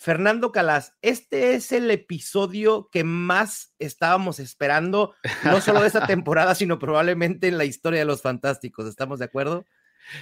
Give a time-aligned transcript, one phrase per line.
[0.00, 6.54] Fernando Calas, este es el episodio que más estábamos esperando, no solo de esta temporada,
[6.54, 8.86] sino probablemente en la historia de los Fantásticos.
[8.86, 9.66] ¿Estamos de acuerdo?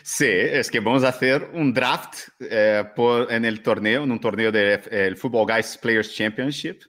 [0.02, 4.18] Sí, es que vamos a hacer un draft eh, por, en el torneo, en un
[4.18, 6.80] torneo del de, Football Guys Players Championship,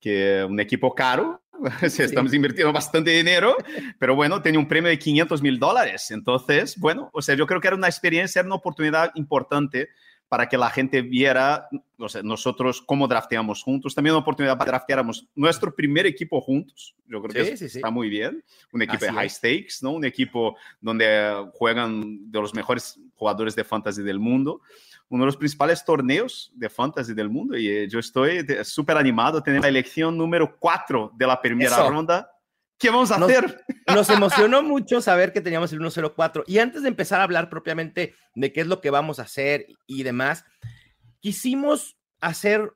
[0.00, 1.42] que es un equipo caro,
[1.86, 2.02] sí.
[2.02, 3.58] estamos invirtiendo bastante dinero,
[3.98, 6.10] pero bueno, tiene un premio de 500 mil dólares.
[6.12, 9.90] Entonces, bueno, o sea, yo creo que era una experiencia, era una oportunidad importante
[10.28, 11.68] para que la gente viera
[11.98, 13.94] o sea, nosotros cómo drafteamos juntos.
[13.94, 16.94] También una oportunidad para drafteáramos nuestro primer equipo juntos.
[17.06, 18.44] Yo creo que sí, sí, está muy bien.
[18.72, 19.34] Un equipo Así de high es.
[19.34, 19.92] stakes, ¿no?
[19.92, 24.60] Un equipo donde juegan de los mejores jugadores de fantasy del mundo.
[25.08, 27.56] Uno de los principales torneos de fantasy del mundo.
[27.56, 31.74] Y eh, yo estoy súper animado a tener la elección número 4 de la primera
[31.74, 31.90] Eso.
[31.90, 32.30] ronda
[32.78, 33.64] ¿Qué vamos a nos, hacer?
[33.86, 36.44] Nos emocionó mucho saber que teníamos el 104.
[36.46, 39.66] Y antes de empezar a hablar propiamente de qué es lo que vamos a hacer
[39.86, 40.44] y demás,
[41.20, 42.72] quisimos hacer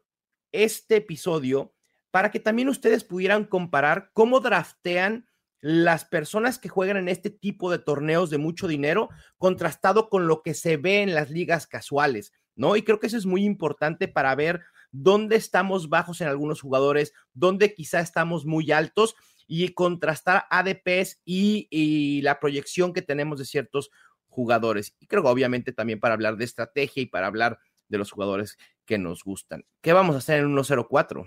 [0.50, 1.75] este episodio
[2.11, 5.27] para que también ustedes pudieran comparar cómo draftean
[5.61, 9.08] las personas que juegan en este tipo de torneos de mucho dinero
[9.39, 12.75] contrastado con lo que se ve en las ligas casuales, ¿no?
[12.75, 17.14] Y creo que eso es muy importante para ver dónde estamos bajos en algunos jugadores,
[17.33, 19.14] dónde quizá estamos muy altos
[19.47, 23.91] y contrastar ADPs y, y, la proyección que tenemos de ciertos
[24.29, 24.95] jugadores.
[24.98, 28.57] Y creo que obviamente también para hablar de estrategia y para hablar de los jugadores
[28.85, 29.65] que nos gustan.
[29.81, 31.27] ¿Qué vamos a hacer en 104?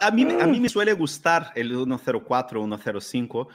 [0.00, 3.48] A mí, a mí me suele gustar el 104, 105,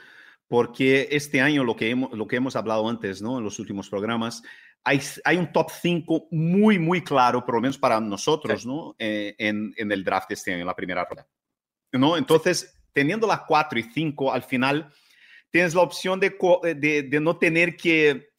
[0.48, 3.38] porque este año lo que hemos, lo que hemos hablado antes, ¿no?
[3.38, 4.42] En los últimos programas,
[4.82, 8.68] hay, hay, un top 5 muy, muy claro, por lo menos para nosotros, sí.
[8.68, 8.96] ¿no?
[8.98, 11.28] Eh, en, en, el draft este año, en la primera ronda.
[11.92, 12.16] ¿no?
[12.16, 14.92] Entonces, teniendo las 4 y 5, al final
[15.50, 16.36] tienes la opción de,
[16.76, 18.30] de, de no tener que,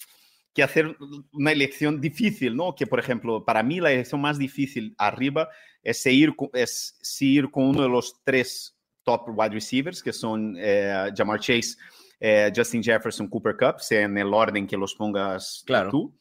[0.53, 0.95] que, hacer
[1.33, 2.75] una elección difícil, ¿no?
[2.75, 5.49] Que, por ejemplo, para mí la elección más difícil arriba
[5.83, 10.55] es ir, es, es ir con uno de los tres top wide receivers, que son
[10.57, 11.75] eh, Jamar Chase,
[12.19, 15.89] eh, Justin Jefferson, Cooper Cup, sea en el orden que los pongas claro.
[15.89, 16.15] tú.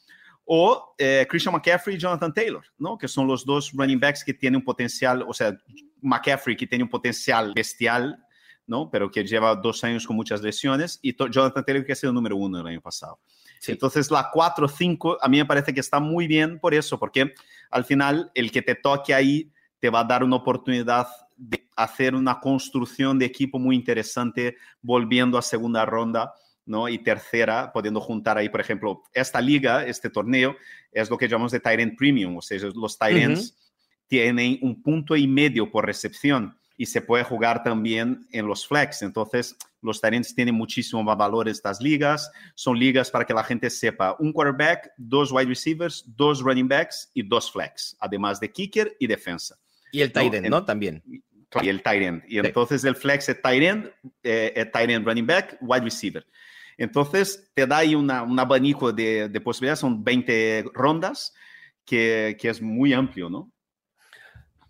[0.44, 2.98] O eh, Christian McCaffrey y Jonathan Taylor, ¿no?
[2.98, 5.56] Que son los dos running backs que tienen un potencial, o sea,
[6.02, 8.24] McCaffrey que tiene un potencial bestial,
[8.66, 8.90] ¿no?
[8.90, 12.14] Pero que lleva dos años con muchas lesiones, y Jonathan Taylor que ha sido el
[12.14, 13.18] número uno el año pasado.
[13.58, 13.72] Sí.
[13.72, 17.34] Entonces, la 4-5 a mí me parece que está muy bien por eso, porque
[17.70, 22.14] al final el que te toque ahí te va a dar una oportunidad de hacer
[22.14, 26.34] una construcción de equipo muy interesante volviendo a segunda ronda.
[26.66, 26.88] ¿no?
[26.88, 30.54] Y tercera, pudiendo juntar ahí, por ejemplo, esta liga, este torneo,
[30.92, 33.69] es lo que llamamos de Tyrant Premium, o sea, los Tyrants uh -huh.
[34.10, 39.02] Tienen un punto y medio por recepción y se puede jugar también en los flex.
[39.02, 42.28] Entonces, los Tyrants tienen muchísimo más valor en estas ligas.
[42.56, 47.08] Son ligas para que la gente sepa un quarterback, dos wide receivers, dos running backs
[47.14, 49.56] y dos flex, además de kicker y defensa.
[49.92, 50.58] Y el tight end, ¿no?
[50.58, 50.64] ¿no?
[50.64, 51.02] También.
[51.06, 52.24] Y el tight end.
[52.26, 52.38] Y sí.
[52.38, 53.92] entonces el flex es tight end,
[54.24, 56.26] eh, tight end running back, wide receiver.
[56.76, 61.32] Entonces, te da ahí una, un abanico de, de, posibilidades, son 20 rondas,
[61.84, 63.52] que, que, es muy amplio, ¿no?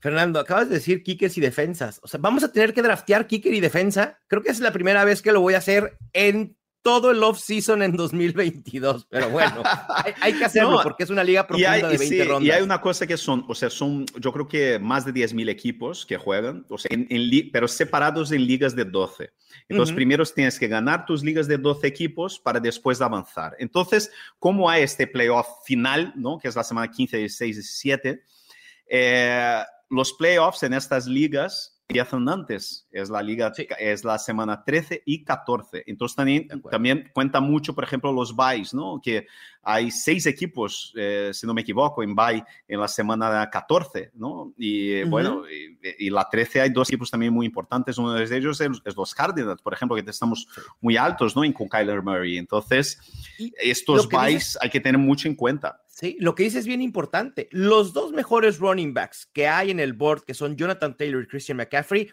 [0.00, 2.00] Fernando, acabas de decir kickers y defensas.
[2.02, 4.18] O sea, vamos a tener que draftear kicker y defensa.
[4.26, 7.82] Creo que es la primera vez que lo voy a hacer en todo el off-season
[7.82, 9.06] en 2022.
[9.10, 12.06] Pero bueno, hay, hay, que hacerlo no, porque es una liga profunda hay, de 20
[12.06, 12.42] sí, rondas.
[12.46, 15.34] Y hay una cosa que son, o sea, son, yo creo que más de 10
[15.34, 19.30] mil equipos que juegan, o sea, en, en, pero separados en ligas de 12.
[19.68, 19.96] Entonces, uh -huh.
[19.96, 23.54] primero tienes que ganar tus ligas de 12 equipos para después avanzar.
[23.58, 26.38] Entonces, ¿cómo hay este playoff final, ¿no?
[26.38, 28.22] que es la semana 15, 16, 17?
[28.92, 33.66] Eh, los playoffs en estas ligas empiezan antes, es la liga, sí.
[33.78, 35.82] es la semana 13 y 14.
[35.86, 39.00] Entonces también, también cuenta mucho, por ejemplo, los buys, ¿no?
[39.02, 39.26] Que
[39.62, 44.52] hay seis equipos, eh, si no me equivoco, en buy en la semana 14, ¿no?
[44.56, 45.10] Y uh -huh.
[45.10, 48.70] bueno, y, y, la 13 hay dos equipos también muy importantes, uno de ellos es,
[48.84, 50.46] es los Cardinals, por ejemplo, que estamos
[50.80, 51.42] muy altos, ¿no?
[51.42, 52.38] En con Kyler Murray.
[52.38, 53.00] Entonces,
[53.36, 54.58] y estos buys dices...
[54.60, 55.82] hay que tener mucho en cuenta.
[56.00, 57.46] Sí, lo que dice es bien importante.
[57.50, 61.26] Los dos mejores running backs que hay en el board, que son Jonathan Taylor y
[61.26, 62.10] Christian McCaffrey,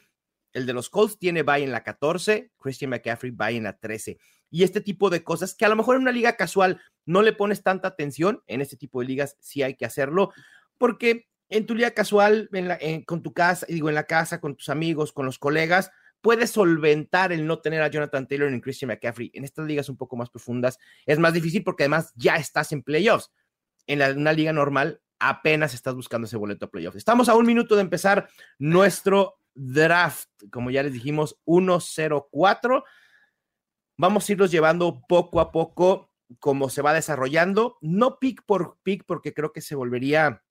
[0.51, 4.17] el de los Colts tiene bye en la 14, Christian McCaffrey bye en la 13.
[4.49, 7.31] Y este tipo de cosas que a lo mejor en una liga casual no le
[7.31, 10.33] pones tanta atención, en este tipo de ligas sí hay que hacerlo,
[10.77, 14.57] porque en tu liga casual, en la, con tu casa, digo, en la casa, con
[14.57, 18.89] tus amigos, con los colegas, puede solventar el no tener a Jonathan Taylor ni Christian
[18.89, 19.31] McCaffrey.
[19.33, 22.83] En estas ligas un poco más profundas es más difícil porque además ya estás en
[22.83, 23.31] playoffs.
[23.87, 26.97] En la, una liga normal apenas estás buscando ese boleto a playoffs.
[26.97, 28.29] Estamos a un minuto de empezar
[28.59, 32.83] nuestro draft, como ya les dijimos, 1-0-4.
[33.97, 39.05] Vamos a irlos llevando poco a poco como se va desarrollando, no pick por pick
[39.05, 40.43] porque creo que se volvería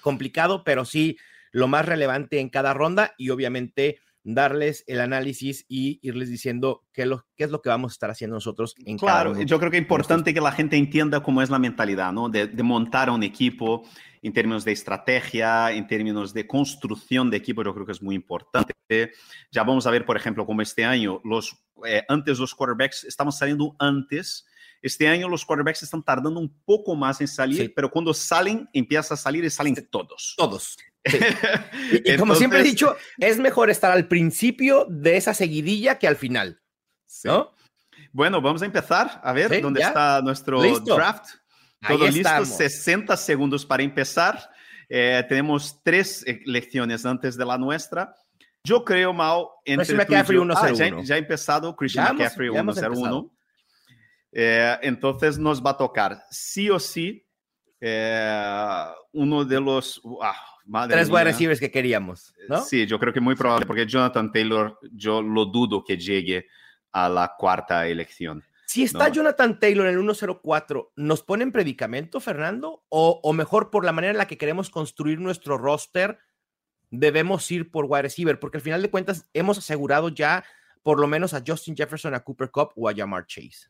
[0.00, 1.16] complicado, pero sí
[1.52, 7.04] lo más relevante en cada ronda y obviamente darles el análisis y irles diciendo qué,
[7.04, 9.76] lo, qué es lo que vamos a estar haciendo nosotros en Claro, yo creo que
[9.76, 12.28] es importante que la gente entienda cómo es la mentalidad, ¿no?
[12.28, 13.86] De, de, montar un equipo
[14.22, 18.14] en términos de estrategia, en términos de construcción de equipo, yo creo que es muy
[18.14, 18.72] importante.
[19.50, 23.32] Ya vamos a ver, por ejemplo, como este año, los, eh, antes los quarterbacks estaban
[23.32, 24.46] saliendo antes.
[24.80, 27.68] Este año los quarterbacks están tardando un poco más en salir, sí.
[27.68, 30.34] pero cuando salen, empieza a salir y salen todos.
[30.36, 30.76] Todos.
[31.04, 31.18] Sí.
[31.84, 36.08] Y, Entonces, como siempre he dicho, es mejor estar al principio de esa seguidilla que
[36.08, 36.60] al final.
[37.24, 37.54] ¿no?
[38.12, 39.88] Bueno, vamos a empezar a ver dónde ¿Ya?
[39.88, 40.94] está nuestro ¿Listo?
[40.94, 41.26] draft.
[41.86, 42.48] Todo listo, estamos.
[42.48, 44.50] 60 segundos para empezar.
[44.88, 48.14] Eh, tenemos tres lecciones antes de la nuestra.
[48.64, 52.48] Yo creo, Mao, entre Christian McCaffrey 1 ah, ya, ya, ha empezado Christian ya McCaffrey
[52.48, 53.30] 1-0-1.
[54.32, 57.24] Eh, entonces nos va a tocar sí o sí
[57.80, 60.00] eh, uno de los...
[60.22, 60.34] Ah,
[60.88, 62.62] Tres wide receivers que queríamos, ¿no?
[62.62, 66.46] Sí, yo creo que muy probable, porque Jonathan Taylor, yo lo dudo que llegue
[66.92, 68.42] a la cuarta elección.
[68.66, 69.14] Si está ¿no?
[69.14, 72.82] Jonathan Taylor en el 104, ¿nos pone en predicamento, Fernando?
[72.88, 76.18] O, o, mejor, por la manera en la que queremos construir nuestro roster,
[76.90, 80.44] debemos ir por wide receiver, porque al final de cuentas hemos asegurado ya
[80.82, 83.68] por lo menos a Justin Jefferson, a Cooper Cup o a Jamar Chase.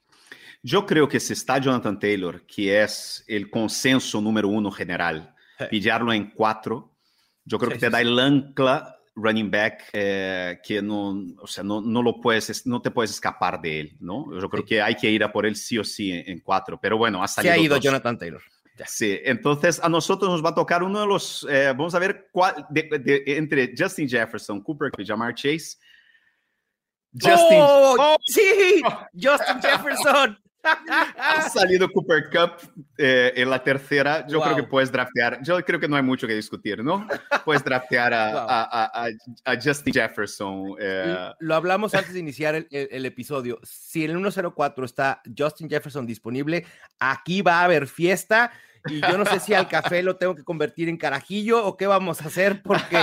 [0.62, 5.33] Yo creo que si está Jonathan Taylor, que es el consenso número uno general.
[5.70, 6.96] pillarlo en cuatro,
[7.44, 11.62] yo creo sí, que te da el ancla running back eh, que no, o sea,
[11.62, 14.26] no, no, lo puedes, no te puedes escapar de él, ¿no?
[14.40, 16.78] Yo creo que hay que ir a por él sí o sí en, en cuatro,
[16.80, 17.54] pero bueno, ha salido.
[17.54, 17.84] Se ha ido dos.
[17.84, 18.42] Jonathan Taylor.
[18.76, 18.86] Ya.
[18.88, 22.28] Sí, entonces a nosotros nos va a tocar uno de los, eh, vamos a ver
[22.32, 25.76] cuál, de, de, entre Justin Jefferson, Cooper y Jamar Chase.
[27.12, 27.58] Justin.
[27.60, 28.16] Oh, oh.
[28.24, 30.36] sí, Justin Jefferson.
[30.64, 34.26] Ha salido Cooper Cup eh, en la tercera.
[34.26, 34.46] Yo wow.
[34.46, 35.40] creo que puedes draftear.
[35.42, 37.06] Yo creo que no hay mucho que discutir, ¿no?
[37.44, 38.46] Puedes draftear a, wow.
[38.48, 40.76] a, a, a Justin Jefferson.
[40.80, 41.30] Eh.
[41.40, 43.60] Lo hablamos antes de iniciar el, el, el, episodio.
[43.62, 46.64] Si en el 104 está Justin Jefferson disponible,
[46.98, 48.52] aquí va a haber fiesta.
[48.86, 51.86] Y yo no sé si al café lo tengo que convertir en carajillo o qué
[51.86, 52.98] vamos a hacer, porque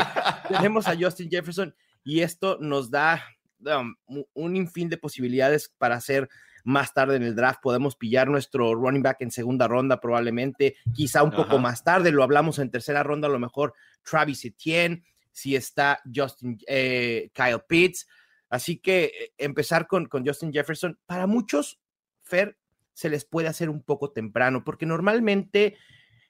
[0.47, 1.73] tenemos a Justin Jefferson
[2.03, 3.23] y esto nos da
[3.59, 3.95] um,
[4.33, 6.29] un infín de posibilidades para hacer
[6.63, 11.23] más tarde en el draft podemos pillar nuestro running back en segunda ronda probablemente, quizá
[11.23, 13.73] un poco más tarde, lo hablamos en tercera ronda, a lo mejor
[14.03, 18.07] Travis Etienne, si está Justin, eh, Kyle Pitts,
[18.49, 21.79] así que eh, empezar con, con Justin Jefferson, para muchos,
[22.23, 22.57] Fer,
[22.93, 25.77] se les puede hacer un poco temprano, porque normalmente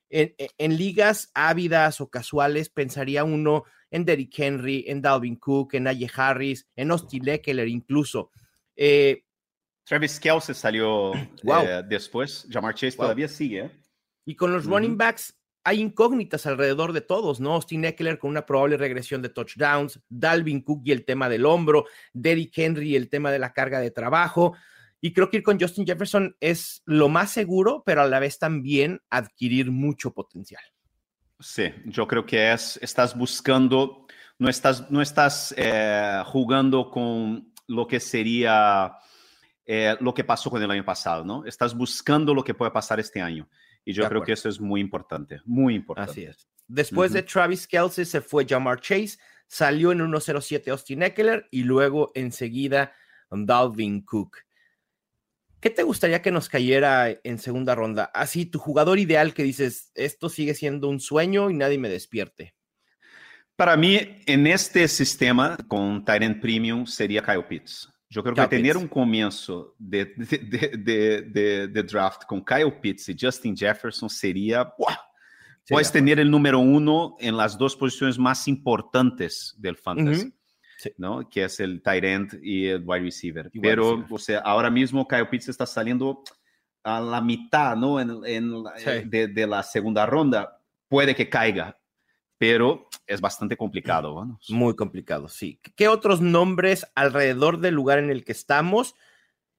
[0.09, 5.87] en, en, ligas ávidas o casuales pensaría uno en Derrick Henry, en Dalvin Cook, en
[5.87, 8.31] Aye Harris, en Austin Eckler incluso.
[8.75, 9.25] Eh,
[9.91, 11.11] Travis Kelsey salió
[11.43, 11.65] wow.
[11.65, 12.47] eh, después.
[12.49, 13.07] Jamar Chase wow.
[13.07, 13.59] todavía sigue.
[13.59, 13.71] ¿eh?
[14.23, 14.71] Y con los uh -huh.
[14.75, 17.55] running backs hay incógnitas alrededor de todos, ¿no?
[17.55, 21.87] Austin Eckler con una probable regresión de touchdowns, Dalvin Cook y el tema del hombro,
[22.13, 24.55] Derrick Henry y el tema de la carga de trabajo.
[25.01, 28.39] Y creo que ir con Justin Jefferson es lo más seguro, pero a la vez
[28.39, 30.63] también adquirir mucho potencial.
[31.37, 34.07] Sí, yo creo que es, estás buscando,
[34.39, 38.95] no estás, no estás eh, jugando con lo que sería
[39.73, 41.45] eh, lo que pasó con el año pasado, ¿no?
[41.45, 43.47] Estás buscando lo que puede pasar este año.
[43.85, 46.11] Y yo creo que eso es muy importante, muy importante.
[46.11, 46.49] Así es.
[46.67, 47.17] Después uh -huh.
[47.17, 52.93] de Travis Kelsey se fue Jamar Chase, salió en 1.07 Austin Eckler y luego enseguida
[53.29, 54.39] Dalvin Cook.
[55.61, 58.11] ¿Qué te gustaría que nos cayera en segunda ronda?
[58.13, 62.55] Así, tu jugador ideal que dices, esto sigue siendo un sueño y nadie me despierte.
[63.55, 67.90] Para mí, en este sistema con Tyrant Premium sería Kyle Pitts.
[68.11, 68.83] Yo creo Kyle que tener Pitts.
[68.83, 74.63] un comienzo de, de, de, de, draft con Kyle Pitts y Justin Jefferson sería...
[74.77, 74.97] ¡buah!
[75.69, 80.25] Puedes tener el número uno en las dos posiciones más importantes del fantasy.
[80.25, 80.33] Uh -huh.
[80.77, 80.89] Sí.
[80.97, 81.29] ¿no?
[81.29, 83.49] Que es el tight end y el wide receiver.
[83.61, 84.13] Pero, receiver.
[84.13, 86.23] o sea, ahora mismo Kyle Pitts está saliendo
[86.83, 87.99] a la mitad, ¿no?
[87.99, 89.07] En, en sí.
[89.07, 90.59] de, de, la segunda ronda.
[90.89, 91.79] Puede que caiga,
[92.37, 94.39] pero es bastante complicado.
[94.49, 95.59] Muy complicado, sí.
[95.75, 98.95] ¿Qué otros nombres alrededor del lugar en el que estamos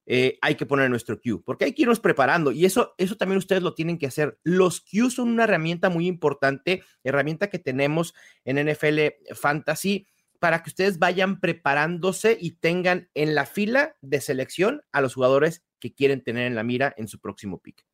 [0.07, 1.43] eh, hay que poner en nuestro queue?
[1.45, 4.39] Porque hay que irnos preparando y eso, eso también ustedes lo tienen que hacer.
[4.43, 10.07] Los queues son una herramienta muy importante, herramienta que tenemos en NFL Fantasy
[10.39, 15.63] para que ustedes vayan preparándose y tengan en la fila de selección a los jugadores
[15.79, 17.85] que quieren tener en la mira en su próximo pick.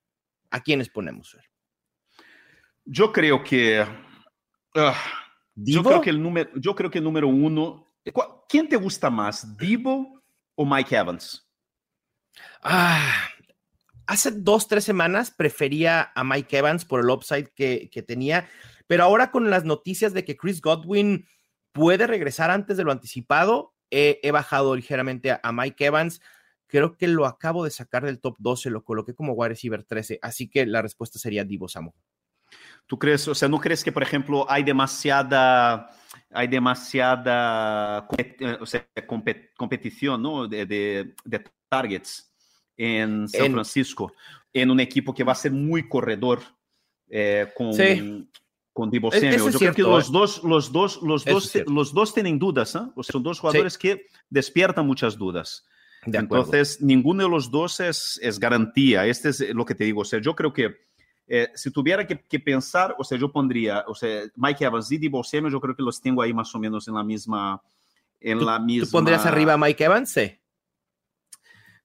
[0.50, 1.36] ¿A quiénes ponemos?
[2.84, 3.84] Yo creo que...
[4.74, 4.92] Uh,
[5.64, 7.86] yo creo que el número, yo creo que el número uno...
[8.48, 10.22] ¿Quién te gusta más, Divo
[10.54, 11.46] o Mike Evans?
[12.62, 13.12] Ah,
[14.06, 18.48] hace dos, tres semanas prefería a Mike Evans por el upside que, que tenía,
[18.86, 21.26] pero ahora con las noticias de que Chris Godwin
[21.72, 26.20] puede regresar antes de lo anticipado, he, he bajado ligeramente a, a, Mike Evans.
[26.66, 30.18] Creo que lo acabo de sacar del top 12, lo coloqué como wide receiver 13,
[30.22, 31.94] así que la respuesta sería Divo Samo.
[32.86, 35.90] ¿Tú crees, o sea, no crees que, por ejemplo, hay demasiada,
[36.30, 38.08] hay demasiada
[38.60, 40.48] o sea, compet, competición ¿no?
[40.48, 42.32] de, de, de targets
[42.76, 44.12] en San en, Francisco,
[44.52, 46.40] en un equipo que va a ser muy corredor
[47.10, 48.28] eh, con, sí.
[48.72, 49.30] con Divo Samuel.
[49.32, 50.12] Yo es creo cierto, que los eh.
[50.12, 51.72] dos, los dos, los Eso dos, cierto.
[51.72, 52.80] los dos tienen dudas, ¿eh?
[52.94, 53.80] o sea, son dos jugadores Sí.
[53.80, 55.66] que despiertan muchas dudas.
[56.06, 56.18] De.
[56.18, 59.04] Entonces, ninguno de los dos es, es garantía.
[59.06, 60.02] Este es lo que te digo.
[60.02, 60.87] O sea, yo creo que
[61.30, 64.96] eh, si tuviera que, que, pensar, o sea, yo pondría, o sea, Mike Evans y
[64.96, 67.62] Divo Samuel, yo creo que los tengo ahí más o menos en la misma.
[68.18, 68.86] En ¿Tú, la misma...
[68.86, 70.10] ¿Tú pondrías arriba a Mike Evans?
[70.10, 70.32] Sí.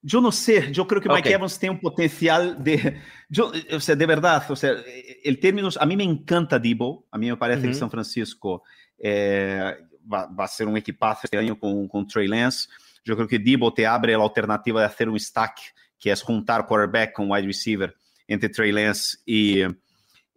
[0.02, 1.36] Yo no sé, yo creo que Mike Ok.
[1.36, 4.76] Evans tiene un potencial de, yo, o sea, de verdad, o sea,
[5.24, 7.80] el término, a mí me encanta Debo, a mí me parece que Ujú.
[7.80, 8.64] San Francisco
[8.98, 9.76] eh,
[10.12, 12.70] va, va a ser un equipazo este año con, con Trey Lance.
[13.04, 15.58] Yo creo que Debo te abre la alternativa de hacer un stack,
[16.00, 17.94] que es juntar quarterback con wide receiver
[18.34, 19.62] entre Trey Lance y,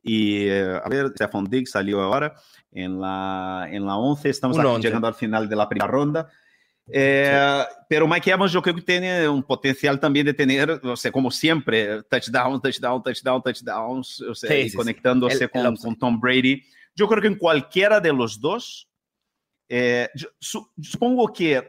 [0.02, 2.34] y eh, a ver, Stephon Diggs salió ahora
[2.72, 4.86] en la, en la 11, estamos aquí 11.
[4.86, 6.28] llegando al final de la primera ronda.
[6.88, 11.10] Eh, Pero Mike Evans yo creo que tiene un potencial también de tener, o sea,
[11.10, 14.76] como siempre, touchdown, touchdown, touchdown, touchdowns, o sea, Sí, y sí, sí.
[14.76, 15.84] conectándose El- el con, upside.
[15.84, 16.62] con Tom Brady.
[16.94, 18.88] Yo creo que en cualquiera de los dos,
[19.68, 21.68] eh, yo su- supongo que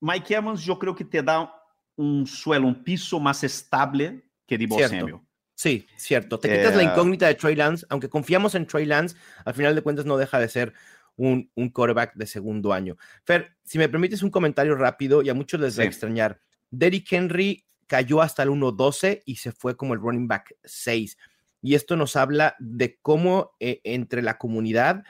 [0.00, 1.52] Mike Evans yo creo que te da
[1.96, 4.88] un suelo, un piso más estable que Cierto.
[4.88, 5.20] Samuel.
[5.60, 6.38] Sí, cierto.
[6.40, 9.14] Te quitas la Eh, incógnita de Trey Lance, aunque confiamos en Trey Lance,
[9.44, 10.72] al final de cuentas no deja de ser
[11.16, 12.96] un, un quarterback de segundo año.
[13.24, 16.40] Fer, si me permites un comentario rápido, y a muchos les va a extrañar,
[16.70, 21.18] Derrick Henry cayó hasta el 1-12 y se fue como el running back 6.
[21.60, 25.04] Y esto nos habla de cómo eh, entre la comunidad,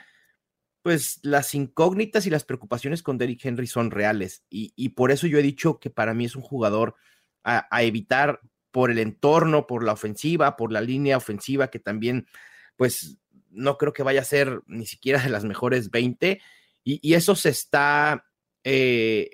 [0.81, 4.43] pues las incógnitas y las preocupaciones con Derrick Henry son reales.
[4.49, 6.95] Y, y por eso yo he dicho que para mí es un jugador
[7.41, 8.41] a, a evitar
[8.71, 12.27] por el entorno, por la ofensiva, por la línea ofensiva, que también,
[12.75, 13.17] pues,
[13.49, 16.41] no creo que vaya a ser ni siquiera de las mejores 20.
[16.83, 18.25] Y, y eso se está,
[18.63, 19.29] eh,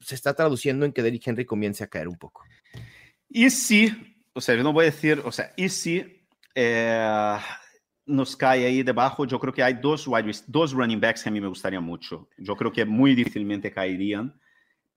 [0.00, 2.42] se está traduciendo en que Derrick Henry comience a caer un poco.
[3.28, 3.90] Y si,
[4.32, 7.38] o sea, yo no voy a decir, o sea, y si eh,
[8.06, 10.08] nos cae ahí debajo, yo creo que hay dos,
[10.46, 12.28] dos running backs que a mí me gustaría mucho.
[12.36, 14.38] Yo creo que muy difícilmente caerían,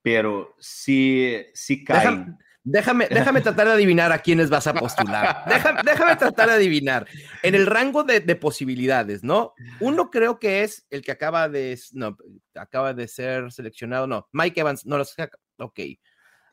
[0.01, 2.37] pero si, si caen.
[2.65, 5.43] Déjame, déjame tratar de adivinar a quiénes vas a postular.
[5.47, 7.07] Déjame, déjame tratar de adivinar.
[7.43, 9.53] En el rango de, de posibilidades, ¿no?
[9.79, 12.17] Uno creo que es el que acaba de, no,
[12.55, 15.15] acaba de ser seleccionado, no, Mike Evans, no los
[15.57, 15.79] ok.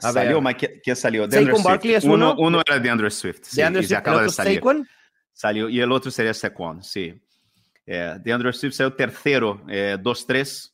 [0.00, 0.54] A salió ver.
[0.54, 1.30] Mike, ¿quién salió?
[1.30, 1.62] Saquon.
[1.62, 2.34] Barkley es uno, uno.
[2.38, 3.40] uno era de Andrew Swift.
[3.44, 4.54] sí, De Andrew y Swift, acaba el de otro salir.
[4.58, 4.88] Saquon.
[5.32, 7.14] Salió, y el otro sería Saquon, sí.
[7.86, 10.71] Eh, de Andrew Swift salió tercero, eh, 2-3,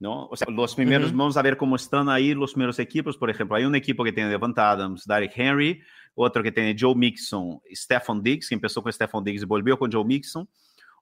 [0.00, 0.26] ¿no?
[0.26, 3.16] O sea, los primeros, vamos a ver cómo están ahí los primeros equipos.
[3.16, 5.80] Por ejemplo, hay un equipo que tiene Devant Adams, Derrick Henry,
[6.14, 9.92] otro que tiene Joe Mixon, Stephon Diggs, que empezó con Stephon Diggs y volvió con
[9.92, 10.48] Joe Mixon.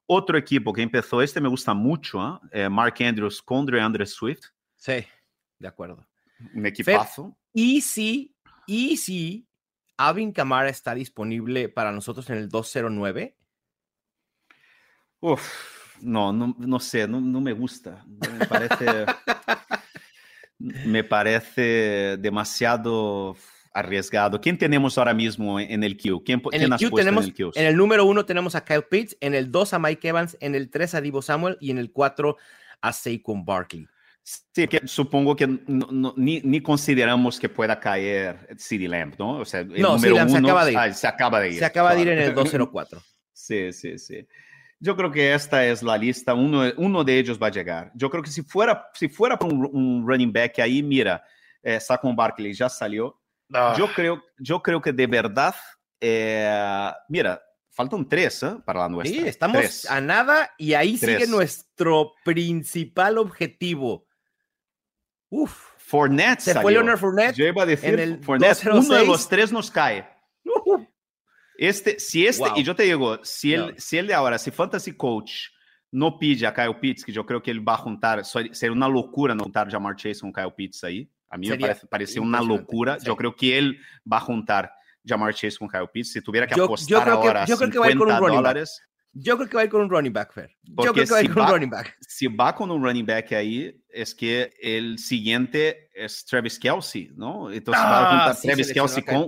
[0.05, 2.41] Otro equipo que empezó, este me gusta mucho, ¿ah?
[2.51, 4.41] Eh, Mark Andrews con Andrew Swift,
[4.75, 5.05] Sí,
[5.57, 6.05] de acuerdo.
[6.53, 7.37] un equipazo.
[7.53, 8.35] Y si,
[8.67, 9.47] y si
[9.97, 13.35] Alvin Kamara está disponible para nosotros en el 209,
[15.21, 18.05] Uf, no, no, no sé, no, no me gusta.
[18.39, 19.05] Me parece,
[20.59, 23.35] me parece demasiado
[23.73, 24.41] arriesgado.
[24.41, 26.21] ¿Quién tenemos ahora mismo en el queue?
[26.25, 27.51] ¿Quién, En quién el has Q puesto tenemos, en el queue?
[27.55, 30.55] en el número uno tenemos a Kyle Pitts, en el 2 a Mike Evans, en
[30.55, 32.35] el 3 a Divo Samuel y en el 4
[32.81, 33.87] a Saquon Barkley.
[34.23, 39.37] Sí, que supongo que no- no- ni, ni consideramos que pueda caer CD Lamb, ¿no?
[39.39, 40.77] O sea, el No, número Lamb se uno acaba de ir.
[40.77, 41.59] ah, se acaba de ir.
[41.59, 43.01] Se acaba de ir en el 204.
[43.31, 44.27] Sí, sí, sí.
[44.79, 47.91] Yo creo que esta es la lista, uno, uno de ellos va a llegar.
[47.95, 51.21] Yo creo que si fuera, si fuera por un, un running back ahí, mira,
[51.61, 53.19] eh, Saquon Barkley ya salió.
[53.53, 53.75] Ah.
[53.77, 55.55] Yo, creo, yo creo que de verdad,
[55.99, 58.57] eh, mira, faltan tres ¿eh?
[58.65, 59.21] para la nuestra.
[59.21, 59.89] Sí, estamos Tres.
[59.89, 61.29] a nada y ahí sigue Tres.
[61.29, 64.05] nuestro principal objetivo.
[65.29, 66.79] Uf, Fournette se fue salió.
[66.79, 67.35] Leonard Fournette.
[67.35, 69.07] Yo iba a decir, en el Fournette, uno de 206.
[69.07, 70.07] los tres nos cae.
[71.61, 72.57] Este, si este, Wow.
[72.57, 73.73] y yo te digo, si el, No.
[73.77, 75.49] si el de ahora, si Fantasy Coach
[75.91, 78.87] no pide a Kyle Pitts, que yo creo que él va a juntar, sería una
[78.87, 81.11] locura no juntar Jamar Chase con Kyle Pitts ahí.
[81.29, 82.97] A mí Sería me parece, parece una locura.
[82.97, 83.07] Sí.
[83.07, 83.77] Yo creo que él
[84.11, 84.71] va a juntar
[85.05, 86.13] Jamar Chase con Kyle Pitts.
[86.13, 87.97] Si tuviera que yo, apostar yo creo ahora que, yo creo que va a ir
[87.97, 88.79] con un dólares.
[88.79, 88.89] Back.
[89.11, 90.55] Yo creo que va a ir con un running back, Fer.
[90.63, 91.97] Yo creo que va a ir con va, un running back.
[91.99, 97.51] Si va con un running back ahí, es que el siguiente es Travis Kelsey, ¿no?
[97.51, 99.27] Entonces ah, va a juntar sí, Travis Kelsey con...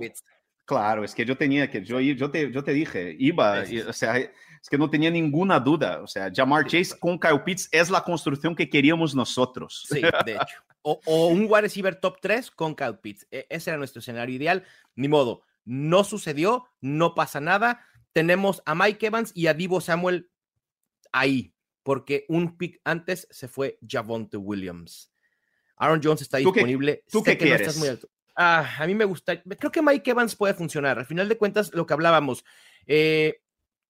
[0.65, 4.17] Claro, es que yo tenía que, yo, yo, te, yo te dije, iba, o sea,
[4.17, 6.01] es que no tenía ninguna duda.
[6.01, 9.85] O sea, Jamar Chase con Kyle Pitts es la construcción que queríamos nosotros.
[9.89, 10.63] Sí, de hecho.
[10.83, 13.27] O, o, un wide receiver top 3 con Kyle Pitts.
[13.31, 14.63] E, ese era nuestro escenario ideal.
[14.95, 17.85] Ni modo, no sucedió, no pasa nada.
[18.13, 20.29] Tenemos a Mike Evans y a Divo Samuel
[21.11, 21.53] ahí,
[21.83, 25.11] porque un pick antes se fue Javonte Williams.
[25.77, 27.03] Aaron Jones está disponible.
[27.11, 27.75] ¿Tú qué, ¿tú qué quieres?
[27.75, 28.09] No muy alto.
[28.43, 29.39] Ah, a mí me gusta.
[29.39, 30.97] Creo que Mike Evans puede funcionar.
[30.97, 32.43] Al final de cuentas, lo que hablábamos,
[32.87, 33.39] eh,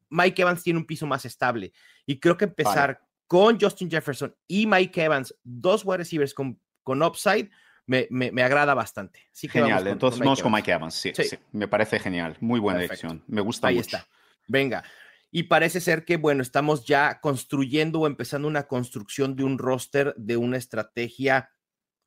[0.10, 1.72] Mike Evans tiene un piso más estable.
[2.06, 3.00] Y creo que empezar vale.
[3.28, 7.50] con Justin Jefferson y Mike Evans, dos wide receivers con, con upside,
[7.86, 9.22] me, me, me, agrada bastante.
[9.32, 10.94] Así que genial, vamos con, entonces con vamos con Mike Evans.
[10.96, 11.24] Sí, sí.
[11.24, 12.36] sí, me parece genial.
[12.42, 13.08] Muy buena Perfecto.
[13.08, 13.24] elección.
[13.34, 13.86] Me gusta Ahí mucho.
[13.86, 14.08] está.
[14.50, 14.84] Venga.
[15.32, 20.14] Y parece ser que, bueno, estamos ya construyendo o empezando una construcción de un roster,
[20.18, 21.52] de una estrategia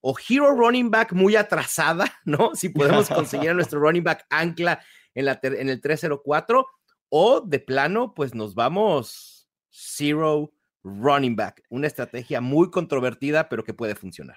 [0.06, 2.54] o hero running back muy atrasada, ¿no?
[2.54, 4.80] Si podemos conseguir a nuestro running back ancla
[5.14, 6.66] en, la en el 304
[7.08, 13.72] o de plano, pues nos vamos zero running back, una estrategia muy controvertida, pero que
[13.72, 14.36] puede funcionar.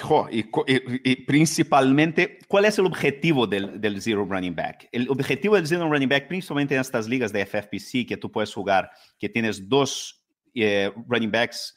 [0.00, 4.88] Jo, y, y, y, principalmente, ¿cuál es el objetivo del, del, zero running back?
[4.92, 8.54] El objetivo del zero running back, principalmente en estas ligas de FFPC que tú puedes
[8.54, 11.74] jugar, que tienes dos eh, running backs,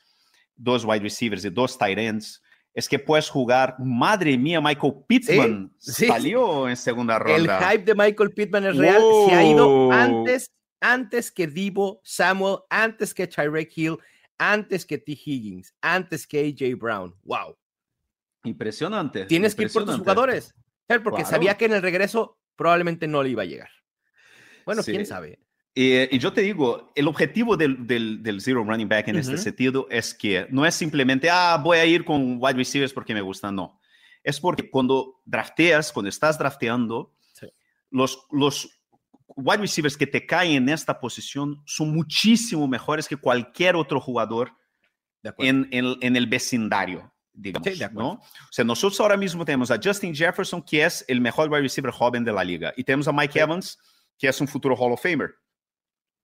[0.56, 2.42] dos wide receivers y dos tight ends,
[2.74, 6.08] es que puedes jugar, madre mía, Michael Pittman sí, sí.
[6.08, 7.60] salió en segunda ronda.
[7.60, 9.30] El hype de Michael Pittman es real, wow.
[9.30, 13.98] se ha ido antes, antes que Divo Samuel, antes que Tyreek Hill,
[14.38, 15.12] antes que T.
[15.12, 17.16] Higgins, antes que AJ Brown.
[17.24, 17.58] Wow.
[18.44, 19.26] Impresionante.
[19.26, 19.56] Tienes impresionante.
[19.56, 20.56] que ir por tus jugadores,
[20.88, 21.30] porque claro.
[21.30, 23.70] sabía que en el regreso probablemente no le iba a llegar.
[24.66, 24.92] Bueno, sí.
[24.92, 25.40] quién sabe.
[25.74, 29.20] Eh, y yo te digo, el objetivo del, del, del zero running back en uh
[29.20, 29.22] -huh.
[29.22, 33.14] este sentido es que no es simplemente, ah, voy a ir con wide receivers porque
[33.14, 33.80] me gustan, no.
[34.24, 37.48] Es porque cuando drafteas, cuando estás drafteando, sí.
[37.90, 38.82] los, los
[39.36, 44.52] wide receivers que te caen en esta posición son muchísimo mejores que cualquier otro jugador
[45.38, 47.70] en, en, en, el vecindario, digamos.
[47.70, 48.10] Sí, ¿no?
[48.12, 51.92] O sea, nosotros ahora mismo tenemos a Justin Jefferson, que es el mejor wide receiver
[51.92, 53.40] joven de la liga, y tenemos a Mike sí.
[53.40, 53.80] Evans,
[54.18, 55.36] que es un futuro Hall of Famer.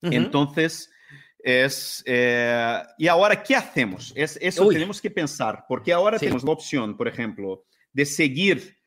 [0.01, 0.15] Uh -huh.
[0.15, 0.89] Entonces,
[1.39, 4.11] es, eh, ¿y ahora qué hacemos?
[4.15, 4.75] Es, eso Uy.
[4.75, 6.25] tenemos que pensar, porque ahora sí.
[6.25, 8.77] tenemos la opción, por ejemplo, de seguir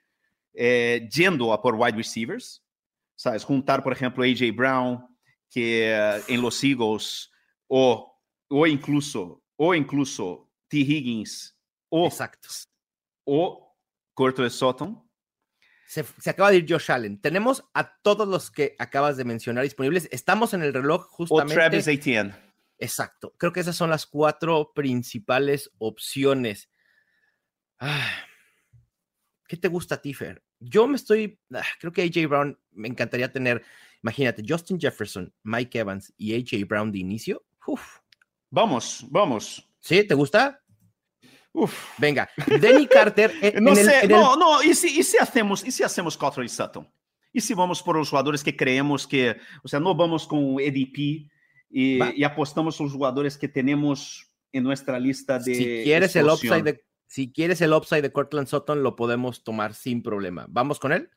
[0.53, 2.63] eh, yendo a por wide receivers,
[3.15, 3.45] ¿sabes?
[3.45, 5.07] Juntar, por ejemplo, AJ Brown,
[5.49, 7.31] que en los Eagles,
[7.67, 8.15] o,
[8.49, 10.79] o incluso, o incluso T.
[10.79, 11.57] Higgins,
[11.89, 12.49] o, Exacto.
[13.25, 13.77] o
[14.15, 15.10] Cortland Sutton,
[15.91, 17.21] se, se, acaba de ir Josh Allen.
[17.21, 20.09] Tenemos a todos los que acabas de mencionar disponibles.
[20.13, 21.55] Estamos en el reloj justamente.
[21.55, 22.33] O Travis Etienne.
[22.79, 23.35] Exacto.
[23.37, 26.71] Creo que esas son las cuatro principales opciones.
[27.81, 28.09] Ah,
[29.49, 30.45] ¿Qué te gusta a ti, Fer?
[30.61, 31.41] Yo me estoy.
[31.53, 33.65] Ah, creo que AJ Brown me encantaría tener.
[34.01, 37.45] Imagínate, Justin Jefferson, Mike Evans y AJ Brown de inicio.
[37.67, 37.99] Uf.
[38.49, 39.69] Vamos, vamos.
[39.81, 40.05] ¿Sí?
[40.07, 40.63] ¿Te gusta?
[41.53, 41.99] Uf.
[41.99, 42.29] Venga,
[42.61, 43.33] Denny Carter.
[43.41, 44.39] En, no en sé, el, no, el...
[44.39, 46.89] no, ¿y si, ¿y si, hacemos, ¿y si hacemos Cottrell y Sutton?
[47.33, 51.29] ¿Y si vamos por los jugadores que creemos que, o sea, no vamos con EDP
[51.71, 55.55] y, y apostamos los jugadores que tenemos en nuestra lista de.
[55.55, 59.75] Si quieres el upside de, si quieres el upside de Cortland Sutton, lo podemos tomar
[59.75, 60.47] sin problema.
[60.49, 61.11] ¿Vamos con él?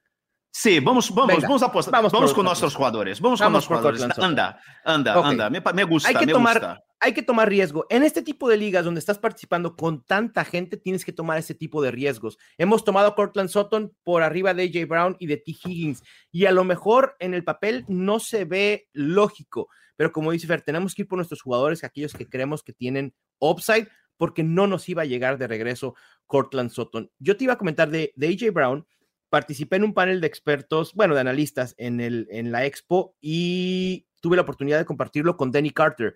[0.52, 1.92] Sí, vamos, vamos, Venga, vamos a apostar.
[1.92, 3.20] Vamos, vamos con nuestros jugadores.
[3.20, 4.24] Vamos, vamos con nuestros jugadores.
[4.24, 5.32] Anda, anda, okay.
[5.32, 5.50] anda.
[5.50, 6.10] Me, me, gusta.
[6.10, 6.84] Hay que, me tomar, gusta.
[7.04, 7.86] Hay que tomar riesgo.
[7.90, 11.54] En este tipo de ligas donde estás participando con tanta gente, tienes que tomar ese
[11.54, 12.38] tipo de riesgos.
[12.58, 15.52] Hemos tomado a Cortland Sutton por arriba de AJ Brown y de T.
[15.52, 16.02] Higgins.
[16.32, 19.68] Y a lo mejor en el papel no se ve lógico.
[19.98, 23.14] Pero como dice Fer, tenemos que ir por nuestros jugadores, aquellos que creemos que tienen
[23.40, 27.12] upside, porque no nos iba a llegar de regreso Cortland Sutton.
[27.20, 28.88] Yo te iba a comentar de, AJ Brown
[29.30, 34.44] participé en un panel de expertos, bueno, de analistas en la expo y tuve la
[34.44, 36.16] oportunidad de compartirlo con Danny Carter.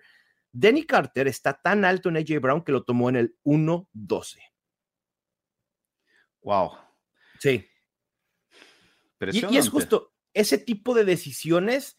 [0.52, 4.38] Danny Carter está tan alto en AJ Brown que lo tomó en el 1-12.
[6.42, 6.72] Wow.
[7.38, 7.66] Sí.
[9.20, 11.98] Y, y, es justo ese tipo de decisiones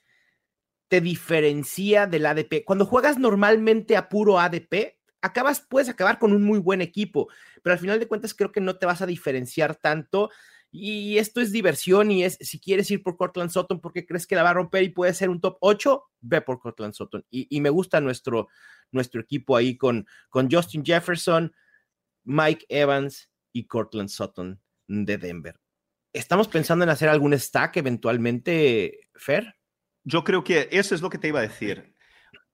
[0.90, 2.66] te diferencia del ADP.
[2.66, 7.30] Cuando juegas normalmente a puro ADP, acabas, puedes acabar con un muy buen equipo,
[7.64, 10.30] pero al final de cuentas creo que no te vas a diferenciar tanto
[10.71, 14.36] y esto es diversión y es, si quieres ir por Cortland Sutton porque crees que
[14.36, 17.25] la va a romper y puede ser un top 8, ve por Cortland Sutton.
[17.32, 18.49] Y, me gusta nuestro,
[18.91, 21.51] nuestro equipo ahí con, con Justin Jefferson,
[22.23, 25.60] Mike Evans y Cortland Sutton de Denver.
[26.13, 29.55] ¿Estamos pensando en hacer algún stack eventualmente, Fer?
[30.03, 31.95] Yo creo que eso es lo que te iba a decir.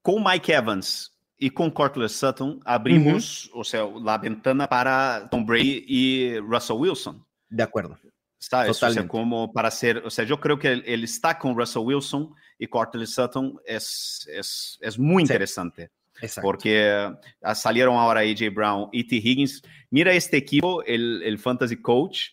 [0.01, 5.83] Con Mike Evans y con Cortland Sutton abrimos, o sea, la ventana para Tom Brady
[5.87, 7.25] y Russell Wilson.
[7.55, 7.97] De acuerdo.
[8.37, 8.83] ¿Sabes?
[8.83, 12.35] O sea, como para hacer, o sea, yo creo que el, está con Russell Wilson
[12.59, 15.89] y Cortland Sutton es, es, es muy interesante.
[16.21, 16.45] Exacto.
[16.45, 17.09] Porque
[17.41, 19.15] ah, salieron ahora AJ Brown y T.
[19.15, 19.61] Higgins.
[19.89, 22.31] Mira este equipo, el, el fantasy coach,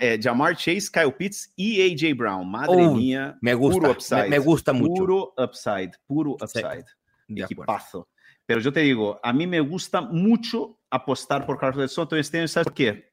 [0.00, 2.50] eh, Jamar Chase, Kyle Pitts y AJ Brown.
[2.50, 3.38] Madre mía.
[3.40, 3.80] Me gusta.
[3.80, 4.28] Puro upside.
[4.28, 4.94] Me, gusta mucho.
[4.94, 5.92] Puro upside.
[6.04, 6.84] Puro upside.
[7.28, 8.08] Sí, Equipazo.
[8.44, 12.48] Pero yo te digo, a mí me gusta mucho apostar por Carlos Soto este año.
[12.48, 13.08] ¿Sabes por qué?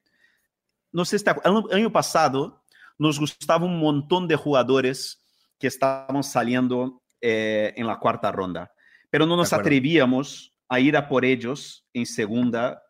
[0.95, 2.63] No sé, si el año pasado
[2.97, 5.21] nos gustaba un montón de jugadores
[5.60, 8.71] que estaban saliendo eh, en la cuarta ronda,
[9.10, 12.81] pero no nos atrevíamos a ir a por ellos en segunda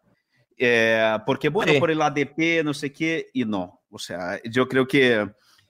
[0.55, 3.81] eh, porque, bueno, por el ADP, no sé qué, y no.
[3.89, 5.27] O sea, yo creo que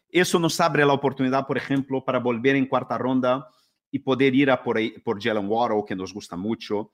[0.10, 3.48] eso nos abre la oportunidad, por ejemplo, para volver en cuarta ronda
[3.90, 6.94] y poder ir a por, por Jalen Waddle, que nos gusta mucho,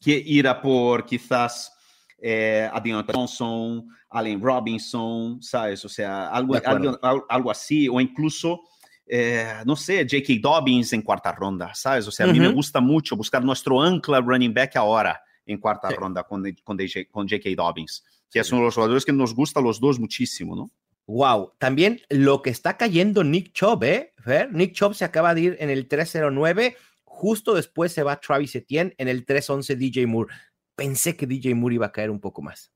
[0.00, 1.72] que ir a por quizás
[2.18, 5.84] eh, Adrian Thompson, Allen Robinson, ¿sabes?
[5.84, 8.62] O sea, algo, algo, algo, así, o incluso...
[9.10, 10.34] Eh, no sé, J.K.
[10.38, 12.06] Dobbins en cuarta ronda, ¿sabes?
[12.06, 15.88] O sea, a mí me gusta mucho buscar nuestro ancla running back ahora en cuarta
[15.88, 16.76] ronda con, con,
[17.10, 17.50] con J.K.
[17.56, 20.70] Dobbins, que es uno de los jugadores que nos gusta a los dos muchísimo, ¿no?
[21.06, 24.12] Wow, también lo que está cayendo Nick Chubb, ¿eh?
[24.52, 28.94] Nick Chubb se acaba de ir en el 309, justo después se va Travis Etienne
[28.98, 30.34] en el 311 DJ Moore.
[30.78, 32.72] Pensé que DJ Moore iba a caer un poco más.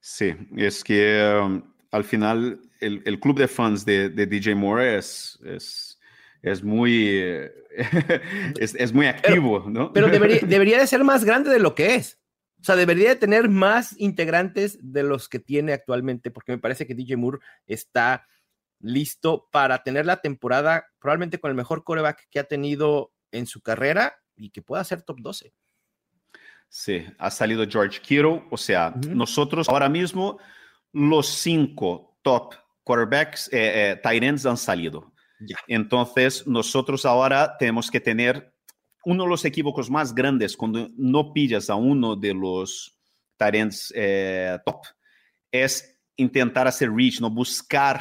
[0.00, 4.98] Sí, es que um, al final el, el, club de fans de, de DJ Moore
[4.98, 6.00] es, es
[6.42, 7.06] es muy,
[8.58, 9.92] es, es, muy activo, ¿no?
[9.92, 12.18] Pero debería, debería de ser más grande de lo que es.
[12.60, 16.86] O sea, debería de tener más integrantes de los que tiene actualmente, porque me parece
[16.86, 18.26] que DJ Moore está
[18.80, 23.60] listo para tener la temporada probablemente con el mejor coreback que ha tenido en su
[23.62, 25.52] carrera y que pueda ser top 12.
[26.70, 30.38] Sí, ha salido George Kittle, o sea, nosotros ahora mismo
[30.92, 32.54] los cinco top
[32.84, 35.12] quarterbacks, eh, eh tight ends han salido.
[35.66, 38.54] Entonces, nosotros ahora tenemos que tener
[39.04, 42.96] uno de los equívocos más grandes cuando no pillas a uno de los
[43.36, 44.82] talents eh, top
[45.50, 48.00] es intentar hacer reach, no buscar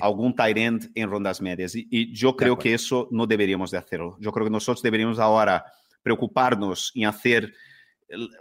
[0.00, 0.56] algún tight
[0.94, 1.74] en rondas medias.
[1.74, 4.16] Y, yo creo que eso no deberíamos de hacerlo.
[4.20, 5.64] Yo creo que nosotros deberíamos ahora
[6.02, 7.52] preocuparnos en hacer,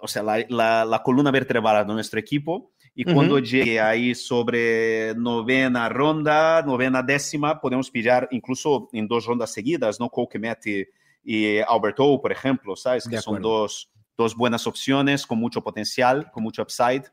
[0.01, 5.87] o sea, la, la columna vertebral de nuestro equipo y cuando llegue ahí sobre novena
[5.87, 10.09] ronda, novena décima, podemos pillar incluso en dos rondas seguidas, ¿no?
[10.09, 10.89] Cole
[11.23, 13.07] y Alberto, por ejemplo, ¿sabes?
[13.07, 17.03] Que son dos, dos buenas opciones con mucho potencial, con mucho upside.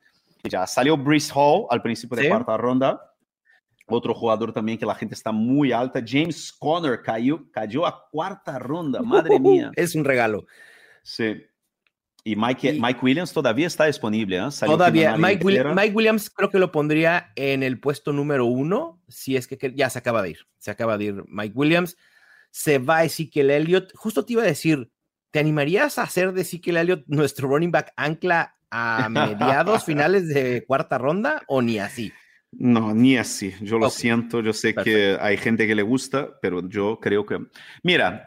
[0.42, 3.12] Ya salió Brice Hall al principio de cuarta ronda.
[3.86, 6.02] Otro jugador también que la gente está muy alta.
[6.04, 9.02] James Conner cayó, cayó a cuarta ronda.
[9.02, 9.70] Madre mía.
[9.76, 10.46] Es un regalo.
[11.04, 11.36] Sí.
[12.26, 14.38] Y Mike, Mike Williams todavía está disponible.
[14.38, 14.48] ¿eh?
[14.64, 15.16] Todavía.
[15.16, 15.44] Mike,
[15.94, 20.00] Williams creo que lo pondría en el puesto número uno, si es que ya se
[20.00, 20.38] acaba de ir.
[20.58, 21.96] Se acaba de ir Mike Williams.
[22.50, 23.92] Se va Ezekiel Elliott.
[23.94, 24.90] Justo te iba a decir,
[25.30, 30.64] ¿te animarías a hacer de Ezekiel Elliott nuestro running back ancla a mediados, finales de
[30.66, 32.12] cuarta ronda o ni así?
[32.50, 33.54] No, ni así.
[33.60, 34.40] Yo lo siento.
[34.40, 37.38] Yo sé que hay gente que le gusta, pero yo creo que.
[37.84, 38.26] Mira,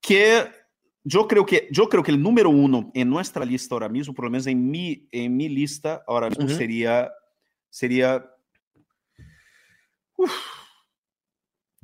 [0.00, 0.63] que
[1.04, 4.24] yo creo que, yo creo que el número uno en nuestra lista ahora mismo, por
[4.24, 7.12] lo menos en mi, en mi lista ahora mismo, sería,
[7.68, 8.24] sería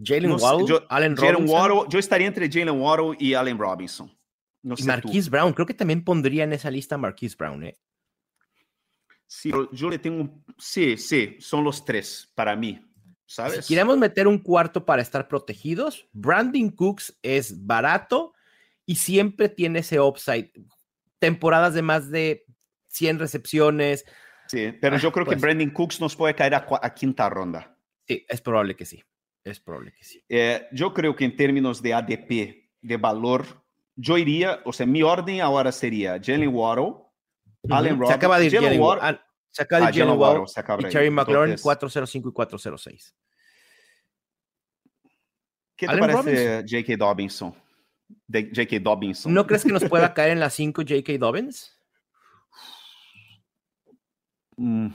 [0.03, 1.89] Jalen Waddle, yo, Allen Robinson.
[1.89, 4.11] yo estaría entre Jalen Waddle y Allen Robinson.
[4.63, 7.79] No y Marquise Brown, creo que también pondría en esa lista Marquise Brown, ¿eh?
[9.27, 12.81] Sí, yo le tengo, sí, sí, son los tres para mí,
[13.27, 13.65] ¿sabes?
[13.65, 18.33] Si queremos meter un cuarto para estar protegidos, Brandon Cooks es barato,
[18.91, 20.51] y siempre tiene ese upside.
[21.21, 22.45] Temporadas de más de
[22.89, 24.05] 100 recepciones.
[24.49, 27.79] Sí, pero yo creo que pues Brandon Cooks nos puede caer a, quinta ronda.
[28.09, 29.01] Sí, es probable que sí.
[29.45, 30.25] Es probable que sí.
[30.29, 33.63] Eh, yo creo que en términos de ADP, de valor,
[33.95, 36.95] yo iría, o sea, mi orden ahora sería Jenny Waddle,
[37.71, 38.09] Allen Robinson.
[38.09, 39.03] Se acaba de ir Jalen Waddle.
[39.05, 40.45] Ah, se acaba de ah, Waddle,
[40.81, 43.15] y Cherry McLaurin 405 y 406.
[45.77, 46.97] ¿Qué te parece J.K.
[46.97, 47.70] Dobinson?
[48.27, 48.79] De J.K.
[48.81, 49.27] Dobbins.
[49.27, 51.19] ¿No crees que nos pueda caer en las 5 J.K.
[51.19, 51.77] Dobbins?
[54.57, 54.89] Mm.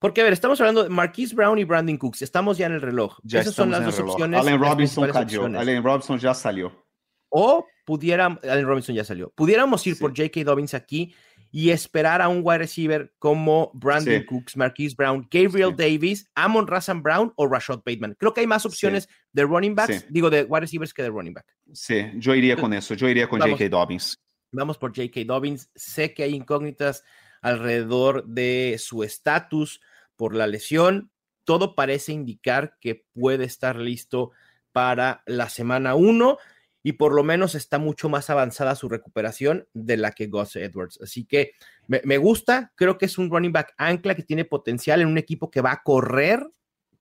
[0.00, 2.22] Porque, a ver, estamos hablando de Marquise Brown y Brandon Cooks.
[2.22, 3.18] Estamos ya en el reloj.
[3.24, 4.40] Ya Esas son las dos opciones.
[4.40, 5.22] Allen Robinson cayó.
[5.22, 5.60] opciones.
[5.60, 6.86] Allen Robinson ya salió.
[7.30, 9.30] O pudiéramos, Allen Robinson ya salió.
[9.34, 10.00] Pudiéramos ir Sí.
[10.00, 10.44] por J.K.
[10.44, 11.14] Dobbins aquí
[11.50, 14.26] y esperar a un wide receiver como Brandon Sí.
[14.26, 15.76] Cooks, Marquise Brown, Gabriel Sí.
[15.76, 18.14] Davis, Amon Razan Brown o Rashad Bateman.
[18.18, 21.34] Creo que hay más opciones de running backs, digo, de wide receivers que de running
[21.34, 21.46] back.
[21.72, 22.94] Sí, yo iría con eso.
[22.94, 23.58] Yo iría con Vamos.
[23.58, 23.70] J.K.
[23.76, 24.18] Dobbins.
[24.52, 25.20] Vamos por J.K.
[25.26, 25.70] Dobbins.
[25.74, 27.04] Sé que hay incógnitas
[27.40, 29.80] alrededor de su estatus
[30.16, 31.10] por la lesión.
[31.44, 34.32] Todo parece indicar que puede estar listo
[34.72, 36.38] para la semana 1
[36.82, 40.98] y por lo menos está mucho más avanzada su recuperación de la que Gus Edwards.
[41.02, 41.52] Así que
[41.86, 45.18] me, me gusta, creo que es un running back ancla que tiene potencial en un
[45.18, 46.46] equipo que va a correr,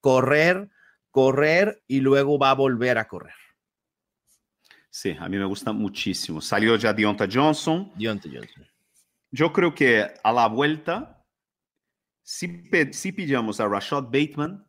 [0.01, 0.69] correr,
[1.11, 3.35] correr y luego va a volver a correr.
[4.89, 6.41] Sí, a mí me gusta muchísimo.
[6.41, 7.91] Salió ya Deonta Johnson.
[7.99, 8.67] Johnson.
[9.29, 11.23] Yo creo que a la vuelta,
[12.23, 14.67] si, si pillamos a Rashad Bateman,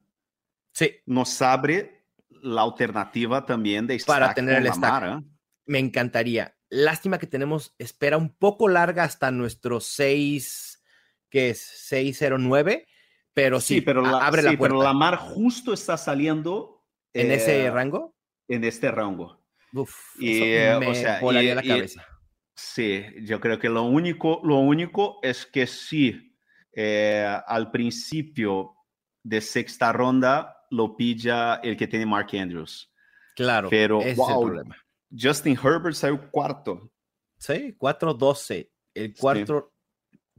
[0.78, 1.97] Sí, nos abre
[2.42, 5.02] la alternativa también de Para tener el stack.
[5.04, 5.24] ¿eh?
[5.66, 6.54] me encantaría.
[6.70, 10.82] Lástima que tenemos espera un poco larga hasta nuestro 6,
[11.30, 12.86] que es 609,
[13.34, 14.74] pero sí, Sí, pero, la- abre sí, la puerta.
[14.76, 18.14] pero Lamar justo está saliendo en eh, ese rango.
[18.48, 19.42] En este rango.
[19.74, 22.06] Uf, y, eso eh, o me sea, volaría y- la y- cabeza.
[22.54, 26.34] Sí, yo creo que lo único, lo único es que sí,
[26.74, 28.74] eh, al principio
[29.22, 32.90] de sexta ronda lo pilla el que tiene Mark Andrews.
[33.34, 34.42] Claro, pero, ese es wow.
[34.42, 34.76] el problema.
[35.16, 36.90] Justin Herbert salió cuarto.
[37.38, 39.72] Sí, 4-12, el cuarto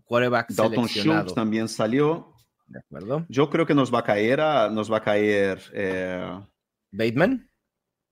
[0.09, 1.21] quarterback Dalton seleccionado.
[1.21, 2.33] Schultz también salió.
[2.65, 3.25] ¿De acuerdo?
[3.29, 6.39] Yo creo que nos va a caer, a- nos va a caer, eh,
[6.91, 7.49] Bateman.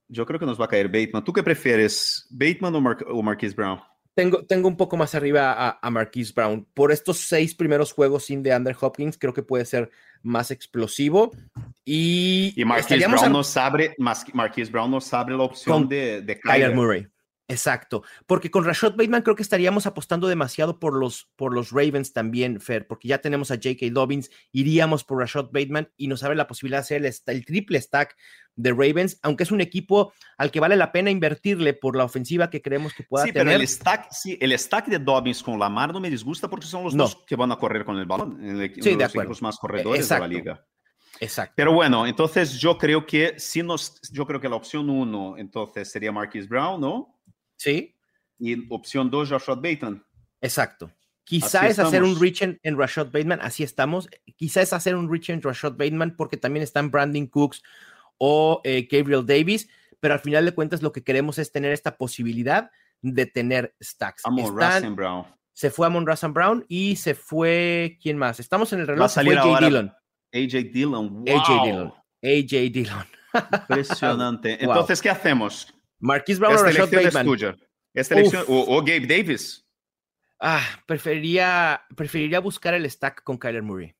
[0.07, 1.23] yo creo que nos va a caer Bateman.
[1.23, 3.79] ¿Tú qué prefieres, Bateman o, Mar o Marquise Brown?
[4.17, 6.65] Tengo, tengo un poco más arriba a, a Marquise Brown.
[6.73, 9.91] Por estos seis primeros juegos sin de Andrew Hopkins, creo que puede ser
[10.23, 11.29] más explosivo.
[11.85, 16.39] Y, Y Marquise Brown nos abre, Marquise Brown nos abre la opción Con de, de
[16.39, 16.73] Kyler.
[16.73, 17.07] Murray.
[17.49, 22.11] Exacto, porque con Rashad Bateman creo que estaríamos apostando demasiado por los, por los Ravens
[22.11, 23.85] también, Fer, porque ya tenemos a J.K.
[23.91, 28.17] Dobbins, iríamos por Rashad Bateman y nos abre la posibilidad de hacer el, triple stack
[28.57, 32.49] de Ravens, aunque es un equipo al que vale la pena invertirle por la ofensiva
[32.49, 33.61] que creemos que pueda Sí, pero tener.
[33.61, 36.95] el stack, sí, el stack de Dobbins con Lamar no me disgusta porque son los
[36.95, 37.03] No.
[37.05, 39.21] dos que van a correr con el balón, el, Sí, uno de los acuerdo.
[39.31, 40.23] equipos más corredores Exacto.
[40.27, 40.65] de la liga.
[41.21, 41.53] Exacto.
[41.55, 45.89] Pero bueno, entonces yo creo que si nos, yo creo que la opción uno entonces
[45.89, 47.13] sería Marquise Brown, ¿no?
[47.57, 47.95] Sí,
[48.39, 50.03] Y opción dos, Joshua Bateman.
[50.41, 50.91] exacto.
[51.23, 54.07] Quizá Así es hacer un reach en, en Rashad Bateman, así estamos.
[54.37, 57.63] Quizá es hacer un reach en Rashad Bateman porque también están Brandon Cooks
[58.17, 59.67] o eh, Gabriel Davis,
[59.99, 64.25] pero al final de cuentas lo que queremos es tener esta posibilidad de tener stacks.
[64.25, 64.55] Amon
[64.95, 65.25] Brown.
[65.51, 68.39] se fue Amon Razan Brown y se fue, ¿quién más?
[68.39, 69.93] Estamos en el reloj, se fue ahora Dillon.
[70.33, 71.25] AJ Dillon.
[71.25, 71.37] Wow.
[71.37, 71.93] AJ Dillon.
[72.23, 73.05] AJ Dillon.
[73.51, 74.57] Impresionante.
[74.61, 74.69] Wow.
[74.69, 75.73] Entonces, ¿qué hacemos?
[75.99, 77.25] Marquise Brown o Rashad elección es Bateman.
[77.25, 77.55] tuya.
[77.93, 78.49] Esta elección, Uf.
[78.49, 79.65] o, o Gabe Davis.
[80.39, 83.95] Ah, preferiría, preferiría buscar el stack con Kyler Murray.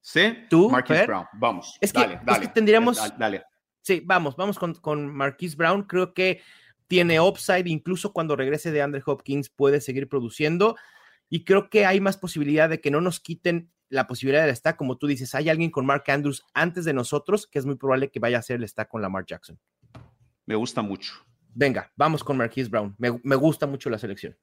[0.00, 0.36] ¿Sí?
[0.50, 1.06] ¿Tú, Marquise Fer?
[1.06, 1.26] Brown.
[1.34, 1.78] Vamos.
[1.80, 2.48] Es que- dale, es que dale.
[2.48, 3.42] tendríamos- Dale, dale.
[3.80, 5.84] Sí, vamos, vamos con, con Marquise Brown.
[5.84, 6.42] Creo que
[6.88, 10.76] tiene upside, incluso cuando regrese de Andrew Hopkins puede seguir produciendo.
[11.30, 14.76] Y creo que hay más posibilidad de que no nos quiten la posibilidad del stack.
[14.76, 18.10] Como tú dices, hay alguien con Mark Andrews antes de nosotros que es muy probable
[18.10, 19.58] que vaya a hacer el stack con Lamar Jackson.
[20.46, 21.12] Me gusta mucho.
[21.54, 22.94] Venga, vamos con Marquise Brown.
[22.98, 24.36] Me, me gusta mucho la selección.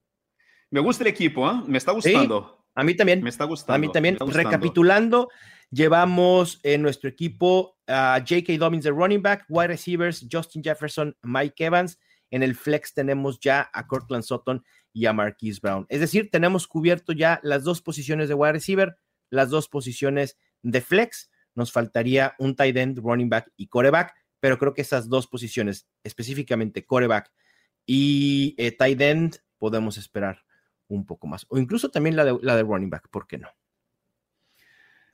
[0.71, 1.61] Me gusta el equipo, ¿eh?
[1.65, 2.67] Me está gustando.
[2.75, 3.23] A mí también.
[3.23, 3.73] Me está gustando.
[3.73, 4.17] A mí también.
[4.19, 5.29] Recapitulando,
[5.71, 8.57] llevamos en nuestro equipo a J.K.
[8.57, 11.99] Dobbins de running back, wide receivers, Justin Jefferson, Mike Evans.
[12.31, 15.85] En el flex tenemos ya a Cortland Sutton y a Marquise Brown.
[15.89, 18.95] Es decir, tenemos cubierto ya las dos posiciones de wide receiver,
[19.31, 21.31] las dos posiciones de flex.
[21.55, 25.87] Nos faltaría un tight end, running back y coreback, pero creo que esas dos posiciones,
[26.03, 27.31] específicamente coreback
[27.85, 30.43] y eh, tight end, podemos esperar
[30.87, 31.45] un poco más.
[31.49, 33.49] O incluso también la de, la de running back, ¿por qué no?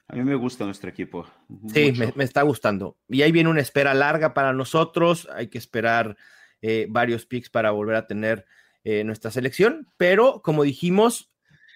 [0.08, 1.26] A mí me gusta nuestro equipo.
[1.74, 2.98] Sí, me, me está gustando.
[3.08, 5.28] Y ahí viene una espera larga para nosotros.
[5.34, 6.16] Hay que esperar
[6.62, 8.46] eh, varios picks para volver a tener
[8.84, 9.90] eh, nuestra selección.
[9.98, 11.32] Pero como dijimos,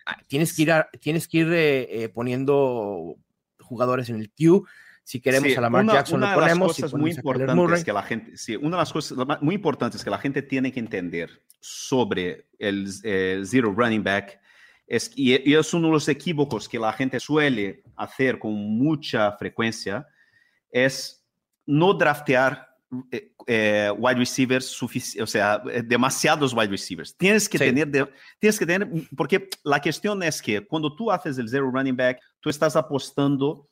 [0.05, 3.15] ah, tienes que ir, a- tienes que ir eh, poniendo
[3.61, 4.61] jugadores en el queue.
[5.09, 6.75] Si queremos Sí, a Lamar una- Jackson, una lo de las ponemos.
[6.75, 10.03] si cosas muy ponemos importantes que la gente, sí, una de las cosas muy importantes
[10.03, 14.39] que la gente tiene que entender sobre el eh, zero running back
[14.85, 19.31] es y, y es uno de los equívocos que la gente suele hacer con mucha
[19.31, 20.07] frecuencia
[20.69, 21.25] es
[21.65, 22.69] no draftear
[23.11, 27.17] eh, eh, wide receivers o sea, demasiados wide receivers.
[27.17, 27.63] Tienes que sí.
[27.63, 31.71] tener, de, tienes que tener, porque la cuestión es que cuando tú haces el zero
[31.71, 33.67] running back, tú estás apostando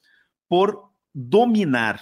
[0.48, 0.87] por
[1.18, 2.00] dominar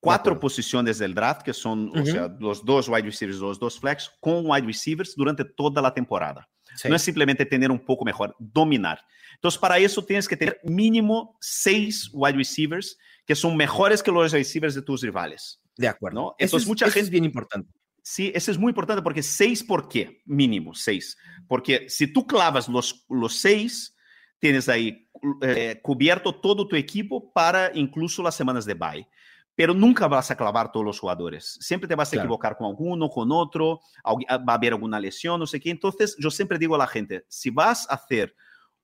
[0.00, 2.02] cuatro posiciones del draft, que son, uh -huh.
[2.02, 5.94] o sea, los dos wide receivers, los dos flex, con wide receivers durante toda la
[5.94, 6.48] temporada.
[6.76, 6.88] Sí.
[6.88, 9.00] No es simplemente tener un poco mejor, dominar.
[9.34, 14.32] Entonces, para eso tienes que tener mínimo seis wide receivers que son mejores que los
[14.32, 15.60] receivers de tus rivales.
[15.76, 16.20] De acuerdo.
[16.20, 16.34] ¿no?
[16.38, 17.04] Entonces, es, mucha eso gente.
[17.04, 17.72] es bien importante.
[18.02, 20.22] Sí, eso es muy importante porque seis, ¿por qué?
[20.24, 21.16] Mínimo seis.
[21.46, 23.96] Porque si tú clavas los, los seis,
[24.38, 25.07] tienes ahí
[25.42, 29.08] eh, cubierto todo tu equipo para incluso las semanas de bye.
[29.54, 31.58] Pero nunca vas a clavar todos los jugadores.
[31.60, 32.26] Siempre te vas a claro.
[32.26, 35.70] equivocar con alguno, con otro, va a haber alguna lesión, no sé qué.
[35.70, 38.36] Entonces, yo siempre digo a la gente, si vas a hacer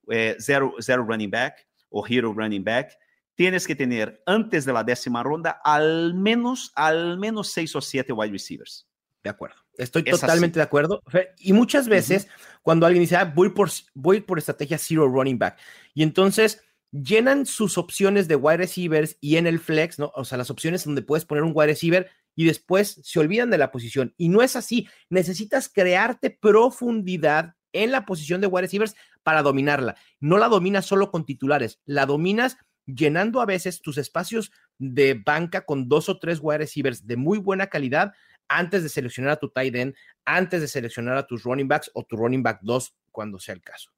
[0.09, 2.91] eh, zero, zero running back o hero running back,
[3.35, 8.11] tienes que tener antes de la décima ronda al menos, al menos seis o siete
[8.11, 8.87] wide receivers.
[9.23, 9.64] De acuerdo.
[9.77, 10.59] Estoy es totalmente así.
[10.59, 11.03] de acuerdo.
[11.39, 12.59] Y muchas veces, uh -huh.
[12.63, 15.57] cuando alguien dice, ah, voy, por, voy por estrategia zero running back,
[15.93, 16.61] y entonces
[16.91, 20.11] llenan sus opciones de wide receivers y en el flex, ¿no?
[20.15, 23.57] O sea, las opciones donde puedes poner un wide receiver y después se olvidan de
[23.57, 24.13] la posición.
[24.17, 24.87] Y no es así.
[25.09, 29.95] Necesitas crearte profundidad en la posición de wide receivers para dominarla.
[30.19, 35.65] No la dominas solo con titulares, la dominas llenando a veces tus espacios de banca
[35.65, 38.13] con dos o tres wide receivers de muy buena calidad
[38.47, 42.03] antes de seleccionar a tu tight end, antes de seleccionar a tus running backs o
[42.03, 43.91] tu running back 2 cuando sea el caso.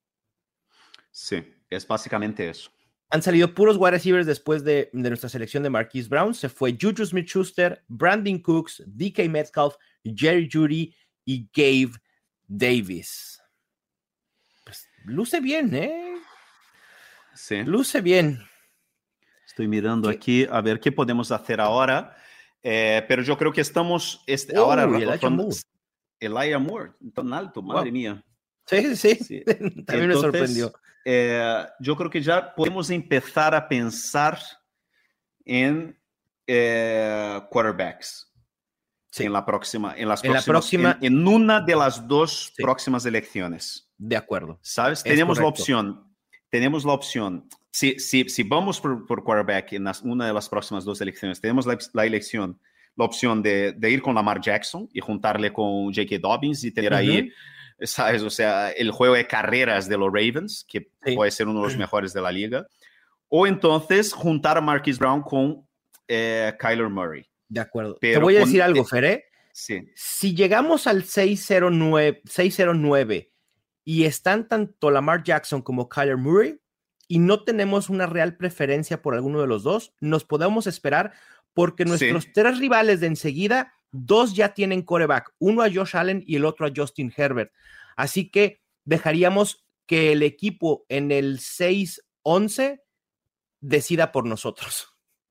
[1.11, 2.71] Sí, es básicamente eso.
[3.09, 6.33] Han salido puros wide receivers después de, de nuestra selección de Marquise Brown.
[6.33, 11.93] Se fue Juju Smith-Schuster, Brandon Cooks, DK Metcalf, Jerry Judy y Gabe
[12.47, 13.41] Davis.
[14.65, 16.15] Pues luce bien, ¿eh?
[17.33, 17.63] Sí.
[17.63, 18.45] Luce bien.
[19.45, 22.15] Estoy mirando aquí a ver qué podemos hacer ahora.
[22.63, 24.83] Eh, pero yo creo que estamos este, oh, ahora.
[24.83, 25.55] Elijah Moore.
[26.19, 27.91] Elijah Moore, tan alto, madre wow.
[27.91, 28.23] mía.
[28.65, 29.43] Sí, sí, sí.
[29.45, 30.73] También Entonces, me sorprendió.
[31.05, 34.39] Eh, yo creo que ya podemos empezar a pensar
[35.45, 35.97] en
[36.45, 38.25] eh, quarterbacks.
[39.09, 39.23] Sí.
[39.23, 42.51] En la próxima, en las en próximas, la próxima, en, en, una de las dos
[42.55, 42.61] sí.
[42.61, 43.89] próximas elecciones.
[43.97, 44.59] De acuerdo.
[44.61, 44.99] ¿Sabes?
[44.99, 45.41] Es tenemos correcto.
[45.41, 46.15] la opción,
[46.49, 47.47] tenemos la opción.
[47.77, 51.39] Si, si, si vamos por, por quarterback en las, una de las próximas dos elecciones,
[51.39, 52.59] tenemos la, la elección,
[52.95, 56.17] la opción de, de, ir con Lamar Jackson y juntarle con J.K.
[56.19, 56.99] Dobbins y tener uh -huh.
[56.99, 57.31] ahí
[57.81, 58.23] ¿sabes?
[58.23, 61.15] O sea, el juego de carreras de los Ravens, que sí.
[61.15, 62.65] puede ser uno de los mejores de la liga.
[63.29, 65.63] O entonces juntar a Marquis Brown con
[66.07, 67.29] eh, Kyler Murray.
[67.47, 67.95] De acuerdo.
[68.01, 69.25] Pero Te voy a decir algo, Feré.
[69.51, 69.87] Sí.
[69.95, 73.31] Si llegamos al 609, 609
[73.83, 76.59] y están tanto Lamar Jackson como Kyler Murray
[77.07, 81.13] y no tenemos una real preferencia por alguno de los dos, nos podemos esperar
[81.53, 82.31] porque nuestros sí.
[82.33, 86.67] tres rivales de enseguida Dos ya tienen coreback, uno a Josh Allen y el otro
[86.67, 87.51] a Justin Herbert.
[87.95, 92.81] Así que dejaríamos que el equipo en el 6-11
[93.61, 94.89] decida por nosotros.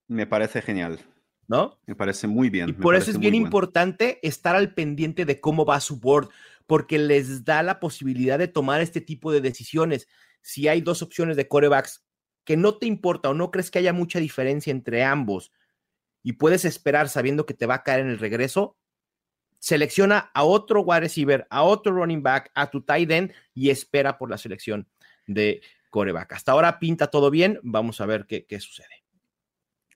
[0.09, 1.01] Me parece genial.
[1.49, 1.79] ¿No?
[1.87, 2.71] Me parece muy bien.
[2.71, 3.47] Y por eso es bien bueno.
[3.47, 6.29] importante estar al pendiente de cómo va su board,
[6.67, 10.09] porque les da la posibilidad de tomar este tipo de decisiones.
[10.47, 12.05] Si hay dos opciones de corebacks
[12.45, 15.51] que no te importa o no crees que haya mucha diferencia entre ambos,
[16.23, 18.77] y puedes esperar sabiendo que te va a caer en el regreso,
[19.59, 24.19] selecciona a otro wide receiver, a otro running back, a tu tight end y espera
[24.19, 24.89] por la selección
[25.27, 26.35] de coreback.
[26.35, 29.03] Hasta ahora pinta todo bien, vamos a ver qué, qué sucede.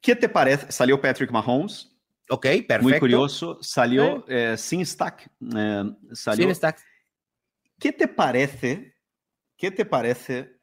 [0.00, 0.72] ¿Qué te parece?
[0.72, 1.96] Salió Patrick Mahomes.
[2.28, 2.82] Ok, perfecto.
[2.82, 5.30] Muy curioso, salió eh, sin stack.
[5.56, 6.46] Eh, salió.
[6.46, 6.80] Sin stack.
[7.78, 8.96] ¿Qué te parece?
[9.60, 10.58] ¿Qué te parece?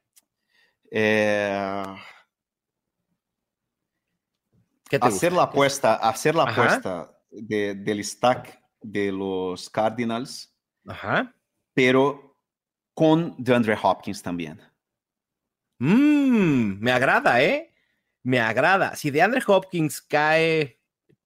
[0.90, 1.86] Eh,
[5.00, 6.64] hacer la apuesta, hacer la Ajá.
[6.64, 10.52] apuesta de, del stack de los Cardinals,
[10.88, 11.32] Ajá.
[11.76, 12.40] pero
[12.96, 14.60] con DeAndre Hopkins también.
[15.78, 17.76] Mm, me agrada, ¿eh?
[18.24, 18.96] Me agrada.
[18.96, 20.77] Si DeAndre Hopkins cae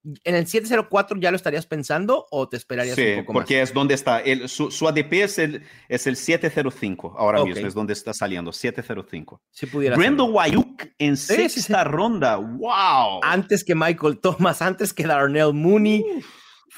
[0.04, 3.70] en el 704, ¿ya lo estarías pensando o te esperarías sí, un poco porque más?
[3.70, 4.20] es donde está.
[4.20, 7.54] El, su, su, ADP es el, es el 705 ahora okay.
[7.54, 9.42] mismo, es donde está saliendo, 705.
[9.52, 13.20] Si pudiera Brandon Wayuk en sí, sexta sí, ronda, wow.
[13.22, 16.04] Antes que Michael Thomas, antes que Darnell Mooney.
[16.18, 16.26] Uf.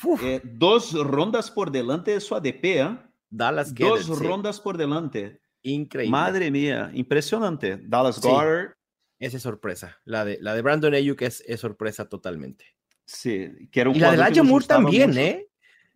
[0.06, 0.24] Uf.
[0.24, 2.98] Eh, dos rondas por delante de su ADP, ¿eh?
[3.30, 5.42] Dallas Dos rondas por delante.
[5.64, 6.12] Increíble.
[6.12, 7.80] Madre mía, impresionante.
[7.82, 8.76] Dallas Goddard.
[9.18, 10.02] Esa es sorpresa.
[10.04, 12.66] La de, la de Brandon Ayuk es, es sorpresa totalmente.
[13.06, 15.20] Sí, que era un y la de Elijah Moore también, mucho.
[15.20, 15.50] ¿eh?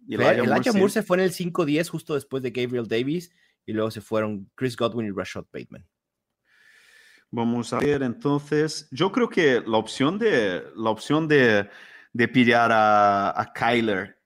[0.08, 0.93] Y Elijah, Elijah Moore, Moore sí.
[0.93, 3.32] se fue en el 5-10 justo después de Gabriel Davis
[3.66, 5.86] y luego se fueron Chris Godwin y Rashad Bateman.
[7.30, 8.88] Vamos a ver entonces.
[8.91, 11.70] Yo creo que la opción de la opción de,
[12.14, 14.18] de pillar a, a Kyler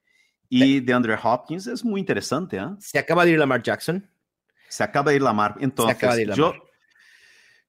[0.53, 2.57] y de Andre Hopkins es muy interesante.
[2.57, 2.67] ¿eh?
[2.79, 4.07] Se acaba de ir Lamar Jackson.
[4.67, 5.55] Se acaba de ir Lamar.
[5.61, 6.67] Entonces, acaba de ir yo, Lamar.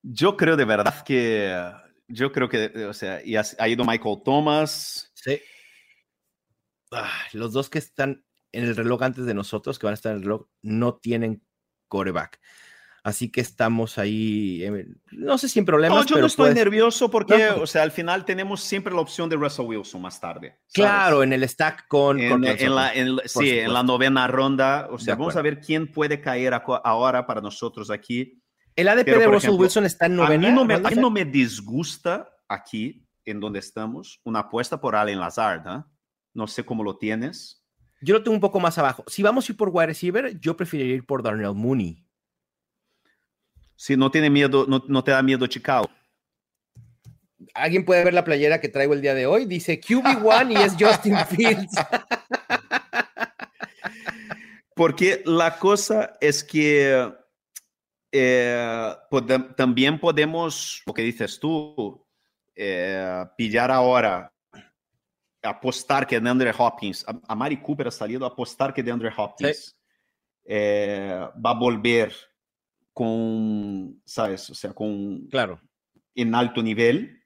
[0.03, 1.73] yo creo de verdad que,
[2.13, 5.11] yo creo que, o sea, y ha, ha ido Michael Thomas.
[5.15, 5.41] Sí.
[6.91, 10.13] Ah, los dos que están en el reloj antes de nosotros, que van a estar
[10.13, 11.43] en el reloj, no tienen
[11.89, 12.39] coreback.
[13.05, 15.99] Así que estamos ahí, eh, no sé si en problemas.
[15.99, 17.63] No, yo pero no estoy puede- nervioso porque, No.
[17.63, 20.59] o sea, al final tenemos siempre la opción de Russell Wilson más tarde.
[20.69, 20.73] ¿sabes?
[20.75, 22.21] Claro, en el stack con.
[22.21, 23.83] En, con en la, en sí, en la supuesto.
[23.85, 24.87] novena ronda.
[24.93, 26.55] O sea, vamos a ver quién puede caer
[26.85, 28.41] ahora para nosotros aquí.
[28.75, 30.49] El ADP pero, de Russell ejemplo, Wilson está en A novena.
[30.49, 30.89] mí, no me, ¿no?
[30.89, 35.63] a mí no me disgusta aquí, en donde estamos, una apuesta por Allen Lazard.
[35.67, 35.87] ¿ah?
[36.35, 37.63] No sé cómo lo tienes.
[38.01, 39.05] Yo lo tengo un poco más abajo.
[39.07, 42.05] Si vamos a ir por wide receiver, yo preferiría ir por Darnell Mooney.
[43.77, 45.89] Si no tiene miedo, no, no te da miedo Chicago.
[47.55, 49.45] ¿Alguien puede ver la playera que traigo el día de hoy?
[49.45, 51.73] Dice QB1 y es Justin Fields.
[54.75, 57.13] Porque la cosa es que
[58.13, 62.07] eh, pode- también podemos, lo que dices tú,
[62.55, 64.33] eh, pillar ahora,
[65.43, 69.77] apostar que DeAndre Hopkins, a, a Mari Cooper ha salido a apostar que DeAndre Hopkins
[70.45, 72.13] eh, va a volver
[72.93, 74.51] con, ¿sabes?
[74.51, 75.61] O sea, con Claro.
[76.15, 77.23] en alto nivel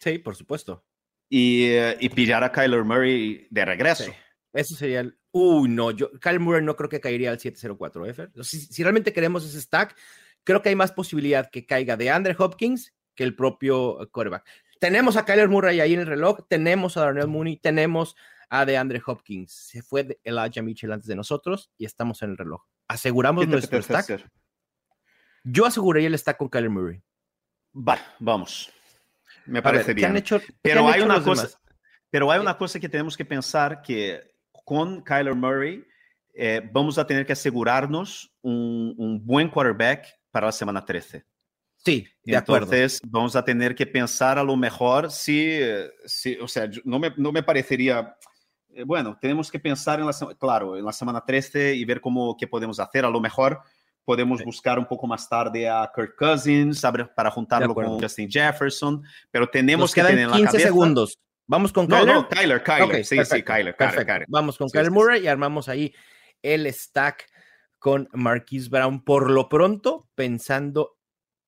[0.00, 0.84] Sí, por supuesto.
[1.28, 4.04] y, eh, y pillar a Kyler Murray de regreso.
[4.04, 4.12] Sí.
[4.52, 5.18] Eso sería el.
[5.36, 6.10] Uy, no, yo.
[6.20, 8.28] Kyle Murray no creo que caería al 704 F.
[8.42, 9.96] Si, si realmente queremos ese stack,
[10.44, 14.44] creo que hay más posibilidad que caiga de Andre Hopkins que el propio quarterback.
[14.78, 18.14] Tenemos a Kyler Murray ahí en el reloj, tenemos a Darnell Mooney, tenemos
[18.48, 19.50] a DeAndre Hopkins.
[19.52, 22.62] Se fue de Elijah Mitchell antes de nosotros y estamos en el reloj.
[22.86, 23.98] Aseguramos ¿Qué te nuestro stack.
[24.00, 24.30] hacer?
[25.42, 27.02] Yo aseguraría el stack con Kyler Murray.
[27.76, 28.70] Va, vamos.
[29.46, 30.10] Me parece ver, ¿qué bien.
[30.10, 31.48] han hecho- qué Pero han hay una cosa,
[32.10, 34.33] pero hay Eh, una cosa que tenemos que pensar que
[34.64, 35.84] con Kyler Murray
[36.36, 41.24] eh, vamos a tener que asegurarnos un, un buen quarterback para la semana 13.
[41.76, 42.72] Sí, de acuerdo.
[42.72, 46.80] Entonces vamos a tener que pensar a lo mejor si, eh, si o sea, yo-
[46.84, 48.16] no me, no me parecería,
[48.70, 52.36] eh, bueno, tenemos que pensar en la, claro, en la semana 13 y ver cómo,
[52.36, 53.04] qué podemos hacer.
[53.04, 53.60] A lo mejor
[54.04, 54.44] podemos Sí.
[54.44, 56.82] buscar un poco más tarde a Kirk Cousins
[57.14, 60.66] para juntarlo con Justin Jefferson, pero tenemos Nos que tener en la 15 cabeza.
[60.68, 61.18] segundos.
[61.46, 62.14] Vamos con No, Kyler.
[62.14, 64.06] no, Kyler, Kyler, sí, sí, Kyler, Kyler, perfecto.
[64.06, 64.26] Kyler.
[64.28, 64.92] Vamos con Sí, Kyler sí.
[64.94, 65.94] Murray y armamos ahí
[66.42, 67.26] el stack
[67.78, 69.04] con Marquise Brown.
[69.04, 70.98] Por lo pronto, pensando,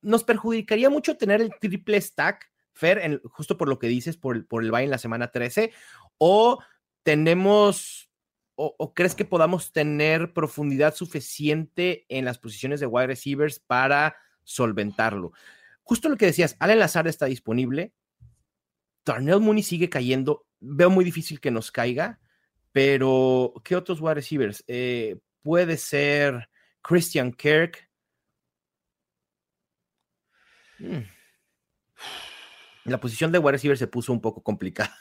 [0.03, 4.36] nos perjudicaría mucho tener el triple stack, Fer, en- justo por lo que dices, por
[4.36, 5.72] el, por el bye en la semana 13,
[6.18, 6.59] o
[7.03, 8.11] tenemos,
[8.55, 14.16] o, o crees que podamos tener profundidad suficiente en las posiciones de wide receivers para
[14.44, 15.32] solventarlo.
[15.82, 17.94] Justo lo que decías, Allen Lazard está disponible,
[19.07, 20.46] Darnell Mooney sigue cayendo.
[20.61, 22.18] Veo muy difícil que nos caiga,
[22.72, 24.64] pero ¿qué otros wide receivers?
[24.66, 26.50] Eh, puede ser
[26.82, 27.88] Christian Kirk.
[30.78, 30.98] Mm.
[32.84, 34.94] La posición de wide receiver se puso un poco complicada.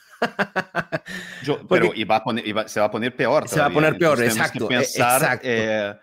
[1.43, 3.47] Yo- pero a poner- se va a poner peor.
[3.49, 5.47] Se va a poner peor, Entonces, exacto, pensar, exacto.
[5.49, 5.95] eh,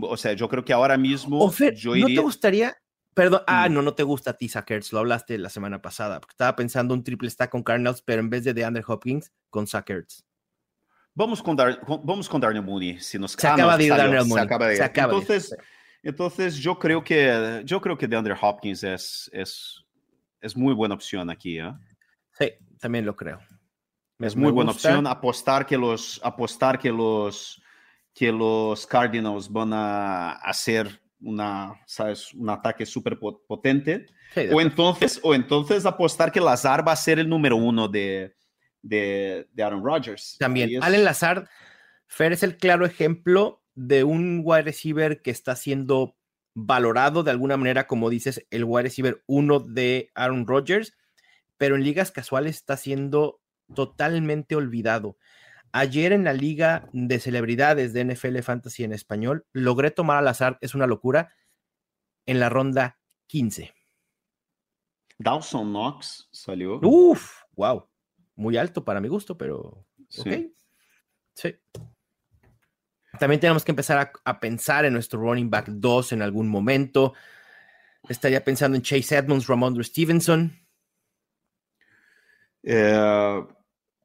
[0.00, 2.76] o sea, yo creo que ahora mismo O Fer, yo ¿no te gustaría?
[3.18, 3.72] Perdón, ah, Mm.
[3.74, 6.94] no, no te gusta a ti, Sackers, lo hablaste la semana pasada, porque estaba pensando
[6.94, 10.24] un triple stack con Cardinals, pero en vez de DeAndre Hopkins, con Sackers.
[11.14, 13.00] Vamos con, Dar- vamos con Darnell Mooney.
[13.00, 14.82] Si nos Se ah, acaba no, de ir salió, Darnell se Mooney, acaba de se
[14.82, 14.84] ir.
[14.88, 15.56] acaba de ir, entonces, sí.
[16.04, 19.84] entonces yo creo que yo creo que DeAndre Hopkins es, es,
[20.40, 21.58] es muy buena opción aquí.
[21.58, 21.72] ¿eh?
[22.38, 23.40] Sí, también lo creo.
[24.18, 24.90] Me- Es muy buena gusta.
[24.90, 27.60] opción apostar que los apostar que los
[28.14, 34.06] que los Cardinals van a hacer una, sabes, un ataque súper po- potente.
[34.34, 38.36] Sí, O entonces, o entonces apostar que Lazar va a ser el número uno de,
[38.82, 40.36] de, de Aaron Rodgers.
[40.38, 41.48] También, es- Allen Lazard,
[42.06, 46.16] Fer es el claro ejemplo de un wide receiver que está siendo
[46.54, 50.94] valorado de alguna manera, como dices, el wide receiver uno de Aaron Rodgers,
[51.56, 53.40] pero en ligas casuales está siendo
[53.74, 55.16] totalmente olvidado.
[55.72, 60.58] Ayer en la liga de celebridades de NFL Fantasy en español, logré tomar al azar,
[60.60, 61.32] es una locura,
[62.26, 63.72] en la ronda 15.
[65.18, 66.78] Dawson Knox salió.
[66.82, 67.88] Uf, wow,
[68.36, 70.20] muy alto para mi gusto, pero Sí.
[70.20, 70.28] ok.
[71.34, 71.56] Sí.
[73.18, 77.14] También tenemos que empezar a, a pensar en nuestro running back 2 en algún momento.
[78.08, 80.52] Estaría pensando en Chase Edmonds, Ramondre Stevenson.
[82.62, 83.46] Eh,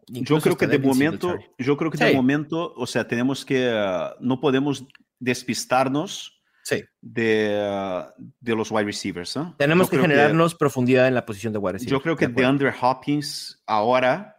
[0.07, 2.05] yo creo que de momento, yo creo que Sí.
[2.05, 4.85] de momento, o sea, tenemos que, eh, no podemos
[5.19, 6.83] despistarnos Sí.
[7.01, 8.03] de, eh,
[8.39, 9.35] de los wide receivers.
[9.35, 9.41] ¿eh?
[9.57, 11.91] Tenemos Yo que generarnos profundidad en la posición de wide receiver.
[11.91, 12.33] Yo creo que De.
[12.33, 14.37] DeAndre Hopkins ahora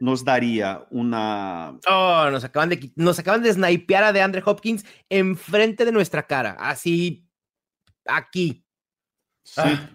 [0.00, 1.78] nos daría una.
[1.88, 6.56] Oh, nos acaban de, nos acaban de snipear a DeAndre Hopkins enfrente de nuestra cara,
[6.58, 7.28] así
[8.06, 8.64] aquí.
[9.44, 9.60] Sí.
[9.62, 9.90] Ah,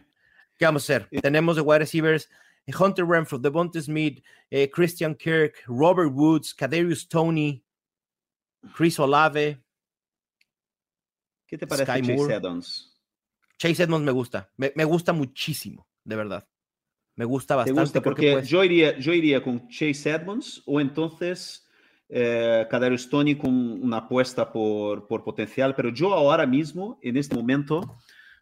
[0.58, 1.08] ¿Qué vamos a hacer?
[1.12, 1.20] Eh.
[1.22, 2.30] Tenemos de wide receivers
[2.72, 7.64] Hunter Renfro, Devonta Smith, eh, Christian Kirk, Robert Woods, Kadarius Tony,
[8.76, 9.62] Chris Olave,
[11.48, 12.36] ¿Qué te parece Sky Chase Moore.
[12.36, 12.98] Edmonds?
[13.58, 16.48] Chase Edmonds me gusta, me, me gusta muchísimo, de verdad.
[17.16, 17.82] Me gusta ¿Te bastante.
[17.82, 18.02] gusta?
[18.02, 21.68] Porque puede- yo iría, yo iría con Chase Edmonds o entonces
[22.10, 22.68] eh,
[23.10, 27.98] Tony con una apuesta por, por potencial, pero yo ahora mismo, en este momento,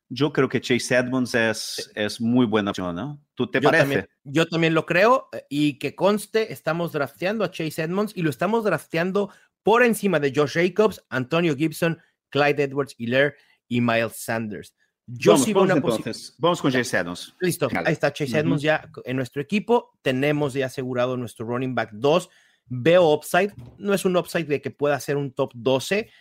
[0.10, 3.24] yo creo que Chase Edmonds es, es muy buena opción, ¿no?
[3.36, 3.84] ¿Tú te yo, parece?
[3.84, 8.24] también, yo también lo creo eh, y que conste, estamos drafteando a Chase Edmonds y
[8.24, 9.32] lo estamos drafteando
[9.62, 12.00] por encima de Josh Jacobs, Antonio Gibson,
[12.30, 13.36] Clyde Edwards Hiller
[13.68, 14.76] y Miles Sanders.
[15.06, 16.36] Yo vamos, sí vamos una entonces.
[16.38, 17.36] Vamos con Chase Edmonds.
[17.40, 18.38] Listo, ahí está Chase.
[18.38, 19.98] Edmonds ya en nuestro equipo.
[20.02, 22.30] Tenemos ya asegurado nuestro running back 2.
[22.66, 26.12] Veo upside, no es un upside de que pueda ser un top 12,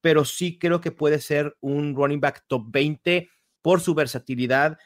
[0.00, 3.28] pero sí creo que puede ser un running back top 20
[3.68, 4.78] por su versatilidad,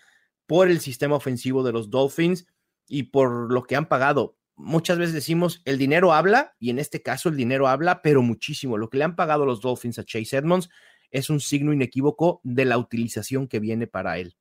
[0.44, 2.48] por el sistema ofensivo de los Dolphins
[2.88, 4.36] y por lo que han pagado.
[4.56, 8.76] Muchas veces decimos el dinero habla y en este caso el dinero habla, pero muchísimo.
[8.76, 10.68] Lo que le han pagado los Dolphins a Chase Edmonds
[11.12, 14.34] es un signo inequívoco de la utilización que viene para él.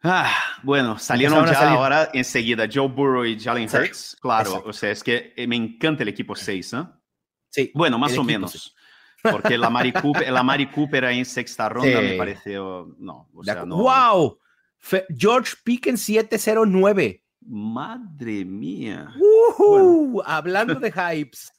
[0.00, 0.32] Ah,
[0.62, 1.78] bueno, salieron ya salir.
[1.78, 4.18] ahora enseguida Joe Burrow y Jalen Hurts.
[4.20, 4.70] Claro, exacto.
[4.70, 6.84] o sea, es que eh, me encanta el equipo 6, ¿eh?
[7.50, 8.76] Sí, Bueno, más o menos.
[9.22, 12.94] Porque la Mari Cooper, la Mari Cooper ahí en sexta ronda me pareció.
[12.98, 13.76] No, o sea, no.
[13.78, 14.38] ¡Wow!
[14.78, 17.24] Fe- George Pickens 709.
[17.40, 19.12] Madre mía.
[19.18, 20.22] ¡Ujú!
[20.24, 21.52] Hablando de hypes.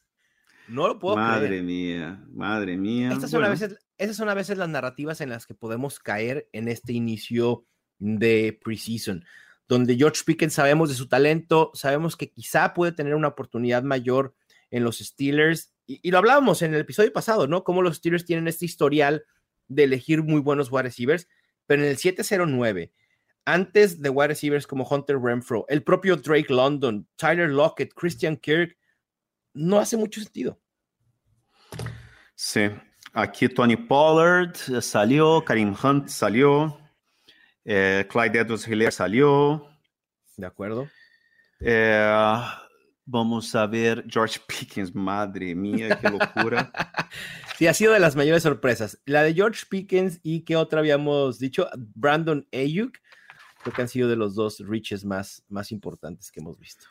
[0.67, 1.63] No lo puedo Madre creer.
[1.63, 3.11] mía, madre mía.
[3.11, 6.47] Estas son, a veces, esas son a veces las narrativas en las que podemos caer
[6.53, 7.65] en este inicio
[7.97, 9.25] de preseason,
[9.67, 14.35] donde George Pickens sabemos de su talento, sabemos que quizá puede tener una oportunidad mayor
[14.69, 17.63] en los Steelers, y, y lo hablábamos en el episodio pasado, ¿no?
[17.63, 19.25] Cómo los Steelers tienen este historial
[19.67, 21.27] de elegir muy buenos wide receivers,
[21.65, 22.93] pero en el 709,
[23.45, 28.77] antes de wide receivers como Hunter Renfro, el propio Drake London, Tyler Lockett, Christian Kirk,
[29.53, 30.59] no hace mucho sentido.
[32.35, 32.69] Sí.
[33.13, 36.79] Aquí Tony Pollard salió, Karim Hunt salió,
[37.65, 39.67] eh, Clyde Edwards Hiller salió.
[40.37, 40.87] ¿De acuerdo?
[41.59, 42.45] Eh,
[43.09, 46.71] vamos a ver George Pickens, madre mía, qué locura.
[47.57, 49.01] Sí, ha sido de las mayores sorpresas.
[49.03, 52.97] La de George Pickens y qué otra habíamos dicho, Brandon Ayuk,
[53.61, 56.85] creo que han sido de los dos riches más, más importantes que hemos visto.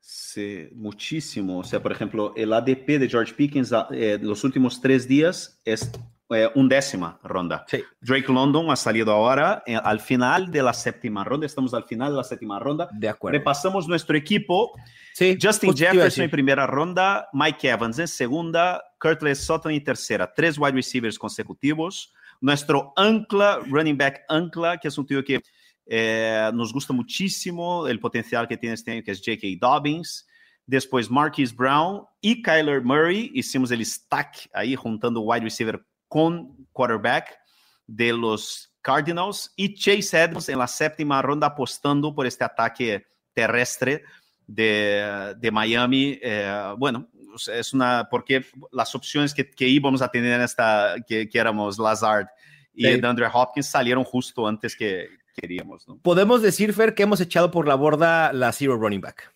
[0.00, 1.60] Sí, muchísimo.
[1.60, 5.90] O sea, por ejemplo, el ADP de George Pickens eh, los últimos tres días es
[6.34, 7.64] eh, undécima ronda.
[7.68, 11.46] Sí, Drake London ha salido ahora eh, al final de la séptima ronda.
[11.46, 12.88] Estamos al final de la séptima ronda.
[12.92, 13.38] de acuerdo.
[13.38, 14.72] Repasamos nuestro equipo.
[15.14, 16.30] Sí, Justin Jefferson en decir.
[16.30, 20.32] primera ronda, Mike Evans en segunda, Curtis Sutton en tercera.
[20.34, 22.12] Tres wide receivers consecutivos.
[22.40, 25.40] Nuestro ancla, running back ancla, que es un tío que
[25.86, 29.46] eh, nos gusta muchísimo el potencial que tiene este año, que es J.K.
[29.60, 30.26] Dobbins.
[30.64, 33.30] Después Marquise Brown y Kyler Murray.
[33.34, 37.38] Hicimos el stack ahí, juntando wide receiver con quarterback
[37.86, 39.50] de los Cardinals.
[39.56, 44.04] Y Chase Edmonds en la séptima ronda apostando por este ataque terrestre
[44.46, 46.18] de, de Miami.
[46.22, 47.08] Eh, bueno,
[47.50, 51.78] es una, porque las opciones que, que íbamos a tener en esta, que, que éramos
[51.78, 52.26] Lazard
[52.74, 53.00] y Sí.
[53.00, 55.96] DeAndre Hopkins salieron justo antes que queríamos, ¿no?
[55.96, 59.32] Podemos decir, Fer, que hemos echado por la borda la zero running back.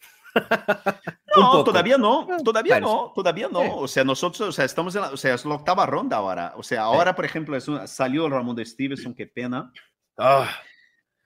[1.36, 3.76] Un No, todavía no, todavía no, todavía no.
[3.78, 6.54] O sea, nosotros, o sea, estamos en la, o sea, es la octava ronda ahora.
[6.56, 9.70] O sea, ahora, por ejemplo, es una- salió el Ramón de Stevenson, qué pena.
[10.18, 10.48] Ah,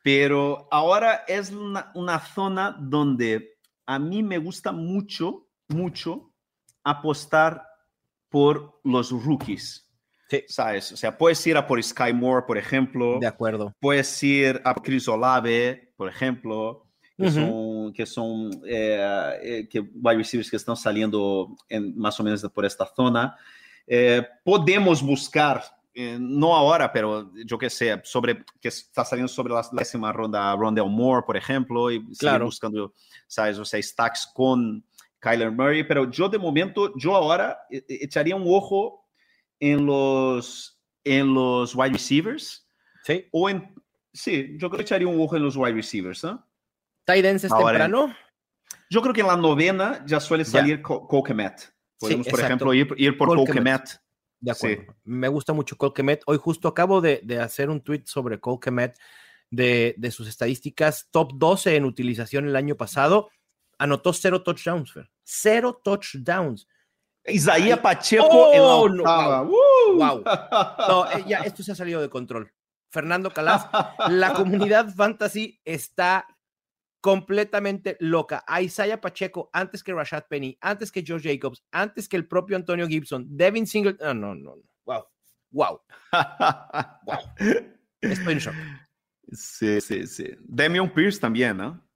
[0.02, 6.32] Pero ahora es una, una zona donde a mí me gusta mucho, mucho
[6.82, 7.66] apostar
[8.30, 9.86] por los rookies.
[10.28, 10.44] Sí.
[10.48, 10.92] ¿Sabes?
[10.92, 13.18] O sea, puedes ir a por Sky Moore, por ejemplo.
[13.20, 13.74] de acuerdo.
[13.80, 16.86] Puedes ir a Chris Olave, por ejemplo,
[17.20, 17.34] que Ujú.
[17.34, 22.42] son, que son eh, eh, que wide receivers que están saliendo en, más o menos
[22.52, 23.36] por esta zona.
[23.86, 25.62] Eh, podemos buscar,
[25.92, 30.54] eh, no ahora, pero yo que sé, sobre, que está saliendo sobre la décima ronda,
[30.56, 32.44] Rondell Moore, por ejemplo, y seguir Claro.
[32.46, 32.94] buscando,
[33.26, 33.58] ¿sabes?
[33.58, 34.84] O sea, stacks con
[35.18, 39.06] Kyler Murray, pero yo de momento, yo ahora eh, eh, echaría un ojo
[39.58, 42.66] en los, en los wide receivers.
[43.04, 43.26] Sí.
[43.32, 43.74] O en.
[44.12, 46.44] Sí, yo creo que echaría un ojo en los wide receivers, ¿no?
[47.14, 48.14] Es Ahora, temprano.
[48.88, 51.72] Yo creo que en la novena ya suele salir Co- Cole Kmet.
[51.98, 53.28] Podemos, por ejemplo, ir, ir por.
[53.48, 54.00] Kmet.
[54.40, 54.78] De Sí.
[55.04, 56.22] Me gusta mucho Cole Kmet.
[56.26, 58.98] Hoy justo acabo de, de hacer un tweet sobre Cole Kmet
[59.50, 63.28] de, de sus estadísticas top 12 en utilización el año pasado
[63.78, 65.10] anotó cero touchdowns, Fer.
[65.24, 66.66] Cero touchdowns.
[67.26, 69.42] Isaías Pacheco Oh, en no, la octava.
[69.42, 69.96] wow.
[69.96, 70.24] Wow.
[70.88, 72.50] No, eh, ya, esto se ha salido de control.
[72.90, 73.66] Fernando Calas,
[74.08, 76.26] la comunidad fantasy está
[77.00, 78.44] completamente loca.
[78.46, 82.56] A Isaiah Pacheco antes que Rashad Penny, antes que Joe Jacobs, antes que el propio
[82.56, 83.96] Antonio Gibson, Devin Single.
[84.00, 84.56] No, no, no.
[84.56, 84.62] no.
[84.84, 85.04] Wow.
[85.50, 85.80] Wow.
[88.00, 88.54] Estoy en shock.
[89.32, 90.28] Sí, sí, sí.
[90.40, 91.86] Damian Pierce también, ¿no?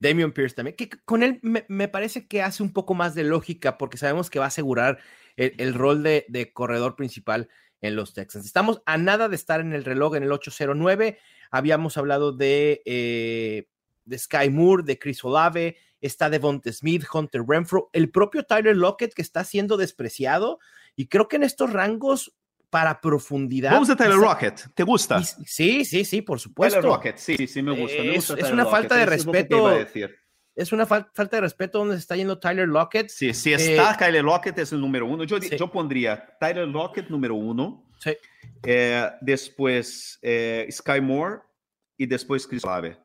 [0.00, 3.22] Damian Pierce también, que con él me, me, parece que hace un poco más de
[3.22, 4.98] lógica porque sabemos que va a asegurar
[5.36, 7.50] el, el rol de, de, corredor principal
[7.82, 8.46] en los Texans.
[8.46, 11.18] Estamos a nada de estar en el reloj en el 809.
[11.50, 13.68] Habíamos hablado de, eh,
[14.10, 19.14] de Sky Moore, de Chris Olave, está Devonta Smith, Hunter Renfro, el propio Tyler Lockett
[19.14, 20.58] que está siendo despreciado
[20.96, 22.34] y creo que en estos rangos
[22.68, 23.72] para profundidad.
[23.72, 25.22] Vamos a Tyler Rocket, ¿te gusta?
[25.22, 26.80] Sí, sí, sí, por supuesto.
[26.80, 28.02] Tyler Rocket, sí, sí, sí me gusta.
[28.02, 29.70] Me es, gusta es una falta de respeto.
[29.72, 29.90] Es,
[30.56, 33.08] es una fal falta de respeto donde se está yendo Tyler Lockett.
[33.08, 35.24] Sí, si está eh, Tyler Lockett es el número uno.
[35.24, 35.56] Yo, sí.
[35.56, 37.86] yo pondría Tyler Lockett número uno.
[37.98, 38.16] Sí.
[38.64, 41.40] Eh, después eh, Sky Moore
[41.96, 42.98] y después Chris Olave.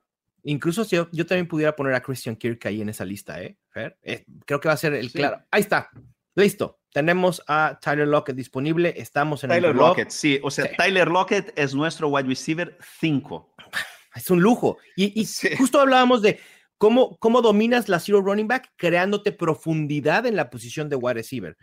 [0.48, 3.58] Incluso si yo, yo, también pudiera poner a Christian Kirk ahí en esa lista, ¿eh?
[3.70, 3.98] Fer?
[4.04, 5.18] eh creo que va a ser el Sí.
[5.18, 5.44] claro.
[5.52, 5.90] Ahí está.
[6.36, 6.80] Listo.
[6.94, 8.94] Tenemos a Tyler Lockett disponible.
[8.96, 9.90] Estamos en Tyler el reloj.
[9.90, 10.40] Lockett, sí.
[10.44, 10.72] O sea, Sí.
[10.78, 13.54] Tyler Lockett es nuestro wide receiver 5.
[14.16, 14.78] Es un lujo.
[14.96, 15.50] Y, y Sí.
[15.58, 16.40] justo hablábamos de
[16.78, 21.58] cómo, cómo dominas la zero running back creándote profundidad en la posición de wide receiver.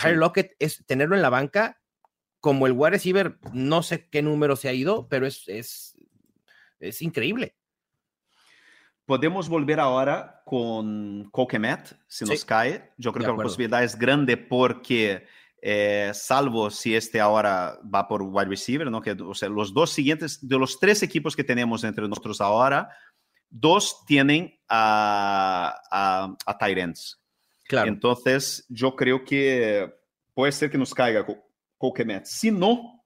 [0.00, 1.80] Tyler Lockett es tenerlo en la banca
[2.40, 5.96] como el wide receiver, no sé qué número se ha ido, pero es, es,
[6.78, 7.56] es increíble.
[9.08, 12.30] Podemos volver ahora con Coquemet, si Sí.
[12.30, 12.92] nos cae.
[12.98, 13.48] Yo creo De que la acuerdo.
[13.48, 15.26] posibilidad es grande porque,
[15.62, 19.00] eh, salvo si este ahora va por wide receiver, ¿no?
[19.00, 22.90] Que, o sea, los dos siguientes, de los tres equipos que tenemos entre nosotros ahora,
[23.48, 27.18] dos tienen a, a, a ends.
[27.66, 27.88] Claro.
[27.88, 29.90] Entonces, yo creo que
[30.34, 31.42] puede ser que nos caiga Co-
[31.78, 32.26] Coquemet.
[32.26, 33.02] Si no,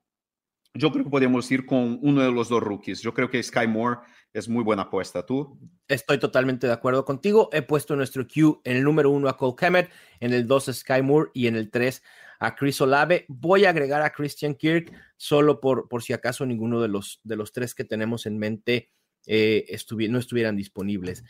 [0.74, 3.00] yo creo que podemos ir con uno de los dos rookies.
[3.02, 4.00] Yo creo que Sky Moore
[4.32, 5.24] es muy buena apuesta.
[5.24, 5.58] ¿Tú?
[5.88, 7.48] Estoy totalmente de acuerdo contigo.
[7.52, 10.72] He puesto nuestro Q en el número uno a Cole Kemet, en el 2 a
[10.72, 12.02] Sky Moore y en el 3
[12.40, 13.24] a Chris Olave.
[13.28, 17.36] Voy a agregar a Christian Kirk solo por, por si acaso ninguno de los, de
[17.36, 18.90] los tres que tenemos en mente
[19.26, 19.78] eh,
[20.08, 21.22] no estuvieran disponibles.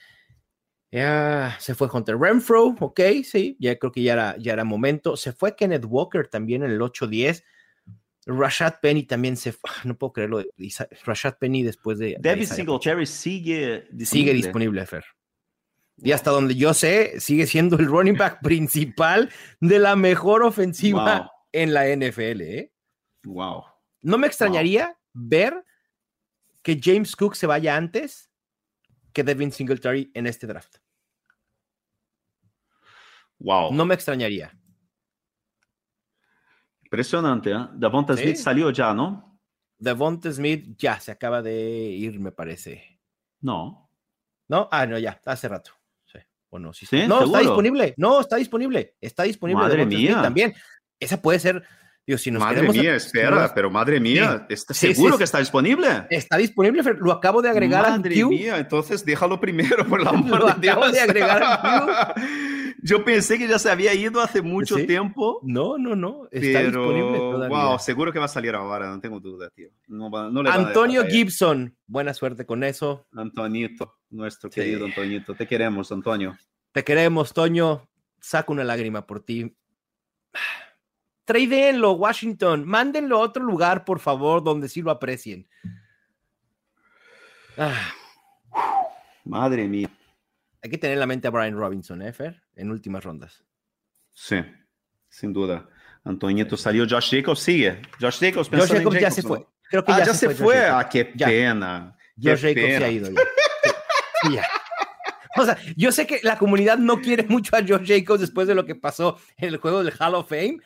[0.90, 5.16] Ya, se fue Hunter Renfro, ok, sí, ya creo que ya era, ya era momento.
[5.16, 7.44] Se fue Kenneth Walker también en el 8-10.
[8.26, 10.44] Rashad Penny también se fue, no puedo creerlo.
[11.04, 12.10] Rashad Penny después de.
[12.10, 14.06] de David Isaiah Singletary sigue disponible.
[14.06, 15.04] sigue disponible, Fer.
[15.98, 21.18] Y hasta donde yo sé, sigue siendo el running back principal de la mejor ofensiva
[21.20, 21.30] Wow.
[21.52, 22.40] en la NFL.
[22.42, 22.72] ¿eh?
[23.24, 23.64] Wow.
[24.02, 25.64] No me extrañaría ver
[26.62, 28.30] que James Cook se vaya antes
[29.12, 30.76] que Devin Singletary en este draft.
[33.38, 33.72] Wow.
[33.72, 34.56] No me extrañaría.
[36.93, 37.68] Impresionante, ¿eh?
[37.72, 38.22] Davonta Sí.
[38.22, 39.40] Smith salió ya, ¿no?
[39.78, 43.01] Devonta Smith ya se acaba de ir, me parece.
[43.40, 43.90] No.
[44.47, 44.68] ¿No?
[44.70, 45.70] Ah, no, ya, hace rato.
[46.05, 46.18] Sí.
[46.51, 47.07] O no, sí, ¿Sí?
[47.09, 47.95] No, está disponible.
[47.97, 48.95] No, está disponible.
[49.01, 49.62] Está disponible.
[49.62, 50.22] Madre Devonta Smith mía.
[50.22, 50.55] también.
[51.01, 51.62] Esa puede ser.
[52.07, 55.18] Digo, si nos madre mía, espera, nos- pero madre mía, ¿estás Sí, sí, seguro sí.
[55.18, 55.88] que está disponible?
[56.11, 58.28] Está disponible, Fer, lo acabo de agregar Madre queue.
[58.28, 60.76] mía, entonces déjalo primero, por el amor Lo de Dios.
[60.76, 62.14] acabo de agregar
[62.84, 64.86] Yo pensé que ya se había ido hace mucho Sí.
[64.88, 65.38] tiempo.
[65.44, 66.24] No, no, no.
[66.32, 67.64] Está disponible Pero, todavía.
[67.68, 69.68] wow, seguro que va a salir ahora, no tengo duda, tío.
[69.86, 71.04] No no le Antonio.
[71.06, 73.06] Gibson, buena suerte con eso.
[73.14, 74.60] Antonito, nuestro Sí.
[74.60, 75.34] querido Antonito.
[75.36, 76.36] Te queremos, Antonio.
[76.72, 77.88] Te queremos, Toño.
[78.20, 79.56] Saca una lágrima por ti.
[81.24, 82.66] Tradeenlo, Washington.
[82.66, 85.46] Mándenlo a otro lugar, por favor, donde sí lo aprecien.
[87.56, 87.92] Ah,
[89.24, 89.88] Madre mía.
[90.62, 92.41] hay que tener en la mente a Brian Robinson, ¿eh, Fer?
[92.57, 93.44] En últimas rondas.
[94.12, 94.36] Sí,
[95.09, 95.68] sin duda.
[96.05, 97.80] Antoñito salió, Josh Jacobs sigue.
[98.00, 99.28] Josh Jacobs Josh Jacobs ya Jacobs, se ¿no?
[99.28, 99.46] fue.
[99.70, 100.55] Creo que Ah, ya, ya, se, fue.
[100.57, 100.90] Josh Ah, Jacobs.
[100.92, 101.26] qué Ya.
[101.26, 101.96] pena.
[102.16, 103.20] Josh Qué Jacobs se ha ido ya.
[104.32, 104.46] Ya.
[105.34, 108.55] O sea, yo sé que la comunidad no quiere mucho a Josh Jacobs después de
[108.55, 110.59] lo que pasó en el juego del Hall of Fame,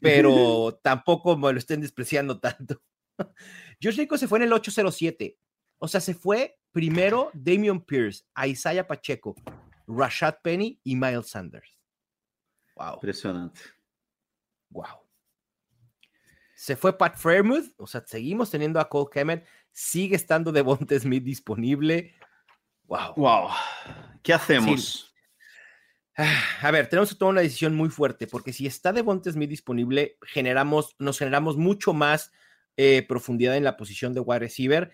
[0.00, 2.80] pero tampoco me lo estén despreciando tanto.
[3.82, 5.36] Josh Jacobs se fue en el 807.
[5.78, 9.34] O sea, se fue primero Damian Pierce, a Isaiah Pacheco,
[9.96, 11.68] Rashad Penny y Miles Sanders.
[12.76, 13.60] Wow, Impresionante.
[14.70, 14.86] wow.
[16.54, 21.24] Se fue Pat Fairmouth, o sea, seguimos teniendo a Cole Kemet, sigue estando Devonta Smith
[21.24, 22.14] disponible.
[22.84, 23.14] Wow.
[23.16, 23.48] Wow.
[24.22, 25.12] ¿Qué hacemos?
[26.16, 29.50] Ah, A ver, tenemos que tomar una decisión muy fuerte, porque si está Devonta Smith
[29.50, 32.30] disponible, generamos, nos generamos mucho más
[32.76, 34.92] eh, profundidad en la posición de wide receiver,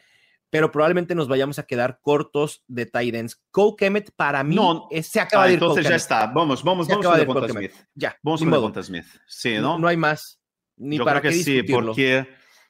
[0.51, 3.42] pero probablemente nos vayamos a quedar cortos de tight ends.
[3.51, 6.26] Cole Kemet para mí No, es- se acaba Ah, de ir entonces Cole ya está.
[6.26, 7.49] Vamos, vamos, Se vamos ir Devonta.
[7.49, 7.72] Smith.
[7.94, 8.51] Ya, Vamos con.
[8.51, 9.07] Devonta Smith.
[9.26, 9.78] Sí, No, ¿no?
[9.80, 10.40] no hay más.
[10.76, 12.26] Ni Yo para creo qué que sí, porque,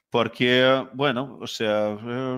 [0.09, 2.37] porque, bueno, o sea, eh,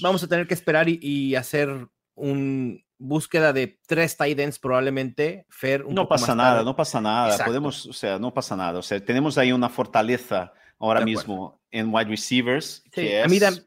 [0.00, 5.46] Vamos a tener que esperar y, y hacer un búsqueda de tres tight ends probablemente.
[5.48, 7.44] Fer, un no poco pasa más nada, no pasa nada.
[7.44, 8.78] Podemos, o sea, no pasa nada.
[8.78, 12.82] O sea, tenemos ahí una fortaleza ahora mismo en wide receivers.
[12.86, 13.66] Sí, que a mí es- dam-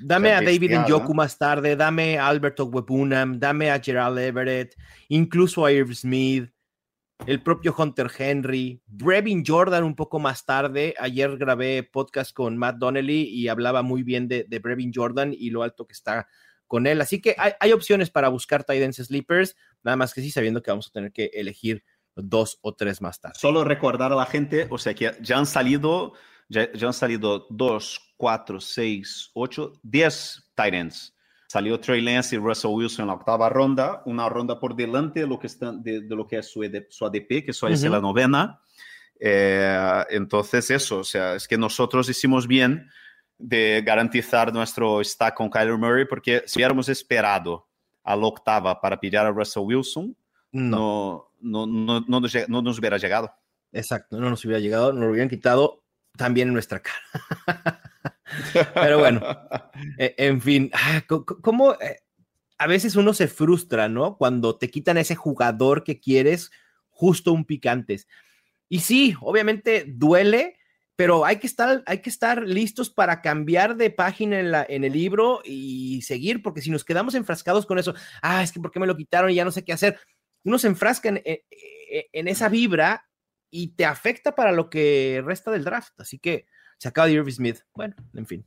[0.00, 4.74] Dame sea, a David Njoku más tarde, dame a Alberto Webunam, dame a Gerald Everett,
[5.08, 6.50] incluso a Irv Smith,
[7.26, 10.94] el propio Hunter Henry, Brevin Jordan un poco más tarde.
[10.98, 15.50] Ayer grabé podcast con Matt Donnelly y hablaba muy bien de, de Brevin Jordan y
[15.50, 16.28] lo alto que está
[16.66, 17.00] con él.
[17.00, 20.62] Así que hay, hay opciones para buscar tight ends sleepers, nada más que sí sabiendo
[20.62, 21.84] que vamos a tener que elegir
[22.16, 23.38] dos o tres más tarde.
[23.38, 26.14] Solo recordar a la gente, o sea, que ya han salido,
[26.50, 31.16] ya, ya han salido 2, 4, 6, 8, 10 tight ends.
[31.48, 35.26] Salió Trey Lance y Russell Wilson en la octava ronda, una ronda por delante de
[35.26, 37.88] lo que, está, de, de lo que es su, ED su ADP, que suele ser
[37.88, 37.96] Ujú.
[37.96, 38.60] la novena.
[39.18, 42.88] Eh, entonces, eso, o sea, es que nosotros hicimos bien
[43.38, 47.66] de garantizar nuestro stack con Kyler Murray, porque si hubiéramos esperado
[48.04, 50.16] a la octava para pillar a Russell Wilson,
[50.52, 53.32] No, no, no, no, no nos hubiera llegado.
[53.72, 55.82] exacto, no nos hubiera llegado, nos lo hubieran quitado
[56.16, 57.82] también en nuestra cara.
[58.74, 59.20] Pero bueno,
[59.98, 61.02] Eh, en fin, ah,
[61.42, 62.00] ¿cómo eh,
[62.58, 64.16] a veces uno se frustra, ¿no?
[64.18, 66.50] Cuando te quitan ese jugador que quieres
[66.88, 68.06] justo un picantes.
[68.68, 70.58] Y sí, obviamente duele,
[70.96, 74.84] pero hay que estar, hay que estar listos para cambiar de página en, la, en
[74.84, 78.70] el libro y seguir, porque si nos quedamos enfrascados con eso, ah, es que ¿por
[78.70, 79.98] qué me lo quitaron y ya no sé qué hacer?
[80.44, 81.38] Uno se enfrasca en, en-
[82.12, 83.08] en esa vibra
[83.50, 85.98] y te afecta para lo que resta del draft.
[86.00, 86.46] Así que
[86.78, 87.58] se acaba de Irving Smith.
[87.74, 88.46] Bueno, en fin.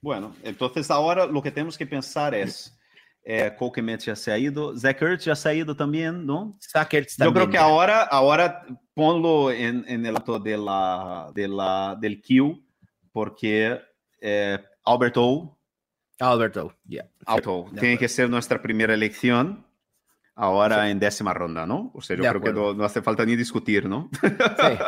[0.00, 2.78] Bueno, entonces ahora lo que tenemos que pensar es,
[3.24, 6.58] eh, Cole Kmet ya se ha ido, Zach Ertz ya se ha ido también, ¿no?
[6.60, 11.48] Sackers Yo creo también que ahora, ahora ponlo en, en el acto de la, de
[11.48, 12.62] la, del Q,
[13.12, 13.80] porque
[14.20, 15.58] eh, Alberto,
[16.84, 17.08] ya.
[17.24, 19.63] Albert O, de tiene que ser nuestra primera elección
[20.34, 21.90] ahora en décima ronda, ¿no?
[21.94, 24.10] O sea, yo De creo que no, no hace falta ni discutir, ¿no?
[24.22, 24.78] Sí.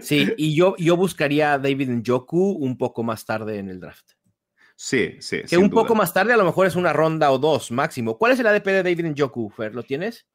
[0.00, 4.12] Sí, y yo, yo buscaría a David Njoku un poco más tarde en el draft.
[4.74, 5.42] Sí, sí.
[5.42, 5.82] Que sin un duda.
[5.82, 8.18] poco más tarde a lo mejor es una ronda o dos máximo.
[8.18, 9.74] ¿Cuál es el ADP de David Njoku, Fer?
[9.74, 10.26] ¿Lo tienes?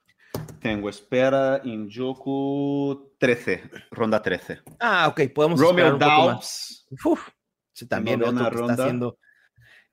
[0.59, 4.61] Tengo espera en Joku 13, ronda 13.
[4.79, 6.85] Ah, ok, podemos esperar Romeo un poco más.
[6.89, 7.05] Dobbs.
[7.05, 7.29] Uf,
[7.73, 9.19] ese también otro que está haciendo.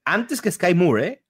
[0.05, 1.22] Antes que Sky Moore, ¿eh?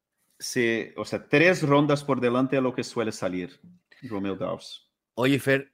[0.42, 3.60] Sí, o sea, tres rondas por delante de lo que suele salir.
[4.02, 4.90] Romeo Dobbs.
[5.14, 5.72] Oye, Fer,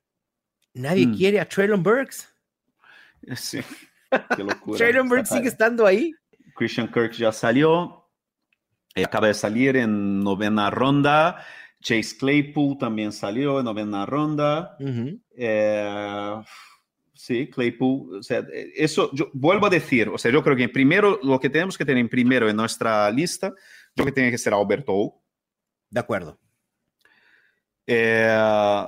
[0.74, 1.16] nadie Mm.
[1.16, 2.28] quiere a Traylon Burks.
[3.34, 3.60] Sí,
[4.36, 4.76] qué locura.
[4.76, 6.12] Traylon Burks sigue estando ahí.
[6.54, 8.04] Christian Kirk ya salió.
[8.94, 11.42] Eh, Acaba de salir en novena ronda.
[11.80, 14.76] Chase Claypool también salió en novena ronda.
[14.80, 15.18] Ujú.
[15.36, 16.42] Eh,
[17.14, 18.18] sí, Claypool.
[18.18, 20.08] O sea, eh, eso yo vuelvo a decir.
[20.10, 23.54] O sea, yo creo que primero lo que tenemos que tener primero en nuestra lista,
[23.98, 24.92] yo creo que tiene que ser Alberto.
[24.94, 25.22] O.
[25.90, 26.38] De acuerdo.
[27.86, 28.86] Eh,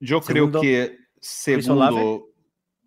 [0.00, 2.28] yo Segundo, creo que segundo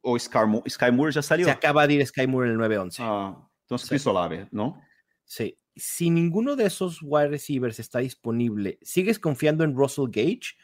[0.01, 1.45] o Sky Moore, Sky Moore ya salió.
[1.45, 2.95] Se acaba de ir Sky Moore en el 9-11.
[2.99, 3.89] Ah, entonces Sí.
[3.89, 4.81] Chris Olave, ¿no?
[5.25, 5.57] Sí.
[5.75, 10.55] Si ninguno de esos wide receivers está disponible, ¿sigues confiando en Russell Gage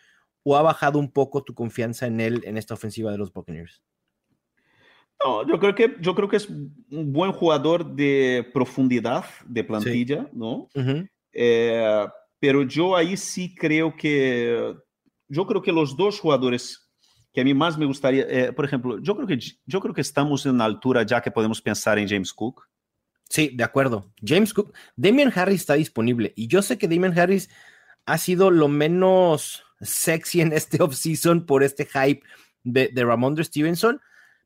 [0.44, 3.82] o ha bajado un poco tu confianza en él en esta ofensiva de los Buccaneers?
[5.26, 10.30] No, yo creo que yo creo que es un buen jugador de profundidad de plantilla,
[10.32, 10.70] ¿no?
[10.76, 11.08] Ujú.
[11.34, 12.06] Eh,
[12.40, 14.76] pero yo ahí sí creo que
[15.28, 16.92] yo creo que los dos jugadores
[17.34, 20.02] que a mí más me gustaría, eh, por ejemplo, yo creo que yo creo que
[20.02, 22.62] estamos en altura ya que podemos pensar en James Cook.
[23.28, 24.14] Sí, de acuerdo.
[24.24, 27.50] James Cook, Damian Harris está disponible y yo sé que Damian Harris
[28.06, 32.22] ha sido lo menos sexy en este offseason por este hype
[32.62, 34.00] de, de Ramondre Stevenson,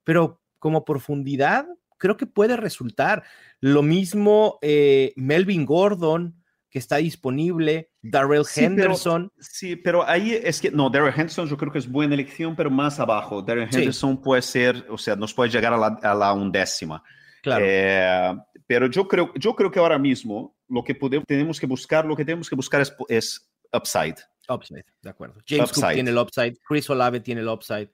[0.06, 1.66] pero como profundidad
[1.98, 3.24] creo que puede resultar.
[3.60, 9.32] Lo mismo eh, Melvin Gordon, que está disponible, Darrell Sí, pero- Henderson.
[9.40, 12.70] Sí, pero ahí es que no, Darrell Henderson yo creo que es buena elección, pero
[12.70, 13.42] más abajo.
[13.42, 13.80] Darrell Sí.
[13.80, 17.04] Henderson puede ser, o sea, nos puede llegar a la, a la undécima.
[17.42, 17.66] Claro.
[17.68, 18.38] Eh,
[18.68, 22.16] pero yo creo, yo creo que ahora mismo lo que podemos, tenemos que buscar, lo
[22.16, 24.16] que tenemos que buscar es, es upside.
[24.48, 25.36] upside, de acuerdo.
[25.48, 25.94] James Cook upside.
[25.96, 27.92] tiene el upside, Chris Olave tiene el upside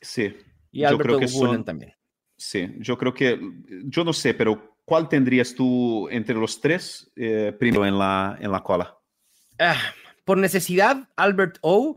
[0.00, 0.34] Sí,
[0.70, 1.92] y Yo Alberto creo que son- también.
[2.42, 2.74] Sí.
[2.78, 3.40] Yo creo que,
[3.84, 8.50] yo no sé, pero ¿cuál tendrías tú entre los tres eh, primero en la, en
[8.50, 8.96] la cola?
[9.58, 9.80] Ah,
[10.24, 11.96] por necesidad, Albert O.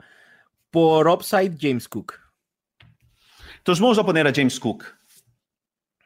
[0.72, 2.14] Por upside, James Cook.
[3.58, 4.84] Entonces vamos a poner a James Cook.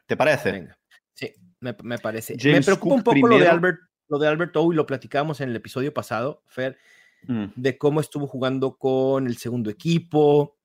[0.06, 0.52] ¿Te parece?
[0.52, 0.78] Venga.
[1.12, 1.34] Sí.
[1.60, 2.36] me, me parece.
[2.42, 5.50] me preocupa un poco lo de Albert, lo de Albert O y lo platicamos en
[5.50, 6.78] el episodio pasado, Fer,
[7.24, 7.46] mm.
[7.56, 10.59] de cómo estuvo jugando con el segundo equipo.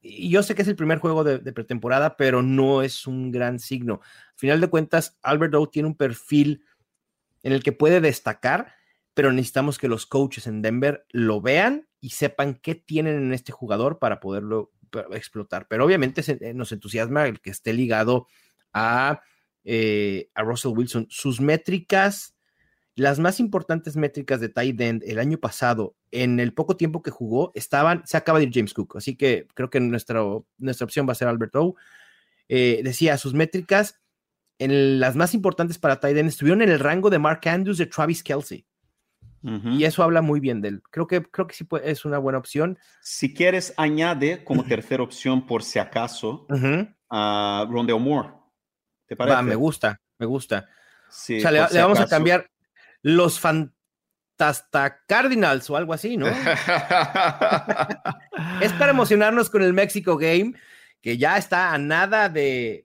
[0.00, 3.58] Y yo sé que es el primer juego de, pretemporada, pero no es un gran
[3.58, 4.00] signo.
[4.02, 6.64] Al final de cuentas, Albert O tiene un perfil
[7.42, 8.74] en el que puede destacar,
[9.14, 13.52] pero necesitamos que los coaches en Denver lo vean y sepan qué tienen en este
[13.52, 14.72] jugador para poderlo
[15.12, 15.66] explotar.
[15.68, 18.26] Pero obviamente eh, nos entusiasma el que esté ligado
[18.72, 19.22] a,
[19.64, 21.06] eh, a Russell Wilson.
[21.10, 22.37] Sus métricas,
[22.98, 27.12] las más importantes métricas de tight end el año pasado, en el poco tiempo que
[27.12, 30.20] jugó, estaban, se acaba de ir James Cook, así que creo que nuestra,
[30.58, 31.76] nuestra opción va a ser Albert O.
[32.48, 34.00] Eh, decía, sus métricas
[34.58, 37.86] en las más importantes para tight end estuvieron en el rango de Mark Andrews de
[37.86, 38.66] Travis Kelsey.
[39.40, 40.82] Y eso habla muy bien de él.
[40.90, 42.76] Creo que, creo que sí es una buena opción.
[43.00, 46.46] Si quieres, añade como tercera opción, por si acaso,
[47.08, 48.30] a Rondell Moore.
[49.06, 49.42] ¿Te parece?
[49.44, 50.68] me gusta, me gusta.
[51.08, 52.50] Sí, o sea, le, vamos a cambiar
[53.02, 56.26] los Fantasta Cardinals o algo así, ¿no?
[58.60, 60.54] es para emocionarnos con el México Game
[61.00, 62.84] que ya está a nada de,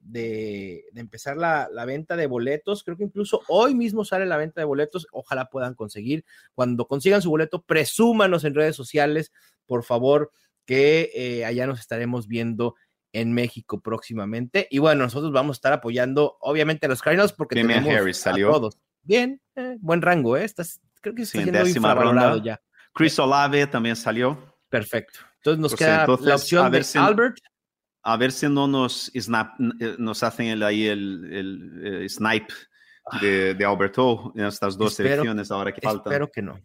[0.95, 2.83] empezar la, venta de boletos.
[2.83, 5.07] Creo que incluso hoy mismo sale la venta de boletos.
[5.11, 6.23] Ojalá puedan conseguir.
[6.53, 9.31] Cuando consigan su boleto, presúmanos en redes sociales,
[9.65, 10.31] por favor,
[10.65, 12.75] que eh, allá nos estaremos viendo
[13.13, 14.67] en México próximamente.
[14.69, 18.51] Y bueno, nosotros vamos a estar apoyando, obviamente, a los Cardinals porque tenemos Harris salió.
[18.51, 18.77] todos.
[19.01, 20.43] Bien, eh, buen rango, ¿eh?
[20.43, 22.61] Estás, creo que está sí, siendo ya.
[22.93, 24.55] Chris Olave también salió.
[24.69, 25.19] Perfecto.
[25.37, 27.37] Entonces nos pues queda la opción de Albert
[28.03, 32.53] a ver si no nos, snap, eh, nos hacen ahí el, el, snipe
[33.21, 36.11] de, de, Alberto en estas dos selecciones ahora que faltan.
[36.11, 36.59] Espero que no.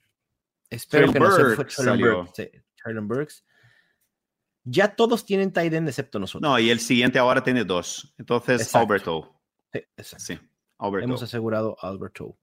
[0.68, 2.50] Espero que no se
[3.00, 3.44] Burks.
[4.64, 6.48] Ya todos tienen tight end excepto nosotros.
[6.48, 8.14] No, y el siguiente ahora tiene dos.
[8.18, 9.40] Entonces, Alberto.
[9.72, 9.80] Sí,
[10.18, 10.38] sí,
[10.78, 11.04] Alberto.
[11.04, 12.36] Hemos asegurado Alberto.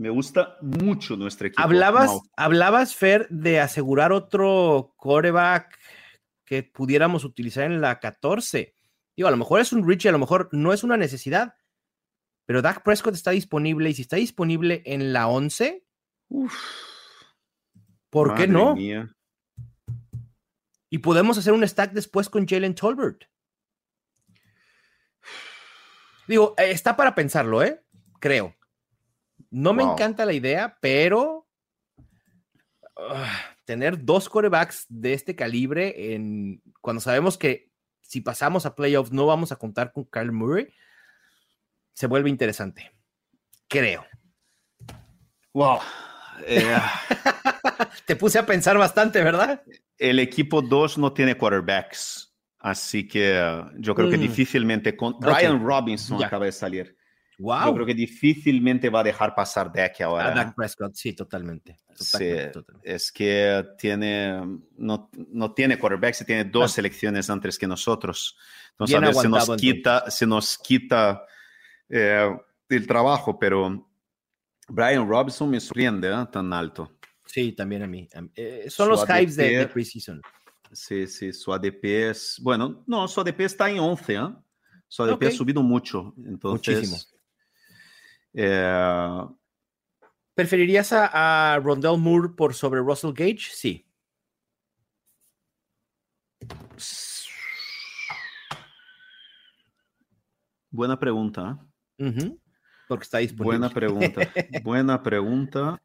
[0.00, 1.60] Me gusta mucho nuestro equipo.
[1.60, 5.78] Hablabas, hablabas, Fer, de asegurar otro coreback
[6.46, 8.74] que pudiéramos utilizar en la 14.
[9.14, 11.54] Digo, a lo mejor es un Richie, a lo mejor no es una necesidad,
[12.46, 15.84] pero Dak Prescott está disponible y si está disponible en la 11,
[18.08, 18.74] ¿por qué no?
[20.88, 23.24] Y podemos hacer un stack después con Jalen Tolbert.
[26.26, 27.84] Digo, eh, está para pensarlo, ¿eh?
[28.18, 28.56] Creo.
[29.50, 31.48] No me encanta la idea, pero
[32.96, 37.70] ah, tener dos corebacks de este calibre en, cuando sabemos que
[38.00, 40.72] si pasamos a playoffs no vamos a contar con Kyle Murray,
[41.92, 42.92] se vuelve interesante.
[43.68, 44.06] Creo.
[45.52, 45.78] Wow.
[46.46, 46.64] Eh,
[48.06, 49.62] Te puse a pensar bastante, ¿verdad?
[49.98, 54.22] El equipo 2 no tiene quarterbacks, así que uh, yo creo que mm.
[54.22, 56.96] difícilmente con Brian Robinson acaba de salir.
[57.40, 60.28] Yo creo que difícilmente va a dejar pasar Dak ahora.
[60.28, 61.78] A Dak Prescott, sí, totalmente.
[61.94, 62.28] sí,
[62.82, 66.74] es que tiene, no, no tiene quarterback, tiene dos ah.
[66.74, 68.36] selecciones antes que nosotros.
[68.72, 71.24] Entonces, a ver si nos quita, se nos quita
[71.88, 72.30] eh,
[72.68, 73.88] el trabajo, pero
[74.68, 76.26] Brian Robinson me sorprende ¿eh?
[76.30, 76.98] tan alto.
[77.24, 78.06] Sí, también a mí.
[78.34, 80.20] Eh, son los hypes de, de preseason.
[80.72, 84.20] Sí, sí, su ADP es, bueno, no, su ADP está en 11, ¿eh?
[84.86, 86.76] Su ADP ha subido mucho, entonces...
[86.76, 87.19] Muchísimo.
[88.34, 89.26] Eh,
[90.34, 93.50] ¿Preferirías a, Rondell Moore por sobre Russell Gage?
[93.52, 93.86] Sí.
[100.70, 101.58] Buena pregunta.
[102.88, 103.58] Porque está disponible.
[103.58, 104.20] Buena pregunta.
[104.62, 105.82] Buena pregunta.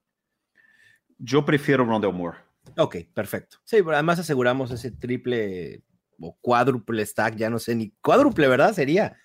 [1.17, 2.37] Yo prefiero Rondell Moore.
[2.77, 3.57] Ok, perfecto.
[3.63, 5.83] Sí, además aseguramos ese triple
[6.19, 8.73] o cuádruple stack, ya no sé ni cuádruple, ¿verdad?
[8.73, 9.17] Sería.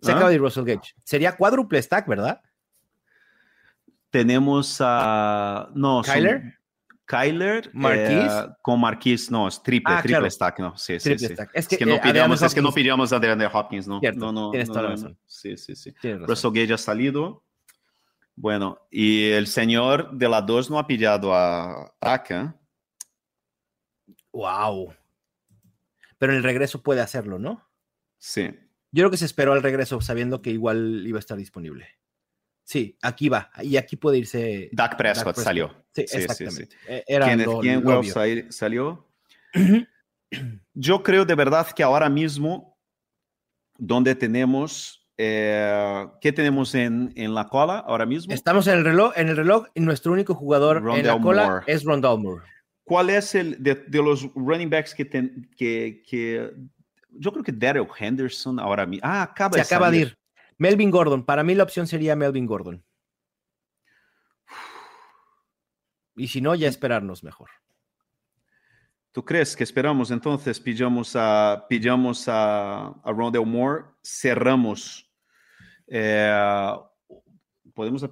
[0.00, 0.94] Se acaba de ir Russell Gage.
[1.04, 2.40] Sería cuádruple stack, ¿verdad?
[4.10, 5.70] Tenemos a.
[5.74, 6.54] No, Kyler.
[7.06, 8.32] Kyler Marquis.
[8.32, 10.76] Eh, con Marquis, no, es triple, ah, triple stack, ¿no?
[10.76, 11.50] Sí, triple sí, stack.
[11.52, 11.58] Sí.
[11.58, 14.00] Es, que, es, que, no eh, pidamos, es que no pidamos a DeAndre Hopkins, ¿no?
[14.00, 15.18] Cierto, no, no, tienes no, toda la razón.
[15.24, 15.94] Sí, sí, sí.
[16.02, 17.44] Russell Gage ha salido.
[18.34, 22.54] Bueno, y el señor de la 2 no ha pillado a Aka.
[24.32, 24.92] Wow.
[26.18, 27.66] Pero en el regreso puede hacerlo, ¿no?
[28.18, 28.50] Sí.
[28.92, 31.88] Yo creo que se esperó al regreso sabiendo que igual iba a estar disponible.
[32.66, 33.48] Sí, aquí va.
[33.62, 34.68] Y aquí puede irse.
[34.72, 35.72] Dak Prescott, salió.
[35.92, 36.66] Sí, exactamente.
[36.66, 37.02] Sí, sí.
[37.06, 39.06] Era Kenneth salió.
[40.74, 42.76] Yo creo de verdad que ahora mismo,
[43.78, 45.02] donde tenemos.
[45.18, 48.34] Eh, ¿Qué tenemos en, en, la cola ahora mismo?
[48.34, 51.84] Estamos en el reloj, en el reloj y nuestro único jugador en la cola es
[51.84, 52.44] Rondell Moore.
[52.84, 56.52] ¿Cuál es el de, de los running backs que, ten, que, que,
[57.12, 59.08] yo creo que Daryl Henderson ahora mismo?
[59.08, 60.00] Ah, acaba Se de acaba salir.
[60.00, 60.18] de ir.
[60.58, 62.84] Melvin Gordon, para mí la opción sería Melvin Gordon.
[66.16, 67.50] Y si no, ya esperarnos mejor.
[69.12, 70.60] ¿Tú crees que esperamos entonces?
[70.60, 75.10] Pillamos a, pillamos a, a Rondell Moore, cerramos.
[75.86, 76.74] Eh,
[77.74, 78.04] podemos.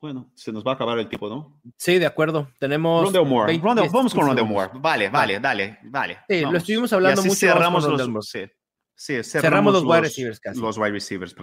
[0.00, 1.60] Bueno, se nos va a acabar el tiempo, ¿no?
[1.76, 2.48] Sí, de acuerdo.
[2.58, 3.04] Tenemos.
[3.04, 3.58] Rondell Moore.
[3.58, 4.72] vamos con Rondell Moore.
[4.74, 6.18] Vale, vale, dale, vale.
[6.28, 7.34] Sí, lo estuvimos hablando mucho.
[7.34, 8.40] Cerramos los, sí,
[8.98, 10.60] sí, cerramos, cerramos los, wide receivers casi.
[10.60, 11.34] Los wide receivers,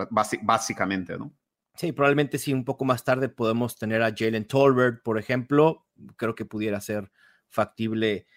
[0.42, 1.34] básicamente, ¿no?
[1.76, 5.86] Sí, probablemente sí, un poco más tarde podemos tener a Jalen Tolbert, por ejemplo.
[6.16, 7.12] Creo que pudiera ser
[7.50, 8.28] factible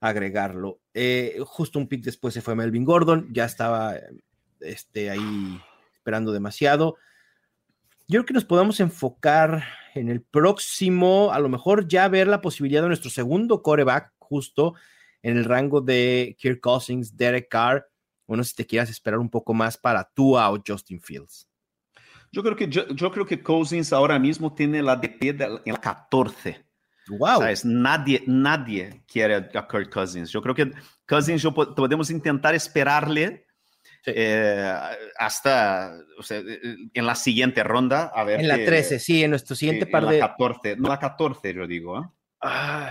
[0.00, 0.80] agregarlo.
[0.94, 3.94] Eh, justo un pick después se fue Melvin Gordon, ya estaba
[4.60, 5.60] este, ahí
[5.92, 6.96] esperando demasiado.
[8.08, 12.40] Yo creo que nos podemos enfocar en el próximo, a lo mejor ya ver la
[12.40, 14.74] posibilidad de nuestro segundo coreback, justo
[15.22, 17.88] en el rango de Kirk Cousins, Derek Carr.
[18.26, 21.48] Bueno, si te quieras esperar un poco más para tú o Justin Fields.
[22.32, 25.72] Yo creo que, yo, yo, creo que Cousins ahora mismo tiene la DP de, en
[25.72, 26.64] la 14.
[27.08, 27.40] Wow.
[27.40, 27.64] ¿Sabes?
[27.64, 30.30] Nadie, nadie quiere a Kirk Cousins.
[30.30, 30.72] Yo creo que
[31.06, 33.46] Cousins yo, podemos intentar esperarle
[34.02, 34.12] sí.
[34.14, 34.74] eh,
[35.18, 38.10] hasta o sea, en la siguiente ronda.
[38.14, 40.18] A ver en la 13, sí, en nuestro siguiente par de.
[40.18, 41.98] La 14, no la 14, yo digo.
[41.98, 42.06] ¿eh?
[42.40, 42.90] Ah,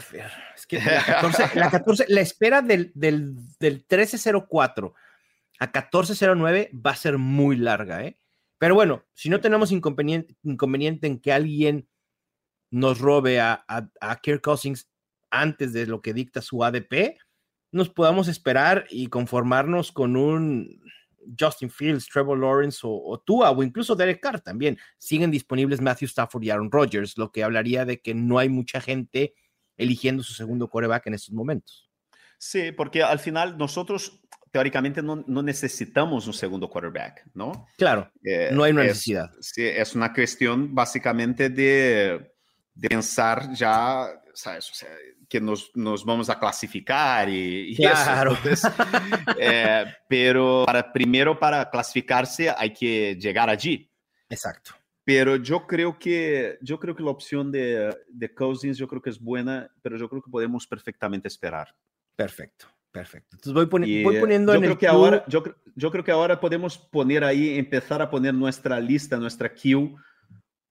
[0.55, 4.93] es que la 14, la, 14, la espera del, del, del 1304
[5.61, 8.17] a 1409 va a ser muy larga, ¿eh?
[8.57, 11.87] Pero bueno, si no tenemos inconveniente, inconveniente en que alguien
[12.71, 14.89] nos robe a, a, a, Cousins
[15.29, 17.15] antes de lo que dicta su ADP,
[17.71, 20.81] nos podamos esperar y conformarnos con un
[21.39, 24.79] Justin Fields, Trevor Lawrence o, o Tua o incluso Derek Carr también.
[24.97, 28.81] Siguen disponibles Matthew Stafford y Aaron Rodgers, lo que hablaría de que no hay mucha
[28.81, 29.35] gente
[29.77, 31.91] eligiendo su segundo coreback en estos momentos.
[32.39, 34.20] Sí, porque al final nosotros
[34.51, 37.67] teóricamente no, no, necesitamos un segundo quarterback, ¿no?
[37.77, 39.31] Claro, eh, no hay una necesidad.
[39.39, 42.33] Es, sí, es una cuestión básicamente de,
[42.73, 44.69] de pensar ya, ¿sabes?
[44.69, 44.89] O sea,
[45.27, 48.33] que nos, nos, vamos a clasificar y, y claro.
[48.33, 48.65] eso.
[48.65, 48.71] Entonces,
[49.39, 53.89] eh, pero para, primero para clasificarse hay que llegar allí.
[54.29, 54.71] Exacto.
[55.05, 59.09] Pero yo creo que, yo creo que la opción de, de Cousins yo creo que
[59.09, 61.73] es buena, pero yo creo que podemos perfectamente esperar.
[62.15, 62.67] Perfecto.
[62.91, 63.37] Perfecto.
[63.37, 65.43] Entonces voy, poni y, voy poniendo yo en creo el que ahora yo,
[65.75, 69.95] yo, creo que ahora podemos poner ahí, empezar a poner nuestra lista, nuestra queue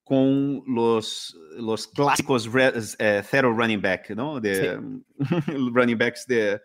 [0.05, 4.41] con los, los clásicos re, eh, cero running back, ¿no?
[4.41, 5.17] De sí.
[5.73, 6.61] running backs de,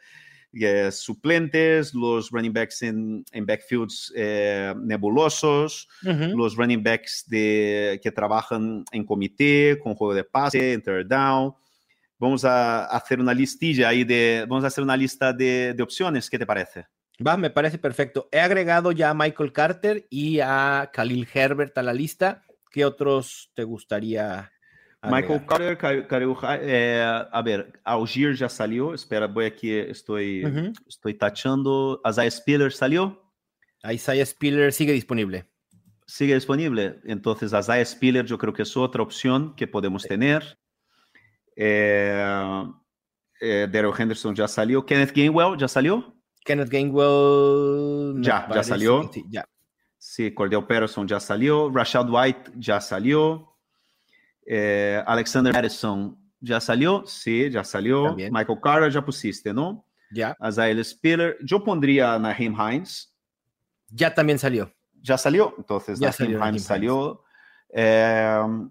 [0.51, 6.36] de, suplentes, los running backs en, en backfields eh, nebulosos, uh -huh.
[6.36, 11.53] los running backs de, que trabajan en comité, con juego de pase, en third down
[12.26, 16.30] vamos a hacer una listilla ahí de, vamos a hacer una lista de, de, opciones,
[16.30, 16.88] ¿qué te parece?
[17.26, 18.28] Va, me parece perfecto.
[18.32, 22.43] He agregado ya a Michael Carter y a Khalil Herbert a la lista.
[22.69, 24.51] ¿Qué otros te gustaría?
[24.99, 25.21] Agregar?
[25.21, 28.93] Michael Carter, Khalil, eh, a ver, Algier ya salió.
[28.93, 30.73] Espera, voy aquí, estoy, uh -huh.
[30.88, 32.01] estoy tachando.
[32.09, 33.32] Isaiah Spiller salió.
[33.89, 35.45] Isaiah Spiller sigue disponible.
[36.07, 36.99] Sigue disponible.
[37.05, 40.09] Entonces, Isaiah Spiller yo creo que es otra opción que podemos sí.
[40.09, 40.57] tener.
[41.56, 42.66] Eh,
[43.41, 44.86] eh, Daryl Henderson ya salió.
[44.86, 46.14] Kenneth Gainwell ya salió.
[46.43, 48.22] Kenneth Gainwell.
[48.22, 49.10] Ya, ya salió.
[49.12, 49.26] Sí,
[49.97, 51.72] sí, Cordell Patterson ya salió.
[51.72, 53.51] Rashad White ya salió.
[54.45, 57.03] Eh, Alexander Madison ya salió.
[57.08, 58.06] Sí, ya salió.
[58.06, 58.32] También.
[58.32, 59.86] Michael Carter ya pusiste, ¿no?
[60.12, 60.36] Ya.
[60.39, 61.38] Azael Spiller.
[61.43, 63.12] Yo pondría a Naheem Hines.
[63.89, 64.72] Ya también salió.
[65.01, 65.56] Ya salió.
[65.58, 67.24] Entonces, ya Naheem Hines salió.
[67.74, 68.70] Eh,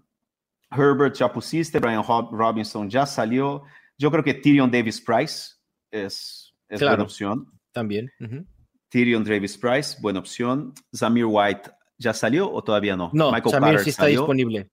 [0.71, 3.63] Herbert ya pusiste, Brian Robinson ya salió.
[3.97, 5.53] Yo creo que Tyrion Davis Price
[5.91, 7.51] es, es claro, buena opción.
[7.71, 8.11] También.
[8.19, 8.45] Uh -huh.
[8.89, 10.73] Tyrion Davis Price, buena opción.
[10.95, 13.09] Zamir White ya salió o todavía no?
[13.13, 14.21] No, Michael Zamir Carter sí está salió.
[14.21, 14.69] disponible.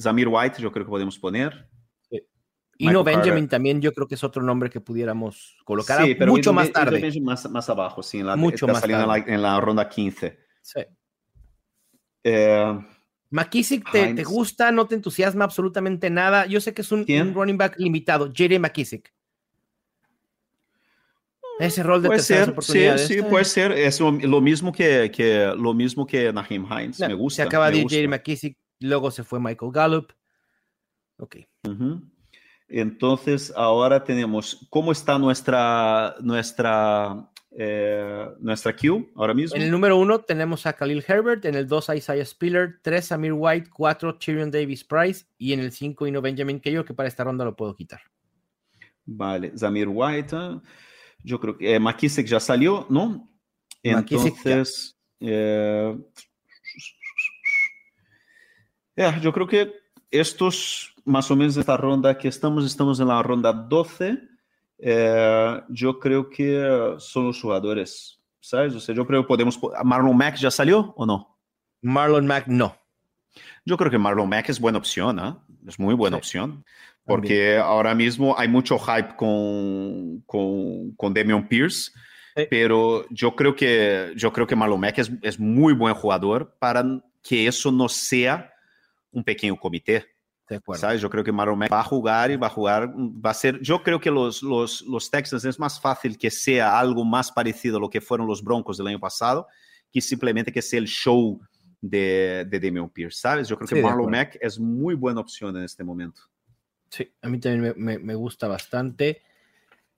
[0.00, 1.68] Zamir White, yo creo que podemos poner.
[2.08, 2.20] Sí.
[2.78, 3.48] Y no Benjamin Carter.
[3.48, 6.98] también, yo creo que es otro nombre que pudiéramos colocar sí, pero mucho más tarde.
[7.08, 8.94] Ido más, más, abajo, sí, en la, mucho más tarde.
[8.94, 10.38] en la, en la ronda 15.
[10.62, 10.80] Sí.
[12.24, 12.78] Eh,
[13.30, 14.70] McKissick, ¿te, ¿te, gusta?
[14.70, 16.46] ¿No te entusiasma absolutamente nada?
[16.46, 18.26] Yo sé que es un, un running back limitado.
[18.26, 18.58] J.D.
[18.58, 19.12] McKissick.
[21.58, 23.06] Ese rol de puede ser, oportunidades.
[23.06, 23.72] Sí, sí, puede ser.
[23.72, 26.98] Es lo, mismo que, que, lo mismo que Naheem Hines.
[27.00, 27.42] No, me gusta.
[27.42, 28.08] Se acaba de ir J.D.
[28.08, 30.12] McKissick, luego se fue Michael Gallup.
[31.18, 31.36] Ok.
[31.64, 32.10] Uh -huh.
[32.68, 39.56] Entonces, ahora tenemos, ¿cómo está nuestra, nuestra eh, nuestra queue ahora mismo.
[39.56, 43.12] En el número uno tenemos a Khalil Herbert, en el dos a Isaiah Spiller, tres
[43.12, 46.84] a Amir White, cuatro Tyrion Davis Price y en el cinco Ino Benjamin que yo
[46.84, 48.00] que para esta ronda lo puedo quitar.
[49.06, 50.36] Vale, Zamir White,
[51.22, 53.30] yo creo que eh, McKissick ya salió, ¿no?
[53.82, 55.94] Entonces, eh,
[58.96, 59.74] É, eu creio que
[60.10, 64.16] estos, mais ou menos esta ronda que estamos, estamos na ronda 12.
[64.80, 66.56] Eh, eu creio que
[66.98, 68.74] são os jogadores, ¿sabes?
[68.74, 69.58] Ou seja, eu creio que podemos.
[69.84, 71.26] Marlon Mack já saiu ou não?
[71.82, 72.74] Marlon Mack no.
[73.64, 75.34] Yo creo que Marlon Mack es buena opción, ¿eh?
[75.66, 76.18] es muy buena sí.
[76.18, 76.64] opción,
[77.04, 77.60] porque También.
[77.60, 81.92] ahora mismo hay mucho hype con, con, con Damian Pierce,
[82.36, 82.46] sí.
[82.50, 86.84] pero yo creo que, yo creo que Marlon Mack es, es muy buen jugador para
[87.22, 88.52] que eso no sea
[89.10, 90.13] un pequeño comité.
[90.74, 91.00] ¿Sabes?
[91.00, 93.60] Yo creo que Marlon Mack va a jugar y va a jugar, va a ser,
[93.60, 97.78] yo creo que los, los, los Texans es más fácil que sea algo más parecido
[97.78, 99.46] a lo que fueron los Broncos del año pasado,
[99.90, 101.40] que simplemente que sea el show
[101.80, 103.48] de, de Damian Pierce, ¿sabes?
[103.48, 106.22] Yo creo que sí, Marlon Mack es muy buena opción en este momento.
[106.90, 109.22] Sí, a mí también me, me, me gusta bastante.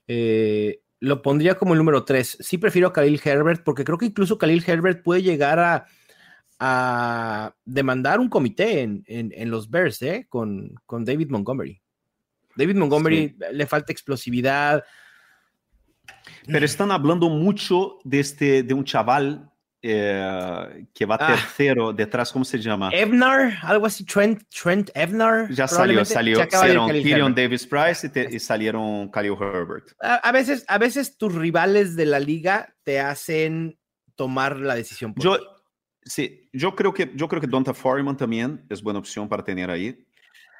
[0.08, 2.38] Eh, lo pondría como el número 3.
[2.40, 5.86] Sí prefiero a Khalil Herbert porque creo que incluso Khalil Herbert puede llegar a,
[6.58, 10.26] a demandar un comité en, en, en los Bears ¿eh?
[10.28, 11.80] con, con, David Montgomery.
[12.56, 13.36] David Montgomery sí.
[13.52, 14.82] le falta explosividad.
[16.46, 19.50] Pero están hablando mucho de, este, de un chaval
[19.82, 21.26] eh, que va ah.
[21.26, 22.90] tercero detrás, ¿cómo se llama?
[22.92, 25.50] Evnar, algo así, Trent, Trent Evnar.
[25.50, 26.38] Ya salió, salió.
[26.50, 29.92] Salieron Tyrion Davis Price y, te, y, salieron Khalil Herbert.
[30.00, 33.78] A, a, veces, a veces tus rivales de la liga te hacen
[34.14, 35.12] tomar la decisión.
[35.12, 35.55] Por yo.
[36.06, 39.70] Sí, yo creo que, yo creo que Donta Foreman también es buena opción para tener
[39.70, 40.06] ahí.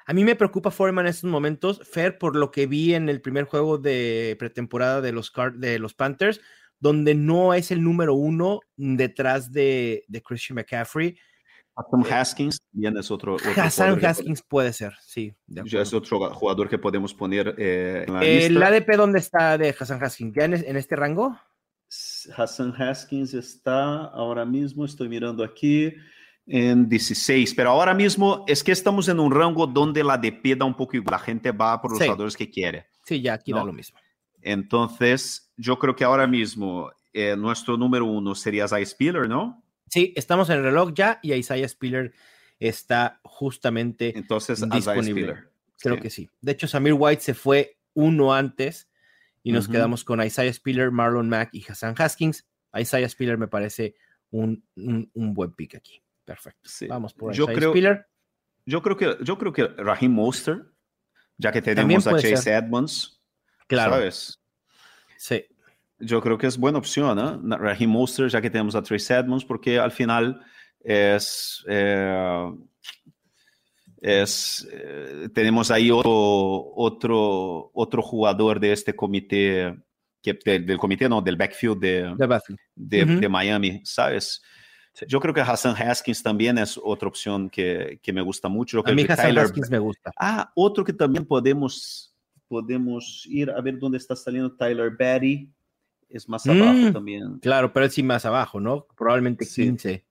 [0.05, 3.23] A mí me preocupa Foreman en estos momentos, Fer, por lo que vi en el
[3.23, 6.41] primer juego de pretemporada de los, de los Panthers
[6.79, 11.17] donde no es el número uno detrás de, de Christian McCaffrey.
[11.75, 13.35] Hassan Haskins también es otro.
[13.35, 15.35] otro Hassan Haskins que, puede ser, sí.
[15.47, 18.67] Ya es otro jugador que podemos poner eh, en la ¿El lista.
[18.69, 20.35] ADP dónde está de Hassan Haskins?
[20.35, 21.39] ¿Ya en, en, este rango?
[22.35, 25.93] Hassan Haskins está ahora mismo, estoy mirando aquí,
[26.47, 30.65] en 16, pero ahora mismo es que estamos en un rango donde la ADP da
[30.65, 32.05] un poco igual, la gente va por los sí.
[32.05, 32.87] jugadores que quiere.
[33.05, 33.59] Sí, ya aquí ¿no?
[33.59, 33.99] da lo mismo.
[34.43, 39.65] Entonces, yo creo que ahora mismo eh, nuestro número uno sería Isaiah Spiller, ¿no?
[39.89, 42.13] Sí, estamos en el reloj ya y Isaiah Spiller
[42.61, 45.37] está justamente Entonces, disponible.
[45.79, 46.01] Creo sí.
[46.01, 46.31] que sí.
[46.41, 48.89] De hecho, Samir White se fue uno antes
[49.47, 49.73] y nos uh -huh.
[49.75, 52.49] quedamos con Isaiah Spiller, Marlon Mack y Hassan Haskins.
[52.75, 53.95] Isaiah Spiller me parece
[54.31, 56.03] un, un, un buen pick aquí.
[56.25, 56.69] Perfecto.
[56.69, 56.89] Sí.
[56.89, 58.07] Vamos por yo Isaiah creo, Spiller.
[58.65, 60.67] Yo creo que yo creo que Raheem Monster,
[61.39, 62.65] ya que tenemos a Chase ser.
[62.65, 63.23] Edmonds,
[63.69, 63.93] claro.
[63.93, 64.43] ¿sabes?
[65.17, 65.45] Sí.
[66.01, 67.57] Yo creo que es buena opción, ¿eh?
[67.57, 70.45] Raheem Monster, ya que tenemos a Trace Edmonds, porque al final
[70.81, 71.65] es.
[71.69, 72.53] Eh,
[74.01, 79.75] es eh, tenemos ahí otro, otro, otro jugador de este comité,
[80.23, 81.91] que, de, del comité, no, del backfield de,
[82.75, 83.21] de, uh -huh.
[83.21, 84.43] de Miami, ¿sabes?
[84.93, 85.05] Sí.
[85.09, 88.83] Yo creo que Hassan Haskins también es otra opción que, que me gusta mucho.
[88.85, 89.45] a mí Hassan Tyler...
[89.45, 90.11] Haskins me gusta.
[90.19, 92.17] Ah, otro que también podemos
[92.49, 95.51] podemos ir a ver dónde está saliendo Tyler Batty.
[96.09, 97.39] Es más abajo mm, también.
[97.41, 98.87] Claro, pero es sí más abajo, ¿no?
[98.97, 100.07] Probablemente 15.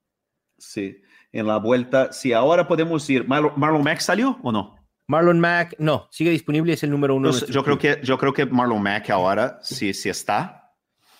[0.58, 0.98] Sí.
[1.36, 2.14] En la vuelta.
[2.14, 3.28] Sí, ahora podemos ir.
[3.28, 4.76] Marlon, Marlon Mack salió o no?
[5.08, 7.28] Marlon Mack, no, sigue disponible, es el número uno.
[7.28, 10.74] Entonces, yo, creo que, yo creo que Marlon Mack ahora sí, sí está.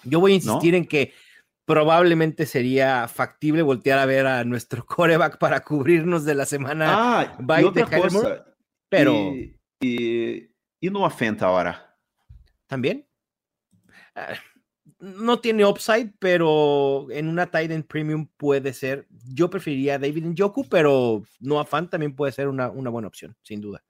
[0.04, 0.78] Yo voy a insistir ¿no?
[0.78, 1.14] en que
[1.66, 7.60] probablemente sería factible voltear a ver a nuestro coreback para cubrirnos de la semana ah,
[7.60, 8.46] y otra cosa.
[8.90, 9.14] Pero.
[9.14, 10.50] Y, y,
[10.80, 11.98] y no afenta ahora.
[12.68, 13.06] ¿También?
[14.16, 14.34] Uh,
[15.00, 19.08] no tiene upside, pero en una Titan Premium puede ser.
[19.28, 23.36] Yo preferiría a David Njoku, pero Noah Fan también puede ser una, una, buena opción,
[23.44, 23.84] sin duda.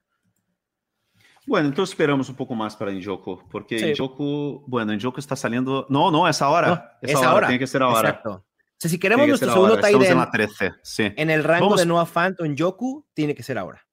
[1.46, 3.92] Bueno, entonces esperamos un poco más para Njoku, porque sí.
[3.92, 5.86] Njoku, bueno, Njoku está saliendo.
[5.90, 6.68] No, no, es ahora.
[6.68, 7.30] No, es, es ahora.
[7.30, 7.48] ahora.
[7.48, 8.10] Tiene que ser ahora.
[8.10, 8.32] Exacto.
[8.32, 11.14] O sea, si queremos nuestro segundo Titan en, la 13, sí.
[11.16, 11.80] en el rango Vamos...
[11.80, 13.86] de Noah Fant o Njoku, tiene que ser ahora.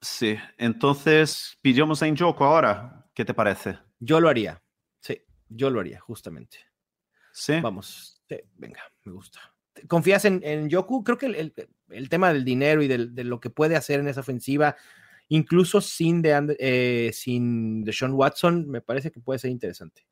[0.00, 3.06] Sí, entonces pillamos a Njoku ahora.
[3.14, 3.78] ¿Qué te parece?
[3.98, 4.62] Yo lo haría.
[5.54, 6.58] Yo lo haría, justamente.
[7.32, 7.60] Sí.
[7.60, 9.40] Vamos, sí, venga, me gusta.
[9.88, 11.02] ¿Confías en, en Yoku?
[11.02, 11.54] Creo que el, el,
[11.90, 14.76] el, tema del dinero y del, de lo que puede hacer en esa ofensiva,
[15.28, 20.06] incluso sin, de, eh, sin Deshaun Watson, me parece que puede ser interesante.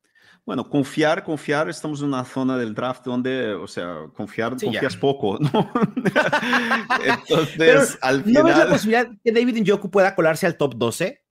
[0.46, 4.94] Bueno, confiar, confiar, estamos en una zona del draft donde, o sea, confiar, sí, confías
[4.94, 5.00] ya.
[5.00, 5.70] poco, ¿no?
[7.04, 8.42] Entonces, Pero, al final...
[8.42, 11.22] ¿No ves la posibilidad que David Njoku pueda colarse al top 12?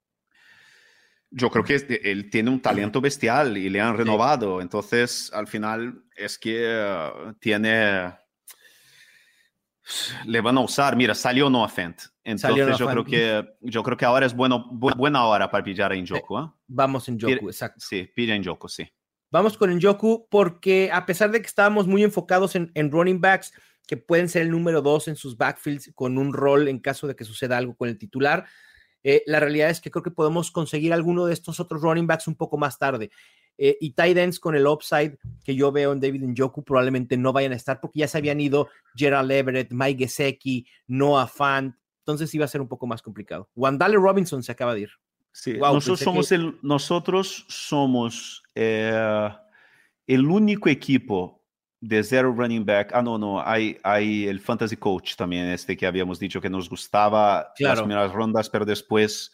[1.32, 4.62] Yo creo que él tiene un talento bestial y le han renovado.
[4.62, 8.14] Entonces, al final es que uh, tiene.
[10.26, 10.96] Le van a usar.
[10.96, 12.02] Mira, salió Noah Fent.
[12.24, 15.92] Entonces, yo creo que yo creo que ahora es bueno, bu buena hora para pillar
[15.92, 16.40] a Njoku.
[16.40, 16.52] ¿eh?
[16.68, 17.86] Vamos en Njoku, exacto.
[17.88, 18.88] Sí, pilla Njoku, sí.
[19.32, 23.54] Vamos con Njoku porque a pesar de que estábamos muy enfocados en, en running backs,
[23.88, 27.16] que pueden ser el número dos en sus backfields con un rol en caso de
[27.16, 28.46] que suceda algo con el titular.
[29.04, 32.28] Eh, la realidad es que creo que podemos conseguir alguno de estos otros running backs
[32.28, 33.12] un poco más tarde.
[33.58, 37.34] Eh, y tight ends con el upside que yo veo en David Njoku probablemente no
[37.34, 41.76] vayan a estar porque ya se habían ido Gerald Everett, Mike Gesecki, Noah Fant.
[42.00, 43.50] Entonces iba a ser un poco más complicado.
[43.56, 44.90] Wandale Robinson se acaba de ir.
[45.32, 49.30] Sí, nosotros, somos el, nosotros somos eh,
[50.08, 51.39] el único equipo
[51.82, 52.92] de zero running back.
[52.94, 56.70] Ah, no, no, hay, hay el fantasy coach también, este que habíamos dicho que nos
[56.70, 57.76] gustaba claro.
[57.76, 59.32] las primeras rondas, pero después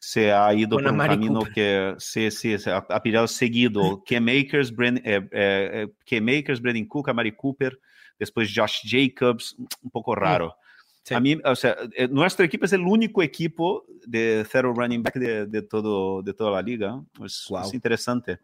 [0.00, 4.02] se ha ido por un camino que sí, sí, se ha, ha pillado seguido.
[4.06, 7.78] que Makers, Brand, eh, eh, que Makers, Brandon Cook, Amari Cooper,
[8.18, 10.56] después Josh Jacobs, un poco raro.
[11.02, 11.14] Sí.
[11.14, 15.14] A mí, o sea, eh, nuestro equipo es el único equipo de cero running back
[15.14, 17.02] de, de todo, de toda la liga.
[17.24, 17.62] Es, wow.
[17.62, 18.40] es interesante.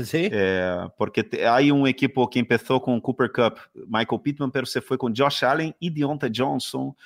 [0.04, 0.28] Sí.
[0.30, 4.80] Eh, porque te, hay un equipo que empezó con Cooper Cup, Michael Pittman, pero se
[4.80, 6.96] fue con Josh Allen y Deontay Johnson.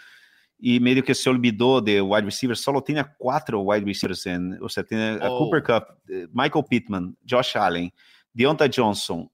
[0.59, 4.69] y medio que se olvidó de wide receivers, solo tenía cuatro wide receivers en, o
[4.69, 5.39] sea, tiene oh.
[5.39, 7.93] Cooper Cup, eh, Michael Pittman, Josh Allen,
[8.33, 9.29] Deontay Johnson,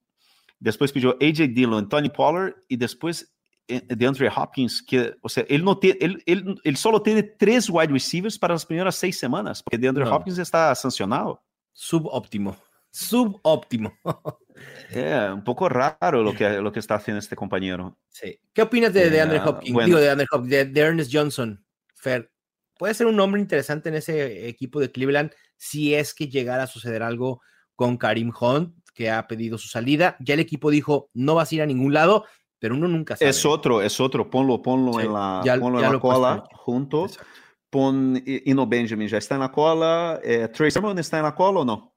[0.58, 3.30] después pidió AJ Dillon, Tony Pollard y después
[3.70, 7.22] eh, de Andre Hopkins, que, o sea, él, no tiene, él, él, él, solo tiene
[7.22, 10.16] tres wide receivers para las primeras seis semanas, porque de Andre no.
[10.16, 11.42] Hopkins está sancionado.
[11.74, 12.56] Subóptimo,
[12.90, 13.92] subóptimo.
[14.92, 17.96] Yeah, un poco raro lo que, lo que está haciendo este compañero.
[18.08, 18.40] Sí.
[18.52, 19.72] ¿Qué opinas de, de Andre Hopkins?
[19.72, 19.86] Bueno.
[19.86, 22.32] Digo, de Andre Hopkins, de, de, Ernest Johnson, Fer.
[22.76, 26.66] Puede ser un nombre interesante en ese equipo de Cleveland si es que llegara a
[26.66, 27.40] suceder algo
[27.76, 30.16] con Karim Hunt, que ha pedido su salida.
[30.20, 32.24] Ya el equipo dijo, no vas a ir a ningún lado,
[32.58, 33.30] pero uno nunca sabe.
[33.30, 34.28] Es otro, es otro.
[34.28, 37.04] Ponlo, ponlo sí, en la, ya, ponlo ya en la cola junto.
[37.04, 37.30] Exacto.
[37.70, 40.20] Pon Ino Benjamin, ya está en la cola.
[40.24, 41.94] Eh, Trey Sermon está en la cola o no?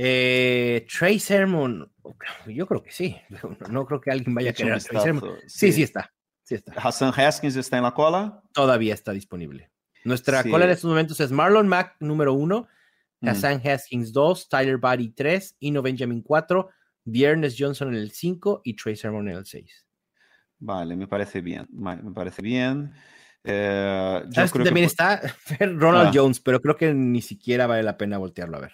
[0.00, 1.90] Eh, Trey Sermon,
[2.46, 3.16] yo creo que sí.
[3.70, 5.30] No creo que alguien vaya a querer a Trey Sermon.
[5.48, 6.14] Sí, sí está.
[6.44, 6.72] Sí está.
[6.72, 8.40] Hassan Haskins está en la cola.
[8.52, 9.70] Todavía está disponible.
[10.04, 10.50] Nuestra sí.
[10.50, 12.68] cola en estos momentos es Marlon Mack número uno,
[13.20, 13.68] Hassan mm.
[13.68, 16.70] Haskins 2, Tyler Buddy 3, Ino Benjamin 4,
[17.04, 19.86] Viernes Johnson en el 5 y Trey Sermon en el 6.
[20.60, 21.66] Vale, me parece bien.
[21.72, 22.92] Me parece bien.
[23.42, 24.90] Eh, yo creo también que...
[24.90, 25.20] está
[25.60, 26.12] Ronald ah.
[26.14, 28.72] Jones, pero creo que ni siquiera vale la pena voltearlo a ver.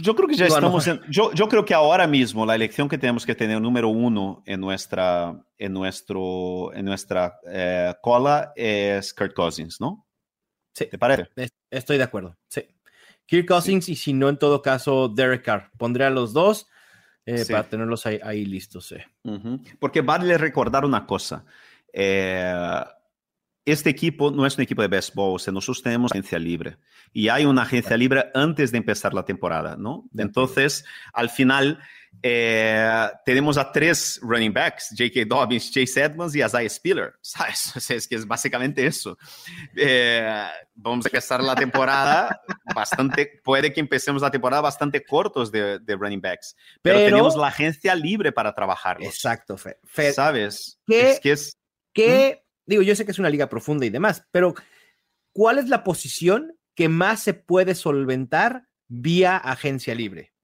[0.00, 2.98] Yo creo que ya estamos en, yo, yo, creo que ahora mismo la elección que
[2.98, 9.34] tenemos que tener número uno en nuestra, en nuestro, en nuestra eh, cola es Kurt
[9.34, 10.06] Cousins, ¿no?
[10.72, 10.86] Sí.
[10.86, 11.28] ¿Te parece?
[11.70, 12.66] Estoy de acuerdo, sí.
[13.26, 13.92] Kirk Cousins sí.
[13.92, 15.70] y si no en todo caso Derek Carr.
[15.76, 16.66] Pondré a los dos
[17.26, 17.52] eh, sí.
[17.52, 18.86] para tenerlos ahí, ahí listos.
[18.86, 18.96] Sí.
[19.24, 19.78] Uh -huh.
[19.78, 21.44] Porque vale recordar una cosa.
[21.92, 22.84] Eh,
[23.72, 26.78] este equipo no es un equipo de béisbol, o sea, nosotros tenemos agencia libre
[27.12, 30.08] y hay una agencia libre antes de empezar la temporada, ¿no?
[30.16, 31.78] Entonces, al final,
[32.22, 35.24] eh, tenemos a tres running backs, J.K.
[35.26, 37.76] Dobbins, Chase Edmonds y Isaiah Spiller, ¿sabes?
[37.76, 39.16] O sea, es que es básicamente eso.
[39.76, 42.40] Eh, vamos a empezar la temporada
[42.74, 47.36] bastante, puede que empecemos la temporada bastante cortos de, de running backs, pero, pero, tenemos
[47.36, 48.98] la agencia libre para trabajar.
[49.00, 49.78] Exacto, Fer.
[49.84, 50.80] Fer ¿Sabes?
[50.86, 51.56] ¿Qué, es que es...
[51.92, 52.47] ¿qué, ¿hmm?
[52.68, 54.54] Digo, yo sé que es una liga profunda y demás, pero
[55.32, 60.34] ¿cuál es la posición que más se puede solventar vía agencia libre?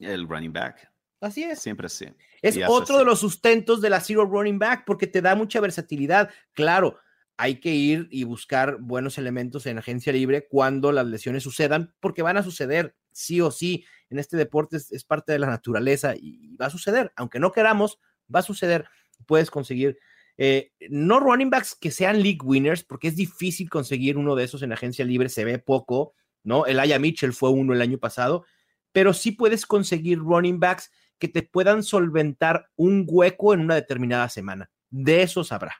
[0.00, 0.90] El running back.
[1.20, 1.60] Así es.
[1.60, 2.06] Siempre sí.
[2.42, 6.30] Es otro de los sustentos de la Zero Running Back porque te da mucha versatilidad.
[6.52, 6.98] Claro,
[7.38, 12.22] hay que ir y buscar buenos elementos en agencia libre cuando las lesiones sucedan, porque
[12.22, 13.86] van a suceder sí o sí.
[14.10, 17.12] En este deporte es, es parte de la naturaleza y va a suceder.
[17.16, 17.98] Aunque no queramos,
[18.32, 18.86] va a suceder.
[19.26, 19.98] Puedes conseguir
[20.36, 24.62] eh, no running backs que sean league winners, porque es difícil conseguir uno de esos
[24.62, 26.66] en agencia libre, se ve poco, ¿no?
[26.66, 28.44] El Aya Mitchell fue uno el año pasado,
[28.92, 34.28] pero sí puedes conseguir running backs que te puedan solventar un hueco en una determinada
[34.28, 34.70] semana.
[34.90, 35.74] De eso sabrá.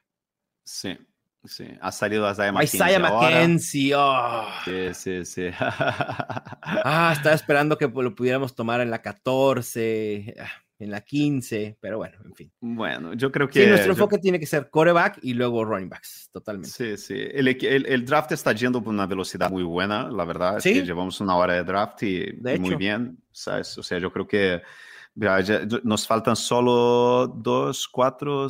[0.64, 0.96] Sí,
[1.44, 1.66] sí.
[1.80, 2.76] Ha salido Isaiah McKenzie.
[2.76, 4.46] Isaiah McKenzie, oh.
[4.64, 5.48] Sí, sí, sí.
[5.58, 10.34] ah, estaba esperando que lo pudiéramos tomar en la 14
[10.78, 12.52] en la 15, pero bueno, en fin.
[12.60, 13.62] Bueno, yo creo que...
[13.62, 14.20] Sí, nuestro enfoque yo...
[14.20, 16.70] tiene que ser coreback y luego running backs, totalmente.
[16.70, 17.14] Sí, sí.
[17.14, 20.60] El, el, el, draft está yendo por una velocidad muy buena, la verdad.
[20.60, 20.70] ¿Sí?
[20.70, 23.76] Es que llevamos una hora de draft y de muy bien, ¿sabes?
[23.78, 24.62] O sea, yo creo que
[25.14, 28.48] ya, ya, nos faltan solo dos, cuatro,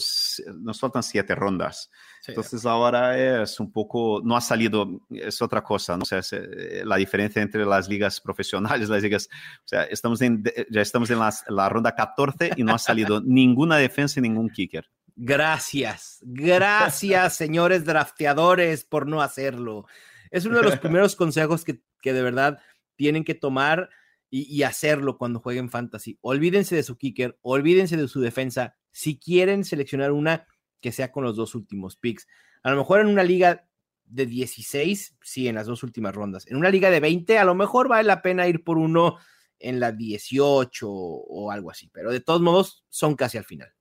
[0.60, 1.90] nos faltan siete rondas.
[2.24, 6.04] Sí, Entonces ahora es un poco, no ha salido, es otra cosa, ¿no?
[6.04, 10.22] O sea, es, eh, la diferencia entre las ligas profesionales, las ligas, o sea, estamos
[10.22, 14.22] en, ya estamos en la, la ronda 14 y no ha salido ninguna defensa y
[14.22, 14.88] ningún kicker.
[15.14, 19.84] Gracias, gracias señores drafteadores por no hacerlo.
[20.30, 22.58] Es uno de los primeros consejos que, que de verdad
[22.96, 23.90] tienen que tomar
[24.30, 26.18] y, y, hacerlo cuando jueguen fantasy.
[26.22, 30.46] Olvídense de su kicker, olvídense de su defensa, si quieren seleccionar una
[30.80, 32.26] que sea con los dos últimos picks.
[32.62, 33.66] A lo mejor en una liga
[34.04, 36.46] de 16, sí, en las dos últimas rondas.
[36.46, 39.18] En una liga de 20, a lo mejor vale la pena ir por uno
[39.58, 43.72] en la 18 o algo así, pero de todos modos son casi al final.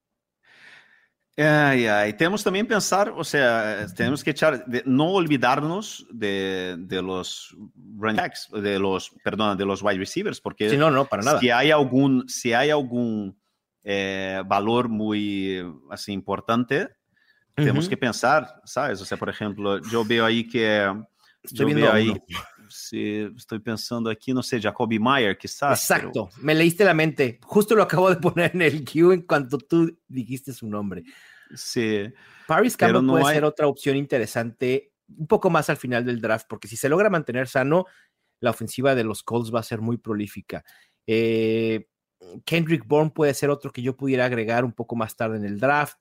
[1.35, 2.13] Ay, ay.
[2.13, 7.55] Tenemos también pensar, o sea, tenemos que echar, de, no olvidarnos de, de, los
[7.97, 11.39] running backs, de los, perdón, de los wide receivers, porque sí, no, no, para nada.
[11.39, 13.35] si hay algún, si hay algún
[13.83, 16.89] eh, valor muy así importante,
[17.55, 17.89] tenemos uh -huh.
[17.89, 19.01] que pensar, ¿sabes?
[19.01, 20.91] O sea, por ejemplo, yo veo ahí que,
[21.43, 22.21] Estoy yo veo ahí, uno.
[23.37, 25.79] estoy pensando aquí, no sé, Jacoby Meyer, quizás.
[25.79, 26.43] Exacto, pero...
[26.45, 27.39] me leíste la mente.
[27.43, 31.03] Justo lo acabo de poner en el queue en cuanto tú dijiste su nombre.
[31.53, 32.05] Sí.
[32.47, 33.35] Paris Campbell no puede hay...
[33.35, 37.09] ser otra opción interesante un poco más al final del draft, porque si se logra
[37.09, 37.85] mantener sano,
[38.39, 40.63] la ofensiva de los Colts va a ser muy prolífica.
[41.05, 41.87] Eh,
[42.45, 45.59] Kendrick Bourne puede ser otro que yo pudiera agregar un poco más tarde en el
[45.59, 45.97] draft.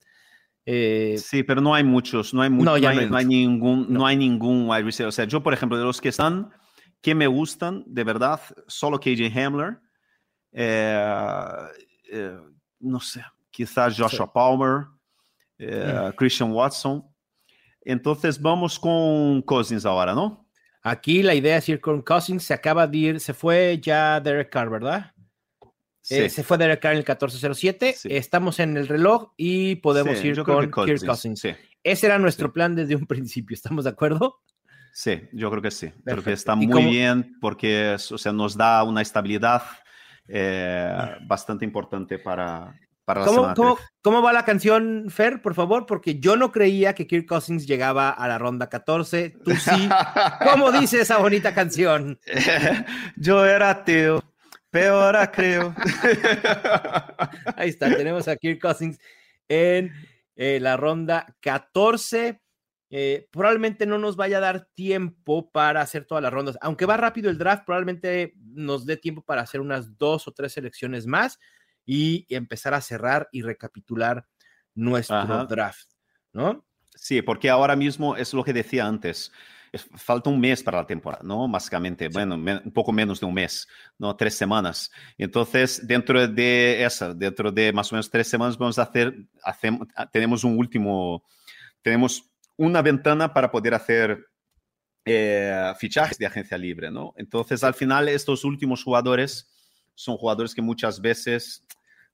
[0.65, 3.25] Eh, sí, pero no hay muchos, no hay, mu no, no, hay, hay, no hay,
[3.25, 4.01] ningún, no.
[4.01, 4.07] no.
[4.07, 5.09] hay ningún wide receiver.
[5.09, 6.51] O sea, yo, por ejemplo, de los que están,
[7.01, 9.81] que me gustan, de verdad, solo KJ Hamler,
[10.53, 11.05] eh,
[12.13, 12.39] eh,
[12.79, 14.33] no sé, quizás Joshua sí.
[14.33, 14.87] Palmer,
[15.59, 16.17] mm.
[16.17, 17.05] Christian Watson.
[17.85, 20.47] Entonces vamos con Cousins ahora, ¿no?
[20.85, 24.51] Aquí la idea es ir con Cousins, se acaba de ir, se fue ya Derek
[24.51, 25.12] Carr, ¿verdad?
[26.03, 26.17] Sí.
[26.17, 27.95] Eh, se fue Derek Carr en el 1407.
[27.97, 28.09] Sí.
[28.11, 31.01] Estamos en el reloj y podemos sí, ir con Cousins.
[31.01, 31.47] Kirk Cousins.
[31.85, 33.55] Ese era nuestro plan desde un principio.
[33.55, 34.41] ¿Estamos de acuerdo?
[34.93, 35.87] Sí, yo creo que sí.
[35.87, 36.11] Perfecto.
[36.11, 36.91] Creo que está muy cómo?
[36.91, 39.63] bien porque o sea, nos da una estabilidad
[40.29, 45.55] eh, bastante importante para, para la ¿Cómo, semana ¿cómo, ¿Cómo, va la canción, Fer, por
[45.55, 45.87] favor?
[45.87, 49.31] Porque yo no creía que Kirk Cousins llegaba a la ronda 14.
[49.45, 49.89] Tú sí.
[50.51, 52.19] ¿Cómo dice esa bonita canción?
[53.17, 54.23] yo era ateo.
[54.73, 55.75] Peor creo.
[57.57, 58.99] Ahí está, tenemos a Kirk Cousins
[59.47, 59.93] en
[60.35, 62.41] eh, la ronda 14.
[62.89, 66.57] Eh, probablemente no nos vaya a dar tiempo para hacer todas las rondas.
[66.63, 70.55] Aunque va rápido el draft, probablemente nos dé tiempo para hacer unas dos o tres
[70.55, 71.39] selecciones más
[71.85, 74.27] y empezar a cerrar y recapitular
[74.75, 75.45] nuestro Ajá.
[75.45, 75.91] draft,
[76.33, 76.65] ¿no?
[76.95, 79.33] Sí, porque ahora mismo es lo que decía antes
[79.79, 81.49] falta un mes para la temporada, ¿no?
[81.49, 82.13] Básicamente, sí.
[82.13, 83.67] bueno, un poco menos de un mes,
[83.99, 84.15] ¿no?
[84.17, 84.91] Tres semanas.
[85.17, 89.89] Entonces, dentro de esa, dentro de más o menos tres semanas, vamos a hacer, hacemos,
[90.13, 91.25] tenemos un último,
[91.81, 94.27] tenemos una ventana para poder hacer
[95.05, 97.15] eh, fichajes de agencia libre, ¿no?
[97.17, 99.51] Entonces, al final, estos últimos jugadores
[99.95, 101.67] son jugadores que muchas veces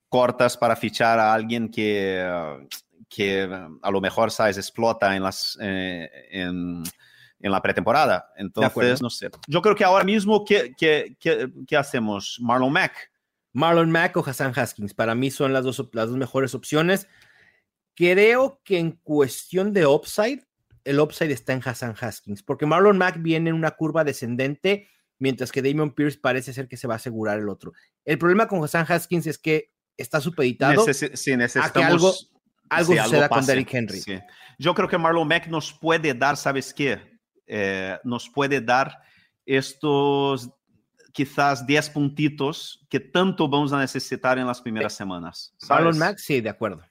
[0.09, 2.24] cortas para fichar a alguien que,
[3.09, 3.43] que
[3.82, 4.56] a lo mejor, ¿sabes?
[4.59, 5.59] Explota en las...
[5.60, 6.82] Eh, en,
[7.40, 8.32] en la pretemporada.
[8.36, 9.31] Entonces, no sé.
[9.47, 12.39] Yo creo que ahora mismo, ¿qué, qué, qué, qué hacemos?
[12.40, 13.10] Marlon Mack.
[13.52, 14.94] Marlon Mack o Hassan Haskins.
[14.94, 17.09] Para mí son las dos, las dos mejores opciones.
[17.94, 20.44] Creo que en cuestión de upside,
[20.85, 24.89] el upside está en Hassan Haskins, porque Marlon Mack viene en una curva descendente,
[25.19, 27.73] mientras que Damon Pierce parece ser que se va a asegurar el otro.
[28.05, 32.15] El problema con Hassan Haskins es que está supeditado Necesi sí, a que algo,
[32.70, 34.01] algo sí, suceda algo con Derrick Henry.
[34.01, 34.19] Sí.
[34.59, 37.01] Yo creo que Marlon Mack nos puede dar, ¿sabes qué?
[37.49, 38.99] Eh, nos puede dar
[39.47, 40.51] estos
[41.12, 45.55] quizás 10 puntitos que tanto vamos a necesitar en las primeras semanas.
[45.59, 45.85] ¿sabes?
[45.85, 46.83] Marlon Mack, sí, de acuerdo.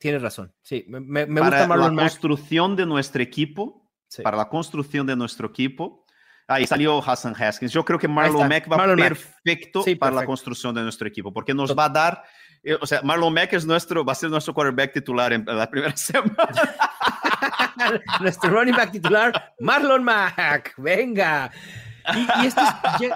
[0.00, 0.52] Tienes razón.
[0.62, 2.10] Sí, me, me para gusta Marlon la Mack.
[2.10, 4.22] construcción de nuestro equipo, sí.
[4.22, 6.04] para la construcción de nuestro equipo.
[6.48, 7.72] Ahí salió Hassan Haskins.
[7.72, 10.20] Yo creo que Marlon Mack va Marlon perfecto sí, para perfecto.
[10.20, 12.24] la construcción de nuestro equipo, porque nos va a dar,
[12.62, 15.68] eh, o sea, Marlon Mack es nuestro, va a ser nuestro quarterback titular en la
[15.68, 16.74] primera semana.
[18.20, 20.74] nuestro running back titular, Marlon Mack.
[20.76, 21.50] Venga.
[22.14, 23.08] Y, y esto es, yo,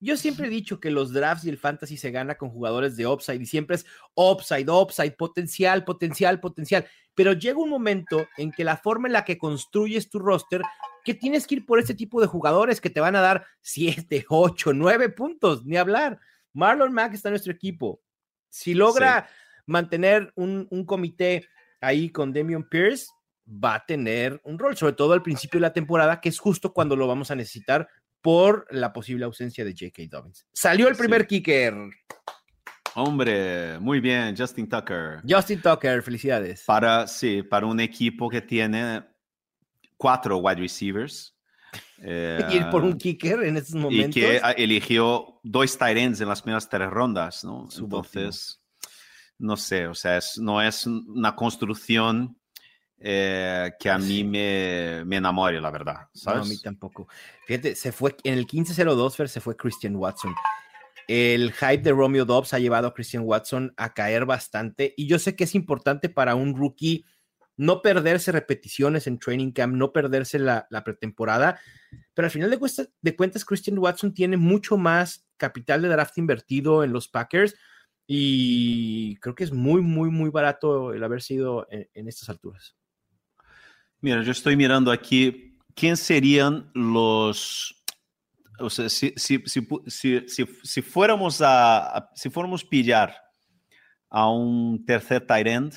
[0.00, 3.06] yo, siempre he dicho que los drafts y el fantasy se gana con jugadores de
[3.06, 6.86] upside y siempre es upside, upside, potencial, potencial, potencial.
[7.14, 10.62] Pero llega un momento en que la forma en la que construyes tu roster,
[11.04, 14.24] que tienes que ir por ese tipo de jugadores que te van a dar 7,
[14.28, 16.18] 8, 9 puntos, ni hablar.
[16.52, 18.00] Marlon Mack está en nuestro equipo.
[18.48, 19.62] Si logra sí.
[19.66, 21.46] mantener un, un comité
[21.80, 23.08] ahí con Damian Pierce,
[23.46, 26.72] va a tener un rol, sobre todo al principio de la temporada, que es justo
[26.72, 27.88] cuando lo vamos a necesitar
[28.20, 30.04] por la posible ausencia de J.K.
[30.08, 30.46] Dobbins.
[30.52, 31.26] Salió el primer sí.
[31.28, 31.74] kicker.
[32.94, 35.20] Hombre, muy bien, Justin Tucker.
[35.28, 36.64] Justin Tucker, felicidades.
[36.64, 39.04] Para, sí, para un equipo que tiene
[39.96, 41.32] cuatro wide receivers.
[42.06, 44.16] Eh, ir por un kicker en estos momentos.
[44.16, 47.66] Y que eligió dos tight ends en las primeras tres rondas, ¿no?
[47.78, 48.60] Entonces,
[49.38, 52.36] no sé, o sea, es, no es una construcción
[53.06, 56.08] eh, que a mí me, me, enamore, la verdad.
[56.14, 56.38] ¿sabes?
[56.38, 57.06] No, a mí tampoco.
[57.46, 60.34] Fíjate, se fue en el 15-02, se fue Christian Watson.
[61.06, 65.18] el hype de Romeo Dobbs ha llevado a Christian Watson a caer bastante y yo
[65.18, 67.04] sé que es importante para un rookie
[67.56, 71.60] no perderse repeticiones en training camp, no perderse la, pretemporada,
[72.14, 76.82] pero al final de, de, cuentas Christian Watson tiene mucho más capital de draft invertido
[76.84, 77.54] en los Packers
[78.06, 82.76] y creo que es muy, muy, muy barato el haber sido en, estas alturas.
[84.04, 87.82] Mira, yo estoy mirando aquí, ¿quién serían los...
[88.58, 89.42] O sea, si, si,
[90.62, 93.16] si, fuéramos a, si fuéramos pillar
[94.10, 95.74] a un tercer tight end,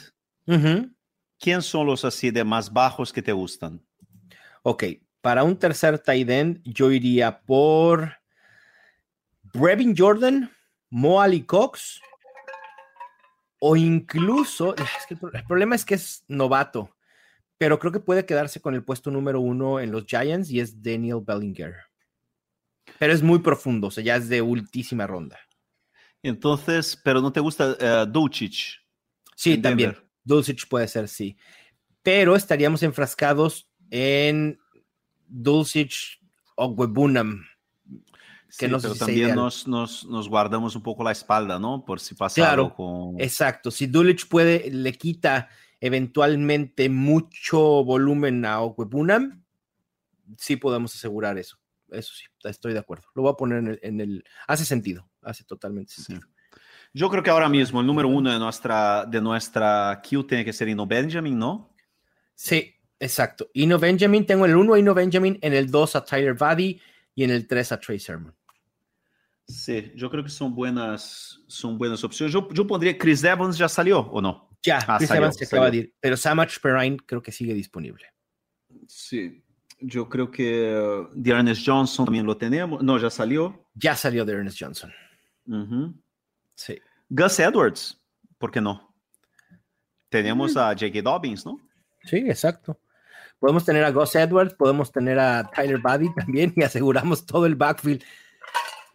[1.40, 3.82] ¿quién son los así de más bajos que te gustan?
[4.62, 4.84] Ok,
[5.22, 8.12] para un tercer tight end, yo iría por
[9.54, 10.52] Brevin Jordan,
[10.90, 12.02] Mo Ali Cox
[13.62, 14.76] o incluso,
[15.32, 16.97] el problema es que es novato,
[17.58, 20.82] pero creo que puede quedarse con el puesto número uno en los Giants y es
[20.82, 21.76] Daniel Bellinger.
[23.00, 25.40] Pero es muy profundo, o sea, ya es de ultísima ronda.
[26.24, 28.80] Entonces, pero no te gusta uh, Dulcich.
[29.36, 29.96] Sí, también.
[30.24, 31.38] Dulcich puede ser, sí.
[32.02, 34.60] Pero estaríamos enfrascados en
[35.28, 36.20] Dulcich
[36.56, 37.46] o Webunam
[38.58, 41.84] que pero también nos, nos, nos, guardamos un poco la espalda, ¿no?
[41.86, 43.22] Por si pasa claro, algo con...
[43.22, 49.44] Exacto, si Dulich puede, le quita eventualmente mucho volumen a Okwebunam,
[50.38, 51.58] sí podemos asegurar eso.
[51.90, 53.06] Eso sí, estoy de acuerdo.
[53.16, 54.24] Lo voy a poner en el...
[54.48, 56.28] Hace sentido, hace totalmente sentido.
[56.94, 60.54] Yo creo que ahora mismo el número uno de nuestra, de nuestra queue tiene que
[60.54, 61.76] ser Ino Benjamin, ¿no?
[62.34, 63.50] Sí, exacto.
[63.54, 66.82] Ino Benjamin, tengo el uno a Ino Benjamin, en el 2 a Tyler Buddy
[67.16, 68.36] y en el 3 a Trey Sermon.
[69.48, 72.34] Sí, yo creo que son buenas, son buenas opciones.
[72.34, 74.47] Yo, yo pondría Chris Evans, ¿ya salió o no?
[74.64, 78.06] Ya, ah, Chris Evans se acaba de ir, pero Samach Perrine creo que sigue disponible.
[78.88, 79.44] Sí,
[79.80, 82.82] yo creo que uh, de Ernest Johnson también lo tenemos.
[82.84, 83.68] No, ya salió.
[83.76, 84.92] Ya salió de Ernest Johnson.
[86.56, 86.80] Sí.
[87.10, 88.02] Gus Edwards,
[88.38, 88.94] ¿por qué no?
[90.10, 90.58] Tenemos mm.
[90.58, 91.02] a J.K.
[91.02, 91.60] Dobbins, ¿no?
[92.04, 92.80] Sí, exacto.
[93.40, 97.56] Podemos tener a Gus Edwards, podemos tener a Tyler Buddy también y aseguramos todo el
[97.56, 98.04] backfield.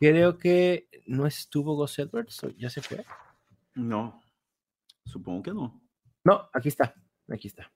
[0.01, 3.05] Creo que no estuvo Gus Edwards, ya se fue.
[3.74, 4.21] No,
[5.04, 5.82] supongo que no.
[6.24, 6.94] No, aquí está,
[7.28, 7.70] aquí está.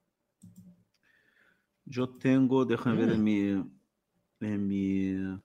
[1.85, 3.23] Yo tengo, déjame ver en mm.
[3.23, 3.71] mi,
[4.41, 5.41] en mi.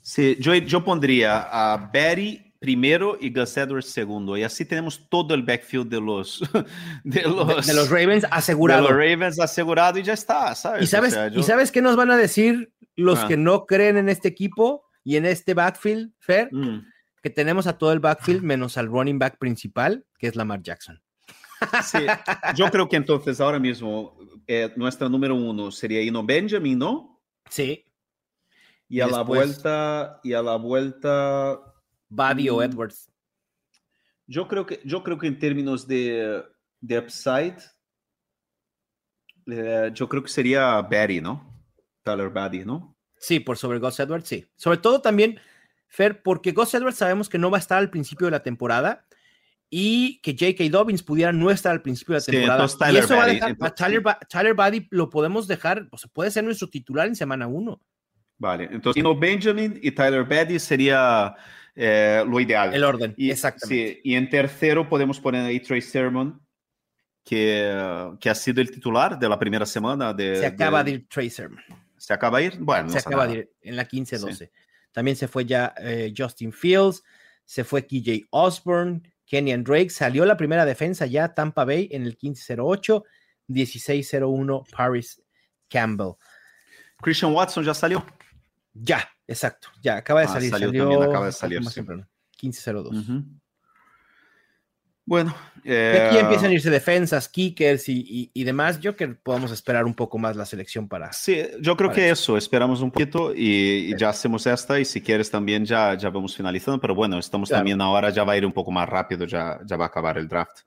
[0.00, 4.36] Sí, yo, yo pondría a Betty primero y Gus Edwards segundo.
[4.36, 6.40] Y así tenemos todo el backfield de los,
[7.04, 8.82] de los, de, los Ravens asegurado.
[8.82, 10.84] De los Ravens asegurado y ya está, ¿sabes?
[10.84, 13.28] ¿Y sabes, ¿y sabes qué nos van a decir los ah.
[13.28, 16.48] que no creen en este equipo y en este backfield, Fer?
[16.52, 16.86] Mm.
[17.22, 21.00] Que tenemos a todo el backfield menos al running back principal, que es Lamar Jackson.
[21.84, 21.98] Sí,
[22.56, 24.18] yo creo que entonces ahora mismo
[24.48, 27.22] eh, nuestra número uno sería Ino Benjamin, ¿no?
[27.48, 27.84] Sí.
[28.88, 31.72] Y, a la vuelta, y a la vuelta
[32.12, 32.62] Buddy o mm.
[32.62, 33.10] Edwards?
[34.26, 36.42] Yo creo que, yo creo que en términos de,
[36.80, 37.56] de upside,
[39.46, 41.64] eh, yo creo que sería Barry, ¿no?
[42.02, 42.96] Tyler Buddy, ¿no?
[43.16, 44.46] Sí, por sobre Gus Edwards, sí.
[44.56, 45.40] Sobre todo también,
[45.92, 49.04] Fer, porque Gus Edwards sabemos que no va a estar al principio de la temporada
[49.68, 50.70] y que J.K.
[50.70, 52.68] Dobbins pudiera no estar al principio de la temporada.
[52.68, 56.10] Sí, Tyler y eso va a dejar, Tyler, Tyler Buddy lo podemos dejar, o sea,
[56.10, 57.78] puede ser nuestro titular en semana uno.
[58.38, 61.34] Vale, entonces Benjamin y Tyler Buddy sería
[61.76, 62.72] eh, lo ideal.
[62.72, 63.94] El orden, y, exactamente.
[63.96, 66.40] Sí, y en tercero podemos poner ahí Trey Sermon,
[67.22, 70.14] que, que ha sido el titular de la primera semana.
[70.14, 71.62] De, se acaba de, ir Trey Sermon.
[71.98, 72.56] ¿Se acaba de ir?
[72.60, 74.50] Bueno, se acaba de ir en la 15-12.
[74.92, 77.02] También se fue ya eh, Justin Fields,
[77.44, 82.18] se fue KJ Osborne, Kenyan Drake, salió la primera defensa ya Tampa Bay en el
[82.18, 83.02] 15-08,
[83.48, 85.22] 16-01 Paris
[85.68, 86.12] Campbell.
[87.00, 88.04] Christian Watson ya salió.
[88.74, 89.68] Ya, exacto.
[89.82, 90.50] Ya acaba de ah, salir.
[90.50, 91.64] Salió, también acaba de salir.
[91.64, 91.80] Sí.
[92.40, 93.40] 15-02.
[95.04, 95.34] Bueno,
[95.64, 98.80] eh, aquí empiezan a irse defensas, kickers y, y, demás.
[98.80, 101.12] Yo creo que podemos esperar un poco más la selección para.
[101.12, 102.36] Sí, yo creo que eso.
[102.36, 104.78] Esperamos un poquito y, ya hacemos esta.
[104.78, 106.80] Y si quieres también ya, ya vamos finalizando.
[106.80, 109.76] Pero bueno, estamos también ahora, ya va a ir un poco más rápido, ya, ya
[109.76, 110.60] va a acabar el draft.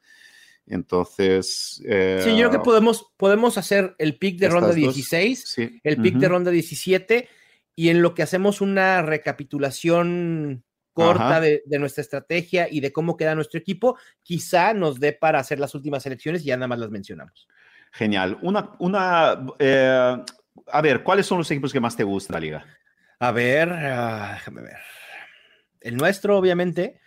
[0.68, 1.82] Entonces.
[1.86, 6.16] Eh, sí, yo creo que podemos, podemos hacer el pick de ronda 16, el pick
[6.16, 7.30] de ronda 17
[7.76, 10.64] y en lo que hacemos una recapitulación
[10.96, 15.60] corta de, nuestra estrategia y de cómo queda nuestro equipo, quizá nos dé para hacer
[15.60, 17.48] las últimas elecciones y ya nada más las mencionamos.
[17.92, 18.40] Genial.
[18.42, 20.18] Una, una, eh,
[20.68, 22.66] a ver, ¿cuáles son los equipos que más te gustan la liga?
[23.20, 24.78] A ver, ah, déjame ver.
[25.82, 27.02] El nuestro, obviamente.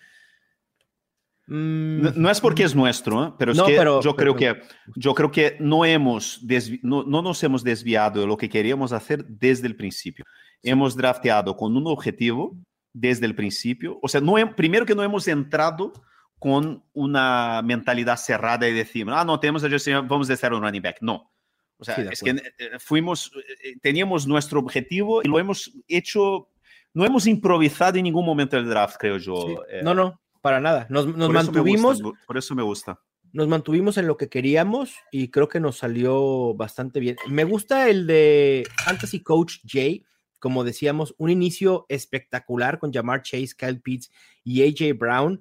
[1.47, 3.33] Mm, no, es porque es nuestro, ¿eh?
[3.39, 4.61] pero es que yo creo que
[4.97, 6.43] yo creo que no hemos
[6.83, 10.27] no, no, nos hemos desviado de lo que queríamos hacer desde el principio.
[10.63, 12.55] Hemos drafteado con un objetivo
[12.93, 13.99] desde el principio.
[14.03, 15.93] O sea, no, primero que no hemos entrado
[16.39, 20.63] con una mentalidad cerrada y decir, ah, no, tenemos a Justin, vamos a hacer un
[20.63, 20.99] running back.
[21.01, 21.31] No.
[21.79, 23.31] O sea, es que eh, fuimos,
[23.65, 26.49] eh, teníamos nuestro objetivo y lo hemos hecho,
[26.93, 29.63] no hemos improvisado en ningún momento del draft, creo yo.
[29.83, 30.87] No, no, para nada.
[30.91, 32.03] Nos, nos mantuvimos.
[32.27, 33.01] por eso me gusta
[33.33, 37.17] nos mantuvimos en lo que queríamos y creo que nos salió bastante bien.
[37.29, 40.05] Me gusta el de Fantasy Coach Jay,
[40.39, 44.11] como decíamos, un inicio espectacular con Jamar Chase, Kyle Pitts
[44.45, 45.41] y AJ Brown.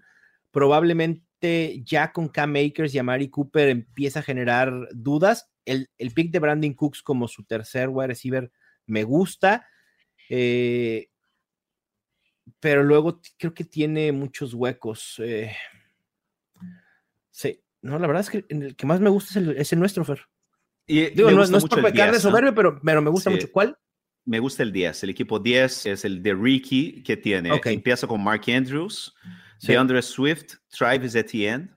[0.51, 5.51] Probablemente ya con Cam Makers y Amari Cooper empieza a generar dudas.
[5.65, 8.51] El, el pick de Brandon Cooks como su tercer wide receiver
[8.85, 9.67] me gusta.
[10.29, 11.09] Eh,
[12.59, 15.15] pero luego creo que tiene muchos huecos.
[15.19, 15.55] Eh,
[17.29, 20.21] sí, no, la verdad es que el que más me gusta es el, nuestro, Fer.
[20.87, 23.51] Y Digo, no, es por pecar de soberbio, pero, pero, me gusta mucho.
[23.51, 23.77] ¿Cuál?
[24.27, 25.03] Me gusta el 10.
[25.03, 27.49] El equipo 10 es el de Ricky que tiene.
[27.63, 29.15] Empieza con Mark Andrews,
[29.61, 31.69] DeAndre Swift, Travis Etienne,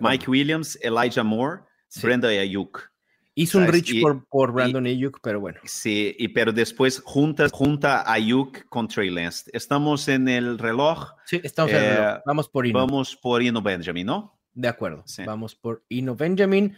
[0.00, 1.60] Mike Williams, Elijah Moore,
[2.02, 2.90] Brenda Ayuk.
[3.36, 5.60] Hizo un reach por, por, Brandon Ayuk, pero bueno.
[5.64, 9.48] Sí, y, pero después junta, junta Ayuk con Trey Lance.
[9.52, 11.12] Estamos en el reloj.
[11.24, 12.16] Sí, estamos en el reloj.
[12.16, 12.78] Eh, vamos por Ino.
[12.80, 14.40] Vamos por Ino Benjamin, ¿no?
[14.54, 15.04] De acuerdo.
[15.24, 16.76] Vamos por Ino Benjamin.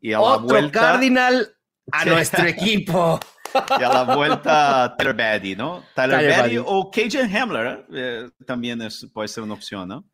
[0.00, 1.56] Y a Otro la vuelta, Cardinal
[1.90, 3.18] a nuestro equipo.
[3.54, 5.84] Y a la vuelta Tyler Baddy, ¿no?
[5.94, 10.04] Tyler, Baddy, o Cajun Hamler eh, también es, puede ser una opción, ¿no?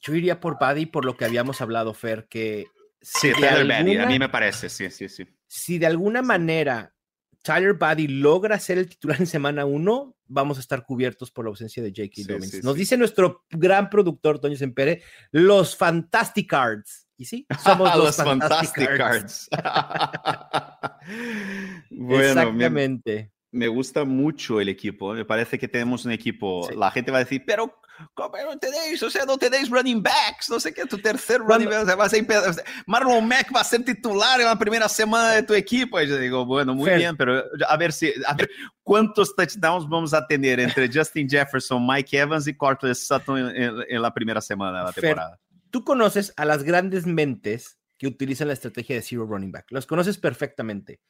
[0.00, 2.66] yo iría por Baddy por lo que habíamos hablado, Fer, que...
[3.00, 5.24] sí, Tyler Baddy, a mí me parece, sí, sí, sí.
[5.46, 6.94] Si de alguna manera
[7.42, 11.50] Tyler Buddy logra ser el titular en semana uno, vamos a estar cubiertos por la
[11.50, 12.32] ausencia de J.K.
[12.32, 12.62] Dobbins.
[12.62, 17.07] Nos dice nuestro gran productor, Toño Sempere, los Fantastic Cards.
[17.18, 19.50] Y sí, somos los, Fantastic, Cards.
[21.90, 25.14] Exactamente me gusta mucho el equipo.
[25.14, 26.68] Me parece que tenemos un equipo.
[26.76, 27.80] La gente va a decir, pero
[28.14, 29.02] ¿cómo no tenéis?
[29.02, 30.50] O sea, no tenéis running backs.
[30.50, 32.62] No sé qué, tu tercer running back.
[32.86, 36.00] Marlon Mack va a ser titular en la primera semana de tu equipo.
[36.00, 38.50] Y yo digo, bueno, muy bien, pero a ver si, a ver
[38.82, 44.12] cuántos touchdowns vamos a tener entre Justin Jefferson, Mike Evans y Cortland Sutton en, la
[44.12, 45.38] primera semana de la temporada.
[45.70, 49.66] Tú conoces a las grandes mentes que utilizan la estrategia de zero running back.
[49.70, 51.00] Los conoces perfectamente.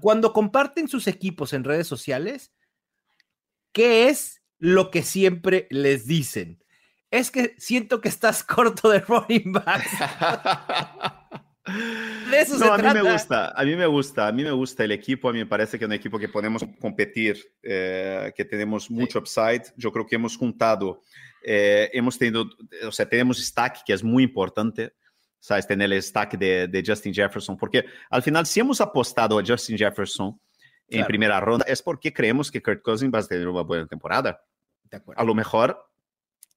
[0.00, 2.52] Cuando comparten sus equipos en redes sociales,
[3.72, 6.62] ¿qué es lo que siempre les dicen?
[7.10, 9.84] Es que siento que estás corto de running back.
[12.30, 14.84] de eso no, a mí me gusta, a mí me gusta, a mí me gusta
[14.84, 18.44] el equipo, a mí me parece que es un equipo que podemos competir, eh, que
[18.44, 19.64] tenemos mucho upside.
[19.76, 21.02] Yo creo que hemos juntado,
[21.42, 22.46] eh, hemos tenido,
[22.86, 24.94] o sea, tenemos stack que es muy importante.
[25.42, 25.66] ¿sabes?
[25.66, 29.78] Tener el stack de, de, Justin Jefferson, porque al final, si hemos apostado a Justin
[29.78, 30.38] Jefferson
[30.86, 34.38] en primera ronda, es porque creemos que Kurt Cousins va a tener una buena temporada.
[35.16, 35.90] A lo mejor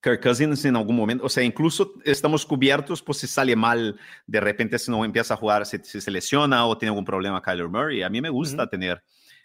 [0.01, 3.97] Kirk Cousins en algún momento, o sea, incluso estamos cubiertos por si sale mal
[4.27, 7.69] de repente, si no empieza a jugar, si, se lesiona o tiene algún problema Kyler
[7.69, 8.03] Murray.
[8.03, 9.01] A mí me gusta tener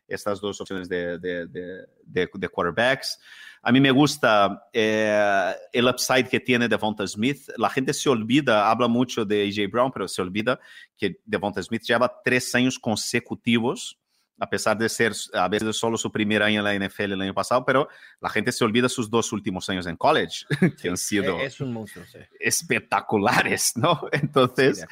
[0.09, 3.21] estas dos opciones de, de, de, de quarterbacks.
[3.63, 7.49] A mí me gusta eh, el upside que tiene Devonta Smith.
[7.57, 10.61] La gente se olvida, habla mucho de AJ Brown, pero se olvida
[10.97, 13.99] que Devonta Smith lleva tres años consecutivos,
[14.41, 17.35] a pesar de ser a veces solo su primer año en la NFL el año
[17.35, 17.89] pasado, pero
[18.21, 20.45] la gente se olvida sus dos últimos años en college,
[20.81, 22.05] que han sido es un monstruo,
[22.39, 24.01] espectaculares, ¿no?
[24.13, 24.87] Entonces,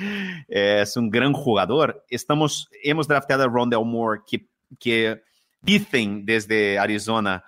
[0.49, 2.05] es un gran jugador.
[2.09, 4.49] Estamos, hemos draftado a Rondell Moore, que,
[4.81, 5.23] que
[5.61, 7.45] dicen desde Arizona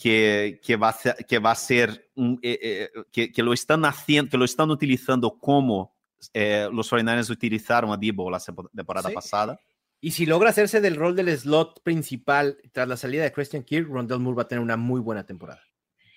[0.00, 0.94] que, que, va,
[1.26, 4.70] que va a ser un, eh, eh, que, que, lo están haciendo, que lo están
[4.70, 5.96] utilizando como
[6.32, 8.40] eh, los 49ers utilizaron a Debo la
[8.74, 9.58] temporada pasada.
[10.00, 13.88] Y si logra hacerse del rol del slot principal tras la salida de Christian Kirk,
[13.88, 15.62] Rondell Moore va a tener una muy buena temporada.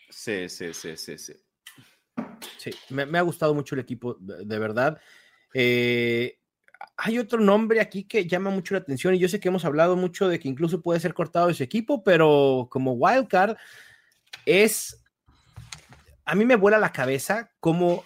[0.10, 1.34] Sí, sí, sí, sí, sí.
[2.58, 5.00] Sí, me, me ha gustado mucho el equipo, de, de verdad.
[5.54, 6.39] Eh,
[6.98, 9.96] hay otro nombre aquí que llama mucho la atención y yo sé que hemos hablado
[9.96, 13.58] mucho de que incluso puede ser cortado de su equipo, pero como wildcard
[14.46, 15.04] es,
[16.26, 18.04] a mí me vuela la cabeza como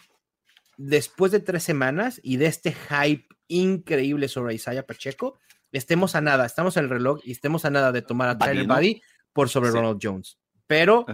[0.77, 5.39] después de tres semanas y de este hype increíble sobre Isaiah Pacheco,
[5.71, 8.67] estemos a nada, estamos en el reloj y estemos a nada de tomar a Tyler
[8.67, 9.01] Buddy
[9.33, 10.37] por sobre Ronald Jones
[10.67, 11.05] pero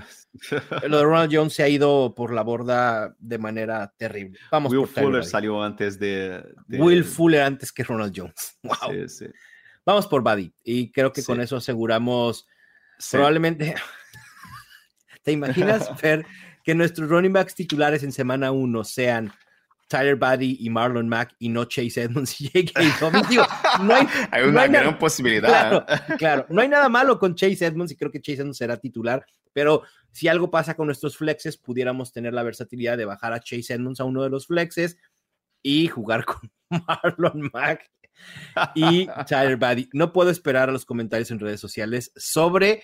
[0.87, 4.39] lo de Ronald Jones se ha ido por la borda de manera terrible.
[4.51, 8.57] Vamos Will Fuller salió antes de, Will Fuller antes que Ronald Jones.
[8.63, 9.07] Wow.
[9.85, 12.45] Vamos por Buddy y creo que con eso aseguramos
[13.11, 13.75] probablemente.
[15.23, 16.25] ¿Te imaginas, Fer,
[16.63, 19.33] que nuestros running backs titulares en semana uno sean
[19.87, 22.99] Tyler Buddy y Marlon Mack y no Chase Edmonds y J.K.
[22.99, 23.27] Dobbins.
[23.81, 25.49] no hay, hay una gran posibilidad.
[25.49, 25.85] Claro,
[26.17, 29.25] claro, no hay nada malo con Chase Edmonds y creo que Chase Edmonds será titular,
[29.53, 33.73] pero si algo pasa con nuestros flexes, pudiéramos tener la versatilidad de bajar a Chase
[33.73, 34.97] Edmonds a uno de los flexes
[35.61, 37.89] y jugar con Marlon Mack
[38.75, 39.89] y Tyler Buddy.
[39.93, 42.83] No puedo esperar a los comentarios en redes sociales sobre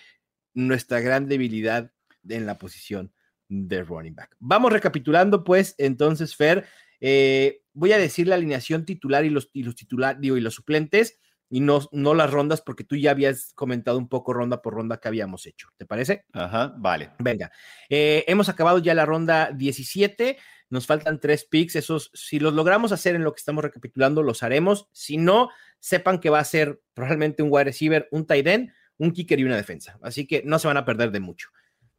[0.53, 1.91] nuestra gran debilidad
[2.27, 3.13] en la posición
[3.47, 4.35] de running back.
[4.39, 6.65] Vamos recapitulando, pues, entonces, Fer,
[6.99, 10.55] eh, voy a decir la alineación titular y los, y los titular, digo, y los
[10.55, 14.73] suplentes, y no, no las rondas, porque tú ya habías comentado un poco ronda por
[14.73, 15.69] ronda que habíamos hecho.
[15.77, 16.25] ¿Te parece?
[16.33, 17.11] Ajá, vale.
[17.19, 17.51] Venga,
[17.89, 20.37] eh, hemos acabado ya la ronda 17.
[20.69, 21.75] Nos faltan tres picks.
[21.75, 24.89] Esos, si los logramos hacer en lo que estamos recapitulando, los haremos.
[24.91, 25.49] Si no,
[25.79, 29.43] sepan que va a ser probablemente un wide receiver, un tight end, un kicker y
[29.43, 29.99] una defensa.
[30.01, 31.49] Así que no se van a perder de mucho.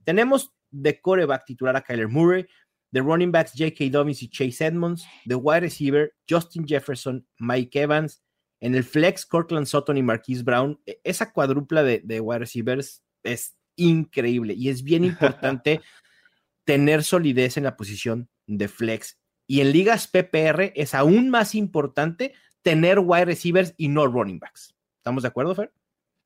[0.05, 2.47] Tenemos de coreback titular a Kyler Murray,
[2.91, 3.91] de running backs J.K.
[3.91, 8.23] Dobbins y Chase Edmonds, de wide receiver Justin Jefferson, Mike Evans,
[8.67, 10.81] en el flex Cortland Sutton y Marquise Brown.
[10.87, 15.81] E, esa cuadrupla de, de wide receivers es increíble y es bien importante
[16.65, 19.21] tener solidez en la posición de flex.
[19.47, 24.75] Y en ligas PPR es aún más importante tener wide receivers y no running backs.
[24.97, 25.73] ¿Estamos de acuerdo, Fer?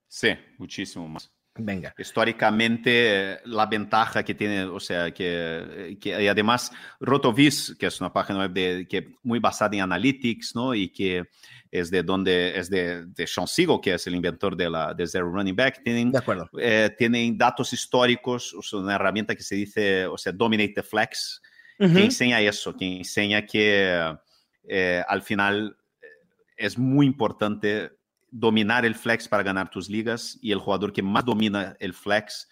[0.09, 1.31] Sí, muchísimo más.
[1.57, 1.93] Venga.
[1.99, 6.71] Históricamente, la ventaja que tiene, o sea, que, que y además
[7.01, 10.75] Rotovis, que es una página web de, que muy basada en analytics, ¿no?
[10.75, 11.25] Y que
[11.71, 15.07] es de donde es de, de Sean Siegel, que es el inventor de la de
[15.07, 15.83] Zero Running Back.
[15.83, 16.49] Tienen, de acuerdo.
[16.59, 20.83] Eh, tienen datos históricos, o sea, una herramienta que se dice, o sea, Dominate the
[20.83, 21.43] Flex,
[21.79, 21.95] uh -huh.
[21.95, 24.17] que enseña eso, que enseña que
[24.69, 26.07] eh, al final eh,
[26.57, 27.91] es muy importante
[28.31, 32.49] dominar el flex para ganar tus ligas y el jugador que más domina el flex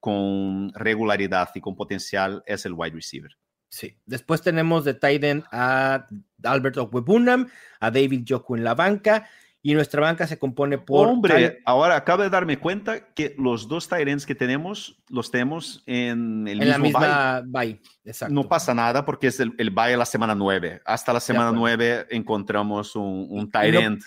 [0.00, 3.36] con regularidad y con potencial es el wide receiver.
[3.68, 6.06] Sí, después tenemos de Titan a
[6.44, 7.48] Albert Okwebunam,
[7.80, 9.28] a David Joku en la banca
[9.66, 11.08] y nuestra banca se compone por...
[11.08, 16.46] Hombre, ahora acabo de darme cuenta que los dos Tyrants que tenemos los tenemos en
[16.46, 17.72] el en mismo la misma bye.
[17.72, 17.82] bye.
[18.04, 18.32] Exacto.
[18.32, 20.82] No pasa nada porque es el, el bye de la semana 9.
[20.84, 24.00] Hasta la semana 9 encontramos un, un Tyrant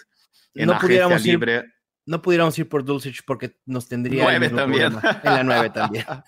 [0.56, 1.66] en no pudiéramos ir-.
[2.06, 4.52] No pudiéramos ir por Dulcich porque nos tendría también.
[4.56, 5.22] problema.
[5.24, 6.06] en la 9 también.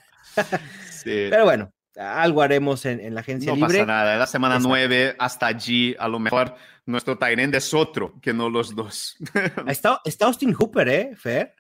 [1.04, 1.28] Sí.
[1.32, 3.80] Pero bueno, algo haremos en, en la agencia No libre.
[3.80, 4.18] pasa nada.
[4.18, 4.70] La semana Exacto.
[4.70, 9.18] 9 hasta allí, a lo mejor nuestro Tyrant es otro que no los dos.
[9.68, 11.56] Está, está Austin Hooper, ¿eh, Fer?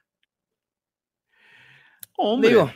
[2.18, 2.72] Hombre, Digo,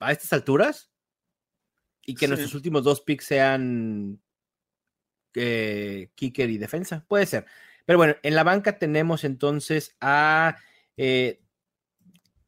[0.00, 0.92] a estas alturas
[2.02, 2.28] y que Sí.
[2.28, 4.20] nuestros últimos dos picks sean
[5.34, 7.46] eh, kicker y defensa, puede ser.
[7.84, 10.56] Pero bueno, en la banca tenemos entonces a
[10.96, 11.40] eh,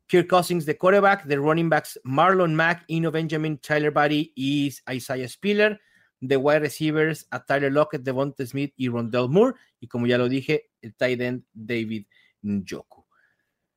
[0.07, 5.29] Kirk Cousins de quarterback, de running backs Marlon Mack, Ino Benjamin, Tyler Buddy y Isaiah
[5.29, 5.81] Spiller.
[6.19, 9.55] De wide receivers a Tyler Lockett, Devonta Smith y Rondell Moore.
[9.81, 12.07] Y como ya lo dije, el tight end David
[12.43, 13.07] Njoku.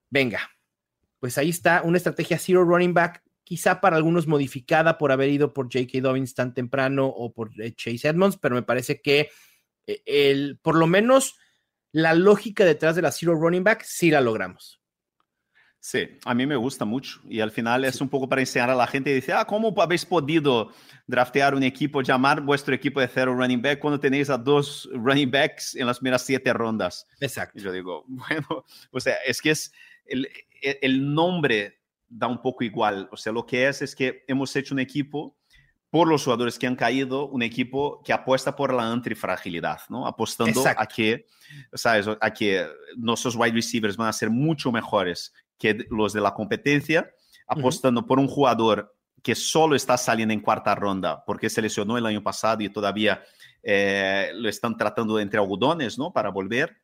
[0.09, 0.39] Venga,
[1.19, 5.53] pues ahí está una estrategia zero running back, quizá para algunos modificada por haber ido
[5.53, 5.99] por J.K.
[6.01, 9.29] Dobbins tan temprano o por eh, Chase Edmonds, pero me parece que
[9.85, 11.37] eh, el, por lo menos
[11.91, 14.79] la lógica detrás de la zero running back sí la logramos.
[15.81, 18.75] Sí, a mí me gusta mucho y al final es un poco para enseñar a
[18.75, 20.73] la gente y decir, ah, ¿cómo habéis podido
[21.07, 25.31] draftear un equipo, llamar vuestro equipo de cero running back cuando tenéis a dos running
[25.31, 27.07] backs en las primeras siete rondas?
[27.21, 27.57] Exacto.
[27.57, 29.71] Y yo digo, bueno, o sea, es que es
[30.05, 30.27] el,
[30.61, 31.79] el- el nombre
[32.09, 35.38] da un poco igual, o sea, lo que es es que hemos hecho un equipo
[35.89, 40.05] por los jugadores que han caído, un equipo que apuesta por la antifragilidad, ¿no?
[40.05, 40.83] Apostando Exacto.
[40.83, 41.25] a que,
[41.73, 42.05] ¿sabes?
[42.21, 47.09] A que nuestros wide receivers van a ser mucho mejores que los de la competencia,
[47.47, 52.05] apostando por un jugador que solo está saliendo en cuarta ronda porque se lesionó el
[52.05, 53.21] año pasado y todavía
[53.63, 56.13] eh, lo están tratando entre algodones, ¿no?
[56.13, 56.77] Para volver,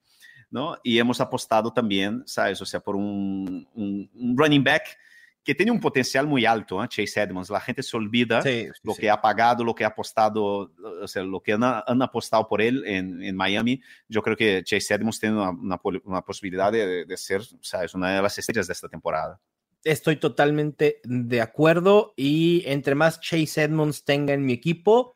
[0.49, 0.77] ¿no?
[0.83, 2.61] Y hemos apostado también, ¿sabes?
[2.61, 4.97] O sea, por un, un- un running back
[5.45, 6.87] que tiene un potencial muy alto, ¿eh?
[6.89, 7.51] Chase Edmonds.
[7.51, 9.01] La gente se olvida Sí, lo sí.
[9.01, 12.61] que ha pagado, lo que ha apostado, o sea, lo que han, han apostado por
[12.61, 13.79] él en, en Miami.
[14.09, 17.93] Yo creo que Chase Edmonds tiene una, una una posibilidad de, de ser, ¿sabes?
[17.93, 19.39] Una de las estrellas de esta temporada.
[19.83, 25.15] Estoy totalmente de acuerdo y entre más Chase Edmonds tenga en mi equipo,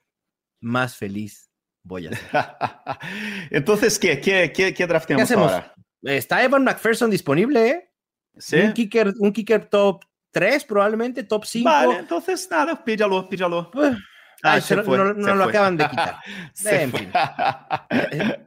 [0.61, 1.49] más feliz
[1.81, 2.19] voy a ser.
[3.49, 5.51] Entonces, ¿qué, qué, qué, qué drafteamos ¿Qué hacemos?
[5.51, 5.73] ahora?
[6.03, 7.91] Está Evan McPherson disponible, ¿eh?
[8.37, 8.57] ¿Sí?
[8.57, 11.69] Un, kicker, un kicker top 3, probablemente top 5.
[11.69, 13.71] Vale, entonces nada, píllalo, píllalo.
[13.75, 13.97] Ah,
[14.41, 15.51] Ah, se se fue, no, se lo fue.
[15.51, 16.15] acaban de quitar.
[16.53, 17.11] Se En fin.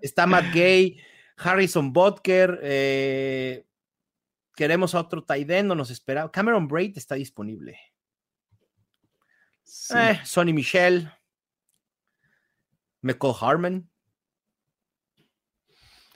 [0.01, 0.99] Está Matt Gay,
[1.37, 2.59] Harrison Butker.
[2.63, 3.67] eh,
[4.57, 6.31] queremos a otro end, no nos espera.
[6.31, 7.79] Cameron Braid está disponible.
[9.65, 9.95] Sí.
[9.97, 11.11] Eh, Sonny Michel.
[13.03, 13.91] McCall Harmon.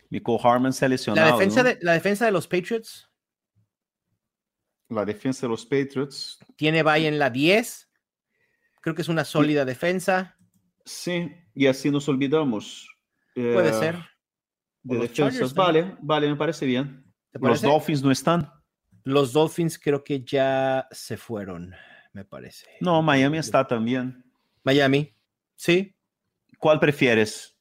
[0.09, 1.29] Michael Harman seleccionado.
[1.29, 1.69] La defensa, ¿no?
[1.69, 3.06] de, la defensa de los Patriots
[4.89, 6.39] La defensa de los Patriots.
[6.57, 7.91] tiene bye en la 10.
[8.81, 10.37] Creo que es una sólida defensa.
[10.85, 12.89] Sí, y así nos olvidamos.
[13.35, 13.97] Puede eh, ser.
[14.83, 15.17] De defensas.
[15.17, 17.05] Chargers Vale, vale, me parece bien.
[17.33, 17.67] ¿Te Los parece?
[17.67, 18.53] Dolphins no están.
[19.03, 21.75] Los Dolphins creo que ya se fueron,
[22.13, 22.67] me parece.
[22.81, 24.25] No, Miami está también.
[24.65, 25.15] Miami,
[25.57, 25.95] sí.
[26.59, 27.57] ¿Cuál prefieres?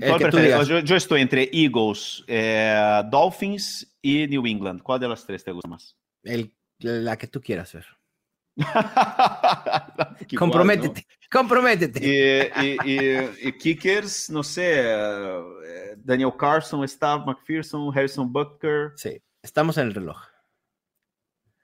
[0.00, 0.68] ¿Cuál prefieres?
[0.84, 4.82] yo estoy entre Eagles, eh, Dolphins y New England.
[4.82, 5.96] ¿Cuál de las tres te gusta más?
[6.24, 7.86] El, la que tú quieras ver.
[8.56, 10.38] Igual, ¿no?
[10.38, 12.00] comprométete, comprométete.
[12.04, 18.92] Y, y- y- y kickers, no sé, eh, Daniel Carson, Stav McPherson, Harrison Butker.
[18.96, 20.20] Sí, estamos en el reloj.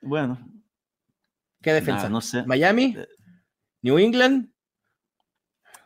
[0.01, 0.37] Bueno,
[1.61, 2.03] ¿Qué defensa?
[2.03, 2.43] nah, no sé.
[2.45, 2.95] Miami,
[3.81, 4.49] New England,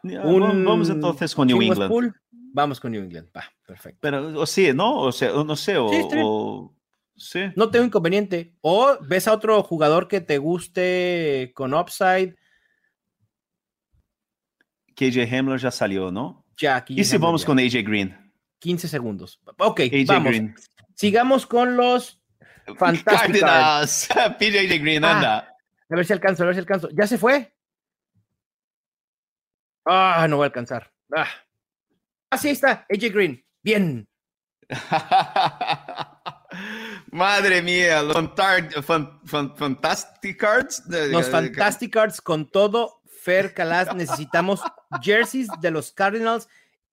[0.04, 2.14] un Vamos entonces con New England.
[2.32, 3.30] Vamos con New England.
[3.36, 4.00] Va, perfecto.
[4.02, 5.00] Pero, o sí, ¿no?
[5.00, 5.74] O sea, no sé.
[5.74, 5.80] Sí,
[6.24, 6.76] o-
[7.20, 7.42] sí.
[7.56, 8.54] No tengo inconveniente.
[8.62, 12.36] O ves a otro jugador que te guste con upside.
[14.96, 16.46] KJ Hamler ya salió, ¿no?
[16.58, 17.48] Ya, aquí ¿Y si vamos ya.
[17.48, 18.34] con AJ Green?
[18.60, 19.40] 15 segundos.
[19.58, 20.28] Ok, AJ vamos.
[20.30, 20.56] Green.
[20.96, 22.22] Sigamos con los.
[24.40, 25.16] Pide AJ Green, Ah.
[25.16, 25.56] anda.
[25.90, 26.90] A ver si alcanzo, a ver si alcanzo.
[26.92, 27.54] ¿Ya se fue?
[29.86, 30.92] Ah, no voy a alcanzar.
[31.16, 31.28] Ah,
[32.30, 33.44] ah sí está, AJ Green.
[33.64, 34.08] Bien.
[37.12, 40.84] Madre mía, los fantar- fan- fan- Fantastic Cards.
[40.88, 43.02] Los Fantastic Cards con todo.
[43.22, 44.62] Fer Calas, necesitamos
[45.02, 46.48] jerseys de los Cardinals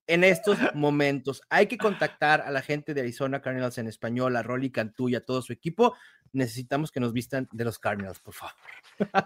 [0.07, 1.41] en estos momentos.
[1.49, 5.15] Hay que contactar a la gente de Arizona Cardinals en español, a Rolly Cantú y
[5.15, 5.95] a todo su equipo.
[6.33, 8.55] Necesitamos que nos vistan de los Cardinals, por favor.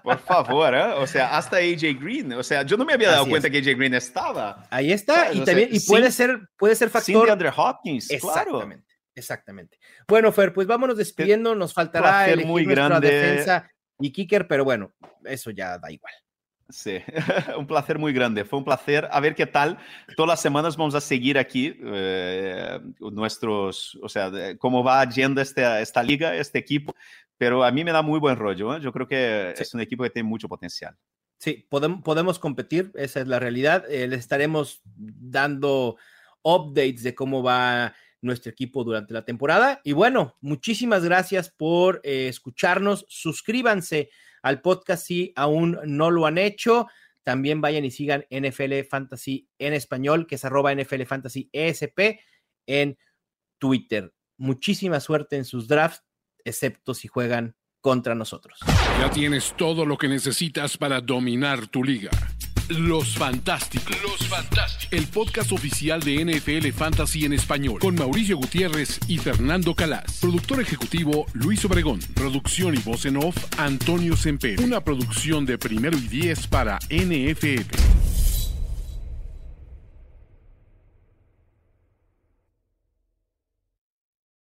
[0.03, 0.83] Por favor, ¿eh?
[0.97, 2.33] O sea, hasta AJ Green.
[2.33, 3.51] O sea, yo no me había dado Así cuenta es.
[3.51, 4.67] que AJ Green estaba.
[4.69, 5.15] Ahí está.
[5.15, 8.69] Sabes, Y o también, sea, y puede sin- ser, puede ser factor Hopkins, claro.
[9.15, 9.77] Exactamente.
[10.07, 11.53] Bueno, Fer, pues vámonos despidiendo.
[11.55, 13.11] Nos faltará elegir muy nuestra grande.
[13.11, 13.69] defensa
[13.99, 14.93] y kicker, pero bueno,
[15.25, 16.13] eso ya da igual.
[16.69, 16.99] Sí,
[17.57, 18.45] un placer muy grande.
[18.45, 19.07] Fue un placer.
[19.11, 19.77] A ver qué tal.
[20.15, 25.41] Todas las semanas vamos a seguir aquí eh, nuestros, o sea, de- cómo va yendo
[25.41, 26.95] esta, esta liga, este equipo.
[27.37, 28.75] Pero a mí me da muy buen rollo.
[28.77, 28.79] ¿eh?
[28.81, 29.63] Yo creo que Sí.
[29.63, 30.95] es un equipo que tiene mucho potencial.
[31.37, 33.83] Sí, podemos, podemos competir, esa es la realidad.
[33.89, 35.97] Eh, les estaremos dando
[36.43, 39.81] updates de cómo va nuestro equipo durante la temporada.
[39.83, 43.05] Y bueno, muchísimas gracias por eh, escucharnos.
[43.09, 44.09] Suscríbanse
[44.41, 46.87] al podcast si aún no lo han hecho.
[47.23, 52.19] También vayan y sigan NFL Fantasy en español, que es arroba NFL Fantasy ESP
[52.65, 52.97] en
[53.59, 54.13] Twitter.
[54.37, 56.03] Muchísima suerte en sus drafts,
[56.43, 58.59] excepto si juegan contra nosotros.
[58.99, 62.09] Ya tienes todo lo que necesitas para dominar tu liga.
[62.69, 63.95] Los Fantásticos.
[64.01, 64.87] Los Fantásticos.
[64.91, 67.79] El podcast oficial de NFL Fantasy en español.
[67.79, 70.19] Con Mauricio Gutiérrez y Fernando Calas.
[70.21, 71.99] Productor ejecutivo Luis Obregón.
[72.13, 74.59] Producción y voz en off Antonio Semper.
[74.61, 78.00] Una producción de primero y diez para NFL.